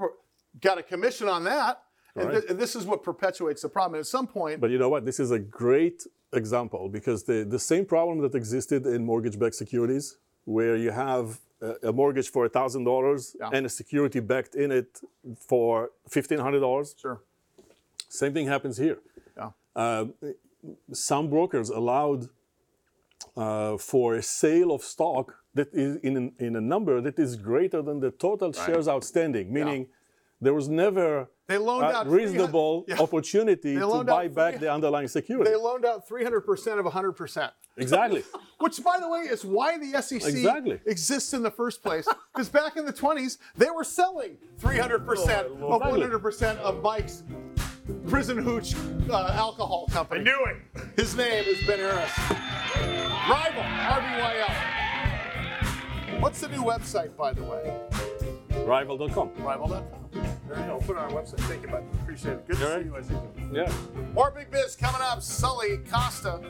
got 0.61 0.79
a 0.79 0.83
commission 0.83 1.29
on 1.29 1.44
that." 1.44 1.83
And, 2.14 2.29
Right. 2.29 2.40
thi- 2.42 2.49
and 2.51 2.59
this 2.59 2.75
is 2.75 2.87
what 2.87 3.03
perpetuates 3.03 3.62
the 3.62 3.68
problem. 3.68 3.94
And 3.96 4.01
at 4.01 4.07
some 4.07 4.27
point, 4.27 4.61
But 4.61 4.70
you 4.70 4.79
know 4.79 4.88
what? 4.88 5.05
This 5.05 5.20
is 5.20 5.31
a 5.31 5.38
great 5.38 6.07
example 6.33 6.88
because 6.88 7.25
the, 7.25 7.44
the 7.44 7.59
same 7.59 7.85
problem 7.85 8.18
that 8.20 8.35
existed 8.35 8.87
in 8.87 9.05
mortgage-backed 9.05 9.55
securities, 9.55 10.16
where 10.44 10.77
you 10.77 10.90
have 10.92 11.40
a, 11.61 11.88
a 11.90 11.92
mortgage 11.92 12.31
for 12.31 12.49
thousand 12.49 12.85
dollars 12.85 13.37
Yeah. 13.38 13.51
and 13.53 13.66
a 13.66 13.68
security 13.68 14.20
backed 14.20 14.55
in 14.55 14.71
it 14.73 15.00
for 15.48 15.90
fifteen 16.08 16.38
hundred 16.38 16.61
dollars. 16.61 16.94
Sure. 16.98 17.21
Same 18.08 18.33
thing 18.33 18.46
happens 18.46 18.77
here. 18.79 18.98
Yeah. 19.37 19.50
Uh, 19.77 20.06
some 20.92 21.29
brokers 21.29 21.69
allowed 21.69 22.29
uh, 23.37 23.77
for 23.77 24.15
a 24.15 24.23
sale 24.23 24.73
of 24.73 24.83
stock 24.83 25.39
that 25.55 25.69
is 25.73 25.96
in, 25.96 26.33
in 26.38 26.57
a 26.57 26.61
number 26.61 27.01
that 27.01 27.19
is 27.19 27.37
greater 27.37 27.83
than 27.83 28.01
the 28.01 28.11
total 28.11 28.53
shares 28.53 28.87
outstanding, 28.88 29.53
meaning 29.53 29.88
there 30.40 30.55
was 30.55 30.69
never 30.69 31.29
They 31.48 31.59
loaned 31.59 31.85
a 31.87 31.96
out 31.96 32.07
reasonable 32.07 32.85
yeah. 32.88 32.98
opportunity 32.98 33.75
They 33.75 33.81
to 33.81 34.05
buy 34.05 34.29
back 34.29 34.59
the 34.61 34.73
underlying 34.73 35.09
security. 35.19 35.51
they 35.51 35.57
loaned 35.57 35.85
out 35.85 36.09
300% 36.09 36.79
of 36.79 36.87
100%. 36.87 37.51
Exactly. 37.77 38.23
Which, 38.59 38.83
by 38.85 38.98
the 39.01 39.09
way, 39.09 39.21
is 39.21 39.44
why 39.44 39.79
the 39.79 40.01
SEC 40.03 40.23
Exactly. 40.29 40.81
exists 40.87 41.33
in 41.35 41.42
the 41.42 41.51
first 41.51 41.83
place. 41.83 42.07
Because 42.33 42.48
back 42.48 42.77
in 42.77 42.85
the 42.87 42.92
20s, 42.92 43.38
they 43.57 43.71
were 43.71 43.85
selling 43.85 44.37
300% 44.61 45.46
of 45.63 45.83
100% 45.83 46.57
of 46.59 46.83
Mike's 46.83 47.23
prison 48.07 48.38
hooch 48.38 48.75
uh, 49.11 49.33
alcohol 49.35 49.87
company. 49.90 50.21
I 50.21 50.25
knew 50.25 50.44
it. 50.46 50.57
His 50.96 51.17
name 51.17 51.44
is 51.46 51.59
Ben 51.67 51.79
Errez. 51.81 52.13
Rival, 53.29 53.63
RBYL. 53.63 54.79
What's 56.21 56.40
the 56.42 56.48
new 56.48 56.62
website, 56.62 57.16
by 57.16 57.33
the 57.33 57.42
way? 57.42 57.81
Rival.com. 58.66 59.31
Rival.com. 59.38 59.85
There 60.12 60.60
you 60.60 60.66
go. 60.66 60.79
Put 60.81 60.96
it 60.96 60.98
on 60.98 61.12
our 61.12 61.23
website. 61.23 61.40
Thank 61.40 61.62
you, 61.62 61.68
bud. 61.68 61.83
Appreciate 62.02 62.33
it. 62.33 62.46
Good 62.46 62.58
to 62.58 62.64
All 62.64 62.71
see 62.71 62.77
right. 62.77 62.85
you 62.85 62.96
as 62.96 63.10
usual. 63.10 63.33
Yeah. 63.52 63.73
More 64.12 64.31
big 64.31 64.50
biz 64.50 64.77
coming 64.77 65.00
up. 65.00 65.23
Sully 65.23 65.79
Costa. 65.90 66.40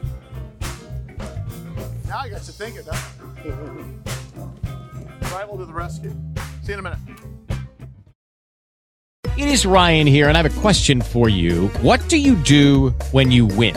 Now 2.08 2.18
I 2.18 2.28
got 2.30 2.44
you 2.46 2.52
thinking, 2.52 2.82
huh? 2.90 3.10
Rival 5.34 5.58
to 5.58 5.64
the 5.66 5.72
rescue. 5.72 6.10
See 6.62 6.72
you 6.72 6.74
in 6.74 6.80
a 6.80 6.82
minute. 6.82 6.98
It 9.36 9.48
is 9.48 9.64
Ryan 9.64 10.06
here, 10.08 10.28
and 10.28 10.36
I 10.36 10.42
have 10.42 10.56
a 10.56 10.60
question 10.60 11.00
for 11.00 11.28
you. 11.28 11.68
What 11.80 12.06
do 12.08 12.18
you 12.18 12.34
do 12.34 12.90
when 13.12 13.30
you 13.30 13.46
win? 13.46 13.76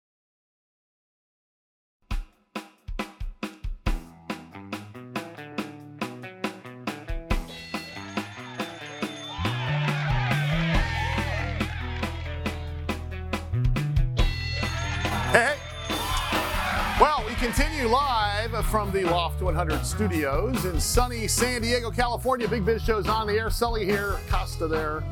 We 17.81 17.87
continue 17.87 17.95
live 17.95 18.65
from 18.67 18.91
the 18.91 19.03
Loft 19.05 19.41
100 19.41 19.83
studios 19.85 20.65
in 20.65 20.79
sunny 20.79 21.27
San 21.27 21.61
Diego, 21.61 21.89
California. 21.89 22.47
Big 22.47 22.63
Biz 22.63 22.83
Show's 22.83 23.07
on 23.07 23.25
the 23.25 23.33
air. 23.33 23.49
Sully 23.49 23.85
here, 23.85 24.19
Costa 24.29 24.67
there. 24.67 25.03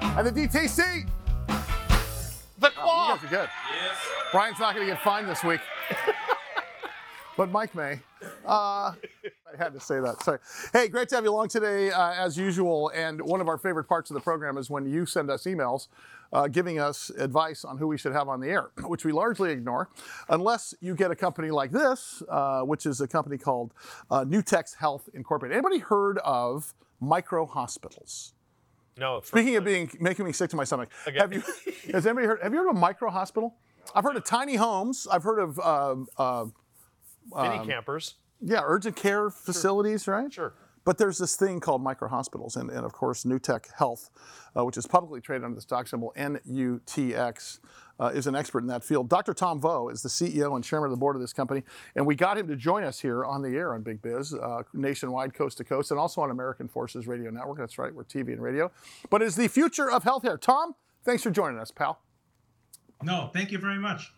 And 0.00 0.26
the 0.26 0.30
DTC. 0.30 1.08
The 2.58 2.70
claw. 2.70 3.08
You 3.08 3.14
guys 3.14 3.24
are 3.24 3.28
good. 3.28 3.48
Yes. 3.82 3.96
Brian's 4.30 4.58
not 4.60 4.74
going 4.74 4.86
to 4.86 4.92
get 4.92 5.02
fined 5.02 5.28
this 5.28 5.42
week. 5.42 5.60
but 7.36 7.50
Mike 7.50 7.74
may. 7.74 7.98
Uh, 8.44 8.92
I 9.58 9.62
had 9.64 9.72
to 9.72 9.80
say 9.80 10.00
that. 10.00 10.22
Sorry. 10.22 10.38
Hey, 10.72 10.88
great 10.88 11.08
to 11.10 11.14
have 11.14 11.24
you 11.24 11.30
along 11.30 11.48
today, 11.48 11.90
uh, 11.90 12.12
as 12.12 12.36
usual. 12.36 12.90
And 12.94 13.20
one 13.22 13.40
of 13.40 13.48
our 13.48 13.58
favorite 13.58 13.84
parts 13.84 14.10
of 14.10 14.14
the 14.14 14.20
program 14.20 14.58
is 14.58 14.68
when 14.68 14.86
you 14.86 15.06
send 15.06 15.30
us 15.30 15.44
emails 15.44 15.88
uh, 16.32 16.48
giving 16.48 16.78
us 16.78 17.10
advice 17.10 17.64
on 17.64 17.78
who 17.78 17.86
we 17.86 17.96
should 17.96 18.12
have 18.12 18.28
on 18.28 18.40
the 18.40 18.48
air, 18.48 18.70
which 18.84 19.04
we 19.04 19.12
largely 19.12 19.52
ignore, 19.52 19.88
unless 20.28 20.74
you 20.80 20.94
get 20.94 21.10
a 21.10 21.16
company 21.16 21.50
like 21.50 21.70
this, 21.70 22.22
uh, 22.28 22.62
which 22.62 22.84
is 22.84 23.00
a 23.00 23.08
company 23.08 23.38
called 23.38 23.72
uh, 24.10 24.24
Nutex 24.24 24.76
Health 24.76 25.08
Incorporated. 25.14 25.56
Anybody 25.56 25.78
heard 25.78 26.18
of 26.18 26.74
micro 27.00 27.46
hospitals? 27.46 28.34
No. 28.98 29.20
Speaking 29.22 29.56
of 29.56 29.64
being 29.64 29.90
making 30.00 30.24
me 30.24 30.32
sick 30.32 30.50
to 30.50 30.56
my 30.56 30.64
stomach, 30.64 30.88
have 31.16 31.32
you? 31.32 31.42
Has 31.92 32.06
anybody 32.06 32.26
heard? 32.26 32.40
Have 32.42 32.52
you 32.52 32.58
heard 32.58 32.70
of 32.70 32.76
a 32.76 32.78
micro 32.78 33.10
hospital? 33.10 33.54
I've 33.94 34.04
heard 34.04 34.16
of 34.16 34.24
tiny 34.24 34.56
homes. 34.56 35.06
I've 35.10 35.22
heard 35.22 35.38
of 35.38 35.58
uh, 35.60 35.96
uh, 36.16 36.46
Mini 37.34 37.58
um, 37.58 37.66
campers. 37.66 38.14
Yeah, 38.46 38.60
urgent 38.64 38.94
care 38.94 39.28
facilities, 39.28 40.06
right? 40.06 40.32
Sure. 40.32 40.54
But 40.84 40.98
there's 40.98 41.18
this 41.18 41.34
thing 41.34 41.58
called 41.58 41.82
micro 41.82 42.08
hospitals, 42.08 42.54
and, 42.54 42.70
and 42.70 42.86
of 42.86 42.92
course, 42.92 43.24
Nutex 43.24 43.72
Health, 43.76 44.08
uh, 44.56 44.64
which 44.64 44.76
is 44.76 44.86
publicly 44.86 45.20
traded 45.20 45.44
under 45.44 45.56
the 45.56 45.60
stock 45.60 45.88
symbol 45.88 46.14
NUTX, 46.16 47.58
uh, 47.98 48.12
is 48.14 48.28
an 48.28 48.36
expert 48.36 48.60
in 48.60 48.68
that 48.68 48.84
field. 48.84 49.08
Dr. 49.08 49.34
Tom 49.34 49.60
Vo 49.60 49.88
is 49.88 50.02
the 50.02 50.08
CEO 50.08 50.54
and 50.54 50.62
chairman 50.62 50.86
of 50.86 50.92
the 50.92 50.96
board 50.96 51.16
of 51.16 51.22
this 51.22 51.32
company, 51.32 51.64
and 51.96 52.06
we 52.06 52.14
got 52.14 52.38
him 52.38 52.46
to 52.46 52.54
join 52.54 52.84
us 52.84 53.00
here 53.00 53.24
on 53.24 53.42
the 53.42 53.56
air 53.56 53.74
on 53.74 53.82
Big 53.82 54.00
Biz, 54.00 54.34
uh, 54.34 54.62
nationwide, 54.72 55.34
coast 55.34 55.58
to 55.58 55.64
coast, 55.64 55.90
and 55.90 55.98
also 55.98 56.20
on 56.20 56.30
American 56.30 56.68
Forces 56.68 57.08
Radio 57.08 57.32
Network. 57.32 57.58
That's 57.58 57.78
right, 57.78 57.92
we're 57.92 58.04
TV 58.04 58.28
and 58.28 58.40
radio. 58.40 58.70
But 59.10 59.22
it's 59.22 59.34
the 59.34 59.48
future 59.48 59.90
of 59.90 60.04
healthcare. 60.04 60.40
Tom, 60.40 60.76
thanks 61.04 61.24
for 61.24 61.32
joining 61.32 61.58
us, 61.58 61.72
pal. 61.72 61.98
No, 63.02 63.30
thank 63.32 63.52
you 63.52 63.58
very 63.58 63.78
much. 63.78 64.12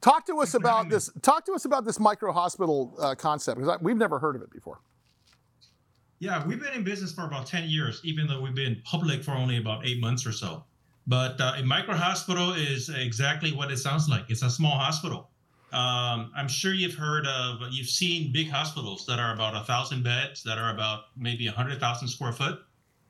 Talk 0.00 0.26
to 0.26 0.38
us 0.40 0.54
about 0.54 0.88
this. 0.88 1.10
Talk 1.22 1.44
to 1.46 1.52
us 1.52 1.64
about 1.64 1.84
this 1.84 2.00
micro 2.00 2.32
hospital 2.32 2.94
uh, 2.98 3.14
concept 3.14 3.60
because 3.60 3.78
we've 3.80 3.96
never 3.96 4.18
heard 4.18 4.34
of 4.34 4.42
it 4.42 4.50
before. 4.50 4.80
Yeah, 6.18 6.46
we've 6.46 6.60
been 6.60 6.72
in 6.72 6.84
business 6.84 7.12
for 7.12 7.24
about 7.24 7.46
10 7.46 7.68
years, 7.68 8.00
even 8.04 8.26
though 8.26 8.40
we've 8.40 8.54
been 8.54 8.80
public 8.84 9.24
for 9.24 9.32
only 9.32 9.58
about 9.58 9.86
eight 9.86 10.00
months 10.00 10.24
or 10.24 10.32
so. 10.32 10.64
But 11.06 11.40
uh, 11.40 11.54
a 11.56 11.64
micro 11.64 11.94
hospital 11.94 12.52
is 12.52 12.88
exactly 12.88 13.52
what 13.52 13.72
it 13.72 13.78
sounds 13.78 14.08
like. 14.08 14.24
It's 14.28 14.42
a 14.42 14.50
small 14.50 14.78
hospital. 14.78 15.30
Um, 15.72 16.30
I'm 16.36 16.48
sure 16.48 16.74
you've 16.74 16.94
heard 16.94 17.26
of, 17.26 17.60
you've 17.70 17.88
seen 17.88 18.32
big 18.32 18.50
hospitals 18.50 19.04
that 19.06 19.18
are 19.18 19.34
about 19.34 19.56
a 19.56 19.64
thousand 19.64 20.04
beds, 20.04 20.42
that 20.44 20.58
are 20.58 20.72
about 20.72 21.04
maybe 21.16 21.46
a 21.46 21.52
hundred 21.52 21.80
thousand 21.80 22.08
square 22.08 22.32
foot. 22.32 22.60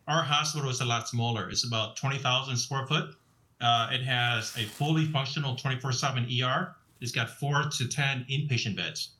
Our 0.08 0.22
hospital 0.22 0.70
is 0.70 0.80
a 0.80 0.84
lot 0.84 1.08
smaller. 1.08 1.48
It's 1.50 1.66
about 1.66 1.96
20,000 1.96 2.56
square 2.56 2.86
foot. 2.86 3.14
Uh, 3.62 3.88
it 3.92 4.02
has 4.02 4.56
a 4.56 4.64
fully 4.64 5.06
functional 5.06 5.54
24/7 5.56 6.26
ER. 6.42 6.74
It's 7.00 7.12
got 7.12 7.30
four 7.30 7.64
to 7.64 7.88
10 7.88 8.26
inpatient 8.30 8.76
beds, 8.76 9.10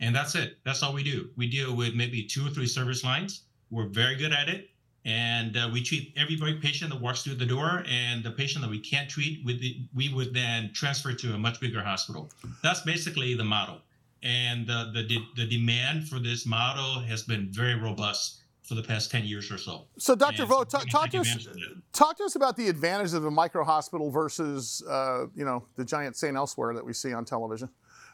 and 0.00 0.14
that's 0.14 0.34
it. 0.34 0.58
That's 0.64 0.82
all 0.82 0.92
we 0.92 1.02
do. 1.02 1.30
We 1.36 1.48
deal 1.48 1.76
with 1.76 1.94
maybe 1.94 2.24
two 2.24 2.46
or 2.46 2.50
three 2.50 2.66
service 2.66 3.04
lines. 3.04 3.42
We're 3.70 3.88
very 3.88 4.16
good 4.16 4.32
at 4.32 4.48
it, 4.48 4.70
and 5.04 5.56
uh, 5.56 5.70
we 5.72 5.82
treat 5.82 6.12
every 6.16 6.36
patient 6.60 6.90
that 6.92 7.00
walks 7.00 7.22
through 7.22 7.36
the 7.36 7.46
door. 7.46 7.84
And 7.88 8.24
the 8.24 8.30
patient 8.30 8.62
that 8.62 8.70
we 8.70 8.78
can't 8.78 9.08
treat, 9.08 9.46
the, 9.46 9.82
we 9.94 10.12
would 10.12 10.34
then 10.34 10.72
transfer 10.72 11.12
to 11.12 11.34
a 11.34 11.38
much 11.38 11.60
bigger 11.60 11.82
hospital. 11.82 12.30
That's 12.62 12.80
basically 12.80 13.34
the 13.34 13.44
model. 13.44 13.80
And 14.22 14.66
the 14.66 15.04
de- 15.08 15.28
the 15.36 15.46
demand 15.46 16.08
for 16.08 16.18
this 16.18 16.44
model 16.44 17.00
has 17.00 17.22
been 17.22 17.48
very 17.50 17.74
robust 17.74 18.40
for 18.70 18.76
the 18.76 18.82
past 18.84 19.10
10 19.10 19.24
years 19.24 19.50
or 19.50 19.58
so. 19.58 19.82
So, 19.98 20.14
Dr. 20.14 20.46
Vo, 20.46 20.58
we're 20.58 20.64
talk, 20.64 21.10
to 21.10 21.18
us. 21.18 21.34
advantage. 21.34 21.82
Talk 21.92 22.16
to 22.18 22.22
us 22.22 22.36
about 22.36 22.56
the 22.56 22.68
advantages 22.68 23.14
of 23.14 23.24
a 23.24 23.30
micro 23.30 23.64
hospital 23.64 24.12
versus, 24.12 24.80
uh, 24.88 25.26
you 25.34 25.44
know, 25.44 25.64
the 25.74 25.84
giant 25.84 26.14
St. 26.14 26.36
Elsewhere 26.36 26.72
that 26.74 26.86
we 26.86 26.92
see 26.92 27.12
on 27.12 27.24
television. 27.24 27.68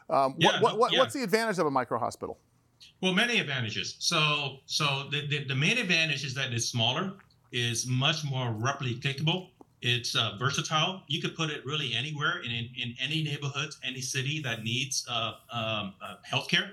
Um, 0.09 0.33
Yeah, 0.39 0.59
what, 0.59 0.79
what, 0.79 0.91
yeah. 0.91 0.97
What's 0.97 1.13
the 1.13 1.21
advantage 1.21 1.59
of 1.59 1.67
a 1.67 1.69
micro 1.69 1.99
hospital? 1.99 2.39
Well, 3.01 3.13
many 3.13 3.37
advantages. 3.37 3.97
So, 3.99 4.57
so 4.65 5.09
the, 5.11 5.27
the, 5.27 5.43
the 5.43 5.55
main 5.55 5.77
advantage 5.77 6.25
is 6.25 6.33
that 6.33 6.51
it's 6.51 6.65
smaller, 6.65 7.13
is 7.51 7.85
much 7.85 8.25
more 8.25 8.47
replicable. 8.47 9.49
It's 9.83 10.15
uh, 10.15 10.37
versatile. 10.39 11.03
You 11.05 11.21
could 11.21 11.35
put 11.35 11.51
it 11.51 11.63
really 11.67 11.93
anywhere 11.93 12.39
in, 12.43 12.49
in, 12.49 12.69
in 12.81 12.95
any 12.99 13.21
neighborhood, 13.21 13.75
any 13.83 14.01
city 14.01 14.41
that 14.41 14.63
needs 14.63 15.05
uh, 15.07 15.33
um, 15.53 15.93
uh, 16.01 16.15
healthcare. 16.27 16.71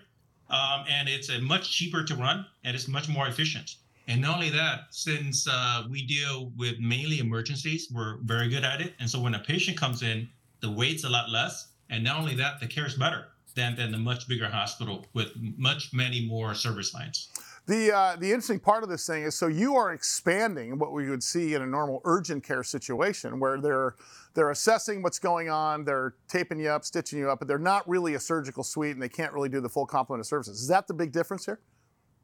Um, 0.50 0.84
and 0.88 1.08
it's 1.08 1.30
much 1.40 1.70
cheaper 1.72 2.04
to 2.04 2.14
run 2.14 2.46
and 2.64 2.74
it's 2.74 2.88
much 2.88 3.08
more 3.08 3.26
efficient. 3.26 3.76
And 4.06 4.20
not 4.20 4.34
only 4.34 4.50
that, 4.50 4.88
since 4.90 5.48
uh, 5.50 5.84
we 5.90 6.06
deal 6.06 6.52
with 6.56 6.78
mainly 6.78 7.20
emergencies, 7.20 7.88
we're 7.90 8.18
very 8.18 8.48
good 8.48 8.64
at 8.64 8.80
it. 8.80 8.94
And 9.00 9.08
so 9.08 9.20
when 9.20 9.34
a 9.34 9.38
patient 9.38 9.78
comes 9.78 10.02
in, 10.02 10.28
the 10.60 10.70
wait's 10.70 11.04
a 11.04 11.08
lot 11.08 11.30
less. 11.30 11.68
And 11.88 12.04
not 12.04 12.18
only 12.18 12.34
that, 12.36 12.60
the 12.60 12.66
care 12.66 12.86
is 12.86 12.94
better 12.94 13.28
than, 13.54 13.76
than 13.76 13.92
the 13.92 13.98
much 13.98 14.28
bigger 14.28 14.48
hospital 14.48 15.06
with 15.14 15.28
much 15.56 15.92
many 15.92 16.26
more 16.26 16.54
service 16.54 16.92
lines. 16.92 17.28
The, 17.66 17.94
uh, 17.94 18.16
the 18.16 18.26
interesting 18.26 18.60
part 18.60 18.82
of 18.82 18.90
this 18.90 19.06
thing 19.06 19.22
is 19.22 19.34
so 19.34 19.46
you 19.46 19.74
are 19.76 19.92
expanding 19.92 20.78
what 20.78 20.92
we 20.92 21.08
would 21.08 21.22
see 21.22 21.54
in 21.54 21.62
a 21.62 21.66
normal 21.66 22.02
urgent 22.04 22.44
care 22.44 22.62
situation 22.62 23.40
where 23.40 23.58
they're, 23.58 23.94
they're 24.34 24.50
assessing 24.50 25.02
what's 25.02 25.18
going 25.18 25.48
on, 25.48 25.84
they're 25.84 26.14
taping 26.28 26.60
you 26.60 26.68
up, 26.68 26.84
stitching 26.84 27.18
you 27.18 27.30
up, 27.30 27.38
but 27.38 27.48
they're 27.48 27.58
not 27.58 27.88
really 27.88 28.14
a 28.14 28.20
surgical 28.20 28.64
suite 28.64 28.92
and 28.92 29.02
they 29.02 29.08
can't 29.08 29.32
really 29.32 29.48
do 29.48 29.62
the 29.62 29.68
full 29.70 29.86
complement 29.86 30.20
of 30.20 30.26
services. 30.26 30.60
Is 30.60 30.68
that 30.68 30.86
the 30.86 30.94
big 30.94 31.10
difference 31.10 31.46
here? 31.46 31.60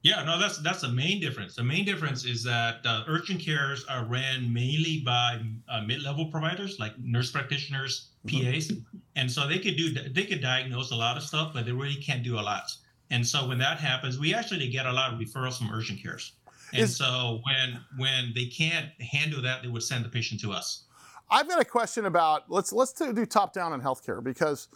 Yeah, 0.03 0.25
no, 0.25 0.39
that's 0.39 0.57
that's 0.59 0.81
the 0.81 0.89
main 0.89 1.21
difference. 1.21 1.57
The 1.57 1.63
main 1.63 1.85
difference 1.85 2.25
is 2.25 2.43
that 2.45 2.77
uh, 2.87 3.05
urgent 3.07 3.39
cares 3.41 3.85
are 3.85 4.07
ran 4.07 4.51
mainly 4.51 5.03
by 5.05 5.41
uh, 5.69 5.83
mid-level 5.83 6.27
providers 6.27 6.79
like 6.81 6.99
nurse 6.99 7.31
practitioners, 7.31 8.09
PAs, 8.27 8.73
and 9.17 9.31
so 9.31 9.47
they 9.47 9.59
could 9.59 9.77
do 9.77 9.93
they 9.93 10.25
could 10.25 10.41
diagnose 10.41 10.91
a 10.91 10.97
lot 10.97 11.19
of 11.19 11.23
stuff, 11.23 11.53
but 11.53 11.67
they 11.67 11.73
really 11.73 11.97
can't 11.97 12.23
do 12.23 12.39
a 12.39 12.41
lot. 12.41 12.63
And 13.11 13.27
so 13.27 13.47
when 13.47 13.59
that 13.59 13.79
happens, 13.79 14.19
we 14.19 14.35
actually 14.35 14.69
get 14.69 14.87
a 14.87 14.93
lot 14.93 15.13
of 15.13 15.19
referrals 15.19 15.59
from 15.59 15.71
urgent 15.73 16.03
cares. 16.03 16.33
And 16.73 16.83
Is- 16.83 16.97
so 16.97 17.41
when 17.45 17.81
when 17.97 18.33
they 18.35 18.47
can't 18.47 18.91
handle 19.01 19.43
that, 19.43 19.63
they 19.63 19.69
would 19.69 19.83
send 19.83 20.05
the 20.05 20.09
patient 20.09 20.41
to 20.43 20.53
us. 20.53 20.85
I've 21.31 21.49
got 21.49 21.61
a 21.61 21.65
question 21.65 22.07
about 22.07 22.51
let's 22.51 22.73
let's 22.73 22.93
do 22.93 23.13
do 23.13 23.27
top 23.27 23.53
down 23.53 23.73
in 23.73 23.81
healthcare 23.81 24.23
because 24.23 24.69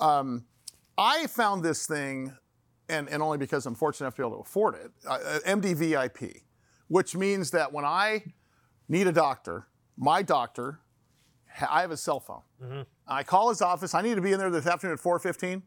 um, 0.00 0.44
I 0.96 1.26
found 1.26 1.62
this 1.62 1.86
thing, 1.86 2.36
and, 2.88 3.08
and 3.08 3.22
only 3.22 3.38
because 3.38 3.66
I'm 3.66 3.74
fortunate 3.74 4.06
enough 4.06 4.14
to 4.16 4.22
be 4.22 4.26
able 4.26 4.36
to 4.36 4.42
afford 4.42 4.74
it, 4.76 4.90
uh, 5.06 5.12
uh, 5.12 5.38
MDVIP, 5.46 6.42
which 6.88 7.14
means 7.16 7.50
that 7.52 7.72
when 7.72 7.84
I 7.84 8.24
need 8.88 9.06
a 9.06 9.12
doctor, 9.12 9.66
my 9.96 10.22
doctor, 10.22 10.80
I 11.70 11.80
have 11.82 11.90
a 11.90 11.96
cell 11.96 12.20
phone. 12.20 12.42
I 13.06 13.22
call 13.22 13.50
his 13.50 13.60
office. 13.62 13.94
I 13.94 14.02
need 14.02 14.14
to 14.14 14.20
be 14.20 14.32
in 14.32 14.38
there 14.38 14.50
this 14.50 14.66
afternoon 14.66 14.94
at 14.94 15.00
4:15. 15.00 15.62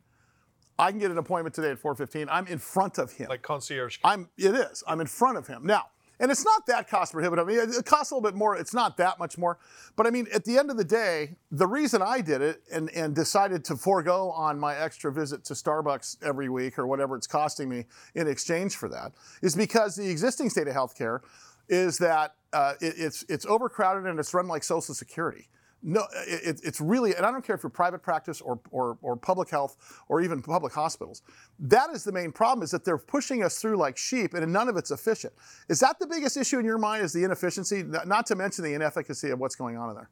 I 0.79 0.91
can 0.91 0.99
get 0.99 1.11
an 1.11 1.17
appointment 1.17 1.55
today 1.55 1.71
at 1.71 1.79
4:15. 1.79 2.27
I'm 2.29 2.47
in 2.47 2.59
front 2.59 2.97
of 2.97 3.11
him. 3.11 3.29
Like 3.29 3.41
concierge. 3.41 3.97
I'm. 4.03 4.29
It 4.37 4.53
is. 4.53 4.83
I'm 4.87 5.01
in 5.01 5.07
front 5.07 5.37
of 5.37 5.47
him 5.47 5.65
now. 5.65 5.87
And 6.19 6.31
it's 6.31 6.43
not 6.43 6.65
that 6.65 6.89
cost 6.89 7.13
prohibitive. 7.13 7.47
I 7.47 7.51
mean, 7.51 7.59
it, 7.59 7.85
costs 7.85 8.11
a 8.11 8.15
little 8.15 8.27
bit 8.27 8.35
more. 8.35 8.57
It's 8.57 8.73
not 8.73 8.97
that 8.97 9.19
much 9.19 9.37
more. 9.37 9.59
But 9.95 10.07
I 10.07 10.09
mean, 10.09 10.27
at 10.33 10.45
the 10.45 10.57
end 10.57 10.71
of 10.71 10.77
the 10.77 10.83
day, 10.83 11.35
the 11.51 11.67
reason 11.67 12.01
I 12.01 12.21
did 12.21 12.41
it 12.41 12.63
and, 12.71 12.89
and 12.91 13.13
decided 13.13 13.63
to 13.65 13.75
forego 13.75 14.31
on 14.31 14.59
my 14.59 14.75
extra 14.75 15.11
visit 15.11 15.43
to 15.45 15.53
Starbucks 15.53 16.17
every 16.23 16.49
week 16.49 16.79
or 16.79 16.87
whatever 16.87 17.15
it's 17.15 17.27
costing 17.27 17.69
me 17.69 17.85
in 18.15 18.27
exchange 18.27 18.75
for 18.75 18.89
that 18.89 19.11
is 19.43 19.55
because 19.55 19.95
the 19.95 20.09
existing 20.09 20.49
state 20.49 20.67
of 20.67 20.73
healthcare 20.73 21.19
is 21.69 21.99
that 21.99 22.33
uh, 22.53 22.73
it, 22.81 22.95
it's 22.97 23.23
it's 23.29 23.45
overcrowded 23.45 24.05
and 24.05 24.19
it's 24.19 24.33
run 24.33 24.47
like 24.47 24.63
Social 24.63 24.95
Security. 24.95 25.47
No, 25.83 26.05
it, 26.27 26.59
it's 26.63 26.81
really, 26.81 27.15
and 27.15 27.25
I 27.25 27.31
don't 27.31 27.45
care 27.45 27.55
if 27.55 27.63
you're 27.63 27.69
private 27.69 28.01
practice 28.01 28.41
or, 28.41 28.59
or, 28.71 28.97
or 29.01 29.15
public 29.15 29.49
health 29.49 29.77
or 30.09 30.21
even 30.21 30.41
public 30.41 30.73
hospitals. 30.73 31.21
That 31.59 31.91
is 31.91 32.03
the 32.03 32.11
main 32.11 32.31
problem 32.31 32.63
is 32.63 32.71
that 32.71 32.83
they're 32.83 32.97
pushing 32.97 33.43
us 33.43 33.59
through 33.59 33.77
like 33.77 33.95
sheep 33.95 34.33
and 34.33 34.51
none 34.51 34.69
of 34.69 34.77
it's 34.77 34.91
efficient. 34.91 35.33
Is 35.69 35.79
that 35.81 35.99
the 35.99 36.07
biggest 36.07 36.35
issue 36.35 36.57
in 36.59 36.65
your 36.65 36.79
mind 36.79 37.03
is 37.03 37.13
the 37.13 37.23
inefficiency, 37.23 37.83
not 37.83 38.25
to 38.25 38.35
mention 38.35 38.63
the 38.63 38.73
inefficacy 38.73 39.29
of 39.29 39.39
what's 39.39 39.55
going 39.55 39.77
on 39.77 39.89
in 39.89 39.95
there? 39.95 40.09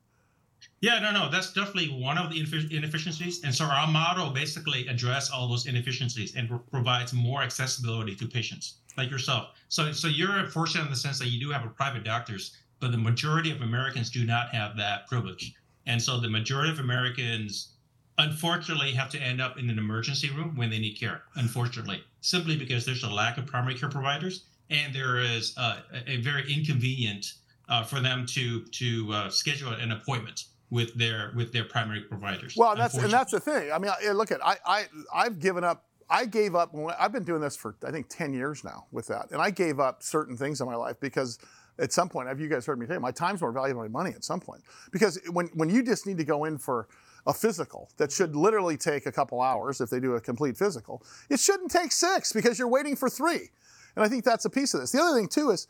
Yeah, 0.82 1.00
no, 1.00 1.12
no, 1.12 1.30
that's 1.30 1.54
definitely 1.54 1.90
one 2.02 2.18
of 2.18 2.32
the 2.32 2.40
inefficiencies. 2.72 3.44
And 3.44 3.54
so 3.54 3.66
our 3.66 3.88
model 3.88 4.30
basically 4.30 4.88
address 4.88 5.30
all 5.30 5.48
those 5.48 5.68
inefficiencies 5.68 6.36
and 6.36 6.50
provides 6.72 7.14
more 7.14 7.42
accessibility 7.42 8.16
to 8.16 8.28
patients 8.28 8.76
like 8.98 9.10
yourself. 9.10 9.50
So, 9.68 9.92
so 9.92 10.08
you're 10.08 10.48
fortunate 10.48 10.86
in 10.86 10.90
the 10.90 10.96
sense 10.96 11.20
that 11.20 11.28
you 11.28 11.40
do 11.40 11.52
have 11.52 11.66
a 11.66 11.70
private 11.70 12.04
doctors, 12.04 12.56
but 12.80 12.92
the 12.92 12.98
majority 12.98 13.52
of 13.52 13.62
Americans 13.62 14.10
do 14.10 14.26
not 14.26 14.50
have 14.50 14.78
that 14.78 15.08
privilege. 15.08 15.54
And 15.86 16.02
so 16.02 16.20
the 16.20 16.30
majority 16.30 16.72
of 16.72 16.80
Americans 16.80 17.74
unfortunately 18.18 18.92
have 18.92 19.10
to 19.10 19.20
end 19.20 19.42
up 19.42 19.58
in 19.58 19.70
an 19.70 19.78
emergency 19.78 20.30
room 20.30 20.56
when 20.56 20.70
they 20.70 20.80
need 20.80 20.96
care, 20.96 21.24
unfortunately, 21.36 22.04
simply 22.22 22.56
because 22.56 22.86
there's 22.86 23.04
a 23.04 23.10
lack 23.10 23.38
of 23.38 23.46
primary 23.46 23.76
care 23.76 23.90
providers 23.90 24.46
and 24.70 24.94
there 24.94 25.20
is 25.20 25.54
uh, 25.58 25.80
a 26.08 26.18
very 26.18 26.52
inconvenient 26.52 27.34
uh, 27.70 27.84
for 27.84 28.00
them 28.00 28.26
to 28.26 28.64
to 28.66 29.10
uh, 29.12 29.30
schedule 29.30 29.74
an 29.74 29.92
appointment 29.92 30.46
with 30.70 30.94
their 30.96 31.32
with 31.36 31.52
their 31.52 31.66
primary 31.66 32.02
providers. 32.02 32.56
Well, 32.56 32.72
and 32.72 32.80
that's 32.80 32.96
and 32.96 33.12
that's 33.12 33.32
the 33.32 33.40
thing. 33.40 33.72
I 33.72 33.80
mean, 33.80 33.92
I, 33.92 34.12
look 34.12 34.32
at 34.32 34.46
I 34.46 34.58
I 34.66 34.86
I've 35.14 35.40
given 35.40 35.64
up. 35.64 35.86
I 36.08 36.26
gave 36.26 36.54
up. 36.54 36.76
I've 37.00 37.12
been 37.12 37.24
doing 37.24 37.42
this 37.42 37.56
for 37.56 37.76
I 37.84 37.92
think 37.92 38.08
ten 38.10 38.34
years 38.34 38.64
now 38.64 38.86
with 38.92 39.08
that, 39.08 39.32
and 39.32 39.42
I 39.42 39.50
gave 39.50 39.80
up 39.80 40.04
certain 40.04 40.38
things 40.38 40.62
in 40.62 40.68
my 40.68 40.76
life 40.76 41.00
because 41.00 41.40
at 41.80 41.92
some 41.92 42.10
point, 42.10 42.28
have 42.28 42.40
you 42.40 42.48
guys 42.48 42.66
heard 42.66 42.80
me 42.80 42.86
say, 42.86 42.98
my 42.98 43.12
time's 43.12 43.42
more 43.42 43.52
valuable 43.52 43.84
than 43.84 43.92
my 43.92 44.04
money 44.04 44.16
at 44.16 44.24
some 44.24 44.40
point. 44.40 44.62
Because 44.92 45.20
when 45.32 45.48
when 45.54 45.70
you 45.70 45.84
just 45.84 46.08
need 46.08 46.18
to 46.18 46.24
go 46.24 46.46
in 46.46 46.58
for 46.58 46.88
a 47.28 47.34
physical 47.34 47.90
that 47.98 48.12
should 48.12 48.36
literally 48.36 48.78
take 48.78 49.06
a 49.08 49.12
couple 49.12 49.42
hours 49.42 49.82
if 49.82 49.90
they 49.90 50.00
do 50.00 50.14
a 50.14 50.22
complete 50.22 50.58
physical, 50.58 51.04
it 51.30 51.40
shouldn't 51.40 51.72
take 51.72 51.92
six 51.92 52.32
because 52.32 52.60
you're 52.60 52.68
waiting 52.68 52.96
for 52.96 53.10
three. 53.10 53.50
And 53.96 54.06
I 54.06 54.08
think 54.08 54.24
that's 54.24 54.46
a 54.46 54.50
piece 54.50 54.74
of 54.74 54.82
this. 54.82 54.92
The 54.92 55.02
other 55.02 55.18
thing 55.18 55.28
too 55.28 55.50
is 55.52 55.68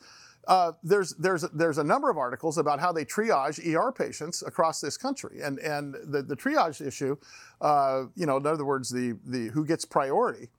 uh, 0.48 0.74
there's 0.84 1.14
there's 1.16 1.44
there's 1.54 1.78
a 1.78 1.84
number 1.84 2.10
of 2.10 2.18
articles 2.18 2.58
about 2.58 2.80
how 2.80 2.92
they 2.92 3.06
triage 3.06 3.60
ER 3.66 3.92
patients 3.92 4.44
across 4.44 4.80
this 4.80 4.98
country, 4.98 5.42
and 5.42 5.60
and 5.60 5.96
the, 6.06 6.22
the 6.22 6.36
triage 6.36 6.86
issue, 6.86 7.18
uh, 7.62 8.04
you 8.16 8.26
know, 8.26 8.38
in 8.38 8.46
other 8.46 8.66
words, 8.66 8.90
the 8.90 9.18
the 9.26 9.48
who 9.48 9.66
gets 9.66 9.86
priority. 9.86 10.50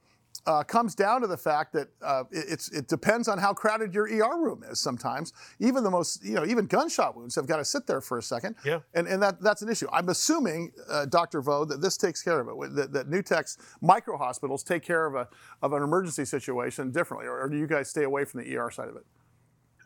Uh, 0.47 0.63
comes 0.63 0.95
down 0.95 1.21
to 1.21 1.27
the 1.27 1.37
fact 1.37 1.73
that 1.73 1.89
uh, 2.03 2.23
it, 2.31 2.69
it 2.73 2.87
depends 2.87 3.27
on 3.27 3.37
how 3.37 3.53
crowded 3.53 3.93
your 3.93 4.05
ER 4.05 4.39
room 4.39 4.63
is. 4.71 4.81
Sometimes, 4.81 5.33
even 5.59 5.83
the 5.83 5.91
most, 5.91 6.25
you 6.25 6.35
know, 6.35 6.47
even 6.47 6.67
gunshot 6.67 7.17
wounds 7.17 7.35
have 7.35 7.47
got 7.47 7.57
to 7.57 7.65
sit 7.65 7.87
there 7.87 8.01
for 8.01 8.19
a 8.19 8.23
second. 8.23 8.55
Yeah. 8.65 8.79
And, 8.95 9.09
and 9.09 9.21
that, 9.23 9.41
that's 9.41 9.63
an 9.63 9.69
issue. 9.69 9.89
I'm 9.93 10.09
assuming, 10.09 10.71
uh, 10.89 11.07
Dr. 11.07 11.41
Vo, 11.41 11.65
that 11.65 11.81
this 11.81 11.97
takes 11.97 12.23
care 12.23 12.41
of 12.41 12.49
it. 12.49 12.75
That, 12.77 12.93
that 12.93 13.11
Nutex's 13.11 13.59
micro 13.81 14.17
hospitals 14.17 14.63
take 14.63 14.83
care 14.83 15.07
of 15.07 15.15
a 15.15 15.29
of 15.63 15.73
an 15.73 15.83
emergency 15.83 16.25
situation 16.25 16.93
differently, 16.93 17.27
or, 17.27 17.41
or 17.41 17.49
do 17.49 17.59
you 17.59 17.67
guys 17.67 17.91
stay 17.91 18.05
away 18.05 18.25
from 18.25 18.43
the 18.43 18.57
ER 18.57 18.71
side 18.71 18.89
of 18.89 18.97
it? 18.97 19.05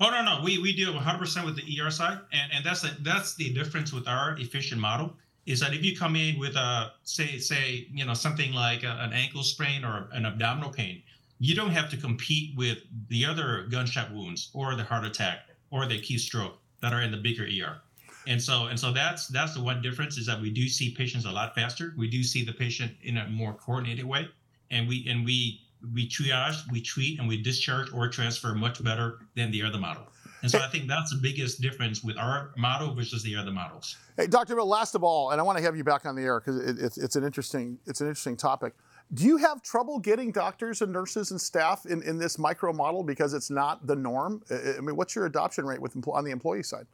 Oh 0.00 0.10
no, 0.10 0.22
no, 0.22 0.40
we 0.42 0.58
we 0.58 0.74
deal 0.74 0.94
100% 0.94 1.44
with 1.44 1.56
the 1.56 1.80
ER 1.80 1.90
side, 1.90 2.18
and 2.32 2.52
and 2.52 2.64
that's 2.64 2.84
a, 2.84 2.96
that's 3.00 3.34
the 3.34 3.52
difference 3.52 3.92
with 3.92 4.08
our 4.08 4.36
efficient 4.38 4.80
model 4.80 5.16
is 5.50 5.58
that 5.60 5.74
if 5.74 5.84
you 5.84 5.96
come 5.96 6.14
in 6.14 6.38
with 6.38 6.54
a 6.54 6.92
say 7.02 7.38
say 7.38 7.88
you 7.92 8.04
know 8.04 8.14
something 8.14 8.52
like 8.52 8.84
a, 8.84 8.98
an 9.00 9.12
ankle 9.12 9.42
sprain 9.42 9.84
or 9.84 10.08
an 10.12 10.24
abdominal 10.24 10.70
pain, 10.70 11.02
you 11.38 11.54
don't 11.54 11.70
have 11.70 11.90
to 11.90 11.96
compete 11.96 12.56
with 12.56 12.78
the 13.08 13.24
other 13.24 13.66
gunshot 13.70 14.12
wounds 14.12 14.50
or 14.54 14.76
the 14.76 14.84
heart 14.84 15.04
attack 15.04 15.48
or 15.70 15.86
the 15.86 15.96
acute 15.96 16.20
stroke 16.20 16.58
that 16.80 16.92
are 16.92 17.02
in 17.02 17.10
the 17.10 17.16
bigger 17.16 17.44
ER. 17.44 17.80
And 18.26 18.40
so 18.40 18.66
and 18.66 18.78
so 18.78 18.92
that's 18.92 19.26
that's 19.28 19.54
the 19.54 19.62
one 19.62 19.82
difference 19.82 20.18
is 20.18 20.26
that 20.26 20.40
we 20.40 20.50
do 20.50 20.68
see 20.68 20.94
patients 20.94 21.24
a 21.24 21.30
lot 21.30 21.54
faster. 21.54 21.94
We 21.96 22.08
do 22.08 22.22
see 22.22 22.44
the 22.44 22.52
patient 22.52 22.92
in 23.02 23.16
a 23.16 23.28
more 23.28 23.54
coordinated 23.54 24.04
way, 24.04 24.28
and 24.70 24.86
we 24.86 25.06
and 25.08 25.24
we 25.24 25.62
we 25.94 26.08
triage, 26.08 26.70
we 26.70 26.80
treat, 26.80 27.18
and 27.18 27.26
we 27.26 27.42
discharge 27.42 27.92
or 27.92 28.08
transfer 28.08 28.54
much 28.54 28.84
better 28.84 29.20
than 29.34 29.50
the 29.50 29.62
other 29.62 29.78
model. 29.78 30.06
And 30.42 30.50
so 30.50 30.58
I 30.58 30.68
think 30.68 30.88
that's 30.88 31.10
the 31.10 31.18
biggest 31.20 31.60
difference 31.60 32.02
with 32.02 32.16
our 32.16 32.52
model 32.56 32.94
versus 32.94 33.22
the 33.22 33.36
other 33.36 33.50
models. 33.50 33.96
Hey, 34.16 34.26
Dr. 34.26 34.54
Bill, 34.54 34.66
last 34.66 34.94
of 34.94 35.04
all, 35.04 35.30
and 35.30 35.40
I 35.40 35.44
want 35.44 35.58
to 35.58 35.64
have 35.64 35.76
you 35.76 35.84
back 35.84 36.06
on 36.06 36.16
the 36.16 36.22
air 36.22 36.40
because 36.40 36.56
it, 36.58 36.78
it's, 36.78 36.98
it's 36.98 37.16
an 37.16 37.24
interesting 37.24 37.78
it's 37.86 38.00
an 38.00 38.08
interesting 38.08 38.36
topic. 38.36 38.74
Do 39.12 39.24
you 39.24 39.38
have 39.38 39.62
trouble 39.62 39.98
getting 39.98 40.30
doctors 40.30 40.82
and 40.82 40.92
nurses 40.92 41.32
and 41.32 41.40
staff 41.40 41.84
in, 41.84 42.00
in 42.02 42.16
this 42.16 42.38
micro 42.38 42.72
model 42.72 43.02
because 43.02 43.34
it's 43.34 43.50
not 43.50 43.86
the 43.86 43.96
norm? 43.96 44.42
I 44.50 44.80
mean, 44.80 44.94
what's 44.94 45.16
your 45.16 45.26
adoption 45.26 45.66
rate 45.66 45.80
with 45.80 45.96
on 46.08 46.24
the 46.24 46.30
employee 46.30 46.62
side? 46.62 46.86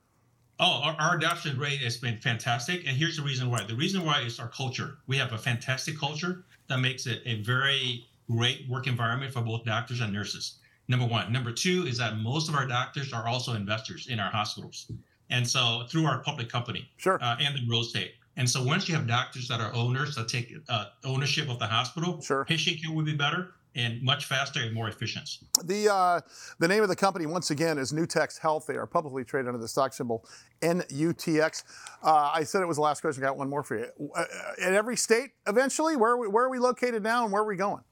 Oh, 0.59 0.81
our, 0.83 0.97
our, 0.99 1.17
adoption 1.19 1.59
rate 1.59 1.81
has 1.81 1.99
been 1.99 2.17
fantastic. 2.17 2.87
And 2.87 2.97
here's 2.97 3.19
the 3.19 3.23
reason 3.23 3.51
why. 3.51 3.65
The 3.65 3.75
reason 3.75 4.07
why 4.07 4.23
is 4.23 4.41
our 4.41 4.49
culture. 4.49 4.97
We 5.07 5.19
have 5.19 5.35
a 5.35 5.39
fantastic 5.39 5.99
culture 5.99 6.47
that 6.69 6.79
makes 6.79 7.07
it 7.07 7.21
a 7.27 7.43
very 7.43 8.07
great 8.31 8.67
work 8.67 8.87
environment 8.87 9.35
for 9.35 9.43
both 9.43 9.67
doctors 9.67 10.01
and 10.01 10.15
nurses. 10.15 10.59
Number 10.89 11.07
one. 11.07 11.33
Number 11.33 11.53
two 11.53 11.87
is 11.87 11.99
that 11.99 12.19
most 12.19 12.49
of 12.49 12.55
our 12.55 12.67
doctors 12.67 13.13
are 13.13 13.27
also 13.27 13.55
investors 13.55 14.07
in 14.09 14.21
our 14.21 14.31
hospitals. 14.31 14.91
And 15.31 15.47
so 15.47 15.85
through 15.89 16.07
our 16.07 16.23
public 16.23 16.49
company 16.49 16.89
sure. 16.97 17.19
Uh, 17.21 17.37
and 17.41 17.57
the 17.57 17.63
real 17.69 17.81
estate. 17.81 18.13
And 18.37 18.49
so 18.49 18.63
once 18.63 18.89
you 18.89 18.95
have 18.95 19.07
doctors 19.07 19.49
that 19.49 19.61
are 19.61 19.75
owners 19.75 20.15
that 20.15 20.29
take 20.29 20.55
uh, 20.69 20.87
ownership 21.05 21.49
of 21.49 21.59
the 21.59 21.67
hospital, 21.67 22.21
sure. 22.21 22.45
patient 22.45 22.83
care 22.83 22.95
will 22.95 23.05
be 23.05 23.17
better 23.17 23.55
and 23.75 24.03
much 24.03 24.25
faster 24.25 24.61
and 24.61 24.73
more 24.73 24.89
efficient. 24.89 25.39
The 25.65 25.93
uh, 25.93 26.21
the 26.59 26.67
name 26.67 26.83
of 26.83 26.89
the 26.89 26.97
company 26.97 27.27
once 27.27 27.51
again 27.51 27.79
is 27.79 27.93
Nutex 27.93 28.39
Health. 28.39 28.67
They 28.67 28.77
are 28.77 28.87
publicly 28.87 29.23
traded 29.23 29.49
under 29.49 29.61
the 29.61 29.69
stock 29.69 29.93
symbol 29.93 30.27
NUTX. 30.63 31.65
Uh, 32.03 32.31
I 32.35 32.43
said 32.45 32.63
it 32.63 32.67
was 32.67 32.79
the 32.79 32.83
last 32.83 33.03
question. 33.03 33.23
I 33.23 33.27
got 33.27 33.37
one 33.37 33.51
more 33.51 33.63
for 33.63 33.79
you. 33.79 33.87
Uh, 34.15 34.25
in 34.59 34.75
every 34.75 34.97
state, 34.97 35.33
eventually, 35.47 35.95
where 35.97 36.13
are 36.13 36.19
we, 36.19 36.29
where 36.29 36.45
are 36.45 36.51
we 36.51 36.59
located 36.59 37.03
now, 37.03 37.25
and 37.25 37.33
where 37.33 37.43
are 37.43 37.47
we 37.47 37.57
going? 37.57 37.83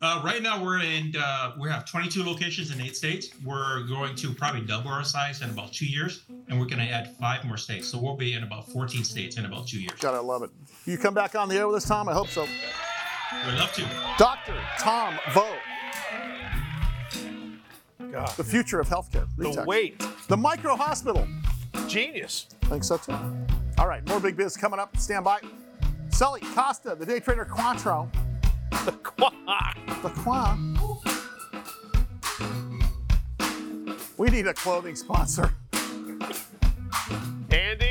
Uh, 0.00 0.20
right 0.24 0.42
now, 0.42 0.62
we're 0.62 0.80
in. 0.80 1.14
Uh, 1.18 1.52
we 1.58 1.68
have 1.68 1.84
22 1.84 2.24
locations 2.24 2.70
in 2.70 2.80
eight 2.80 2.96
states. 2.96 3.30
We're 3.44 3.86
going 3.86 4.14
to 4.16 4.34
probably 4.34 4.60
double 4.62 4.90
our 4.90 5.04
size 5.04 5.40
in 5.42 5.50
about 5.50 5.72
two 5.72 5.86
years, 5.86 6.24
and 6.48 6.58
we're 6.58 6.66
going 6.66 6.78
to 6.78 6.90
add 6.90 7.16
five 7.16 7.44
more 7.44 7.56
states. 7.56 7.88
So 7.88 8.00
we'll 8.00 8.16
be 8.16 8.34
in 8.34 8.42
about 8.42 8.68
14 8.68 9.04
states 9.04 9.38
in 9.38 9.44
about 9.46 9.66
two 9.66 9.80
years. 9.80 9.98
God, 10.00 10.14
I 10.14 10.18
love 10.18 10.42
it. 10.42 10.50
You 10.84 10.98
come 10.98 11.14
back 11.14 11.34
on 11.34 11.48
the 11.48 11.56
air 11.56 11.66
with 11.66 11.76
us, 11.76 11.86
Tom? 11.86 12.08
I 12.08 12.12
hope 12.12 12.28
so. 12.28 12.42
We'd 12.42 13.58
love 13.58 13.72
to. 13.72 13.84
Dr. 14.18 14.54
Tom 14.78 15.18
Vo. 15.32 15.56
God. 18.12 18.28
The 18.36 18.44
future 18.44 18.80
of 18.80 18.88
healthcare. 18.88 19.26
The 19.36 19.64
wait. 19.66 20.04
The 20.28 20.36
micro 20.36 20.76
hospital. 20.76 21.26
Genius. 21.88 22.46
Thanks 22.62 22.88
think 22.88 23.00
so 23.06 23.12
too. 23.12 23.46
All 23.78 23.88
right, 23.88 24.06
more 24.08 24.20
big 24.20 24.36
biz 24.36 24.56
coming 24.56 24.78
up. 24.78 24.96
Stand 24.96 25.24
by. 25.24 25.40
Sully 26.10 26.40
Costa, 26.54 26.94
the 26.94 27.04
day 27.04 27.18
trader 27.18 27.44
Quantro. 27.44 28.08
The 28.84 28.92
qua. 29.02 29.30
The 30.02 30.10
qua. 30.10 30.58
We 34.16 34.30
need 34.30 34.46
a 34.46 34.54
clothing 34.54 34.96
sponsor. 34.96 35.54
Andy 37.50 37.83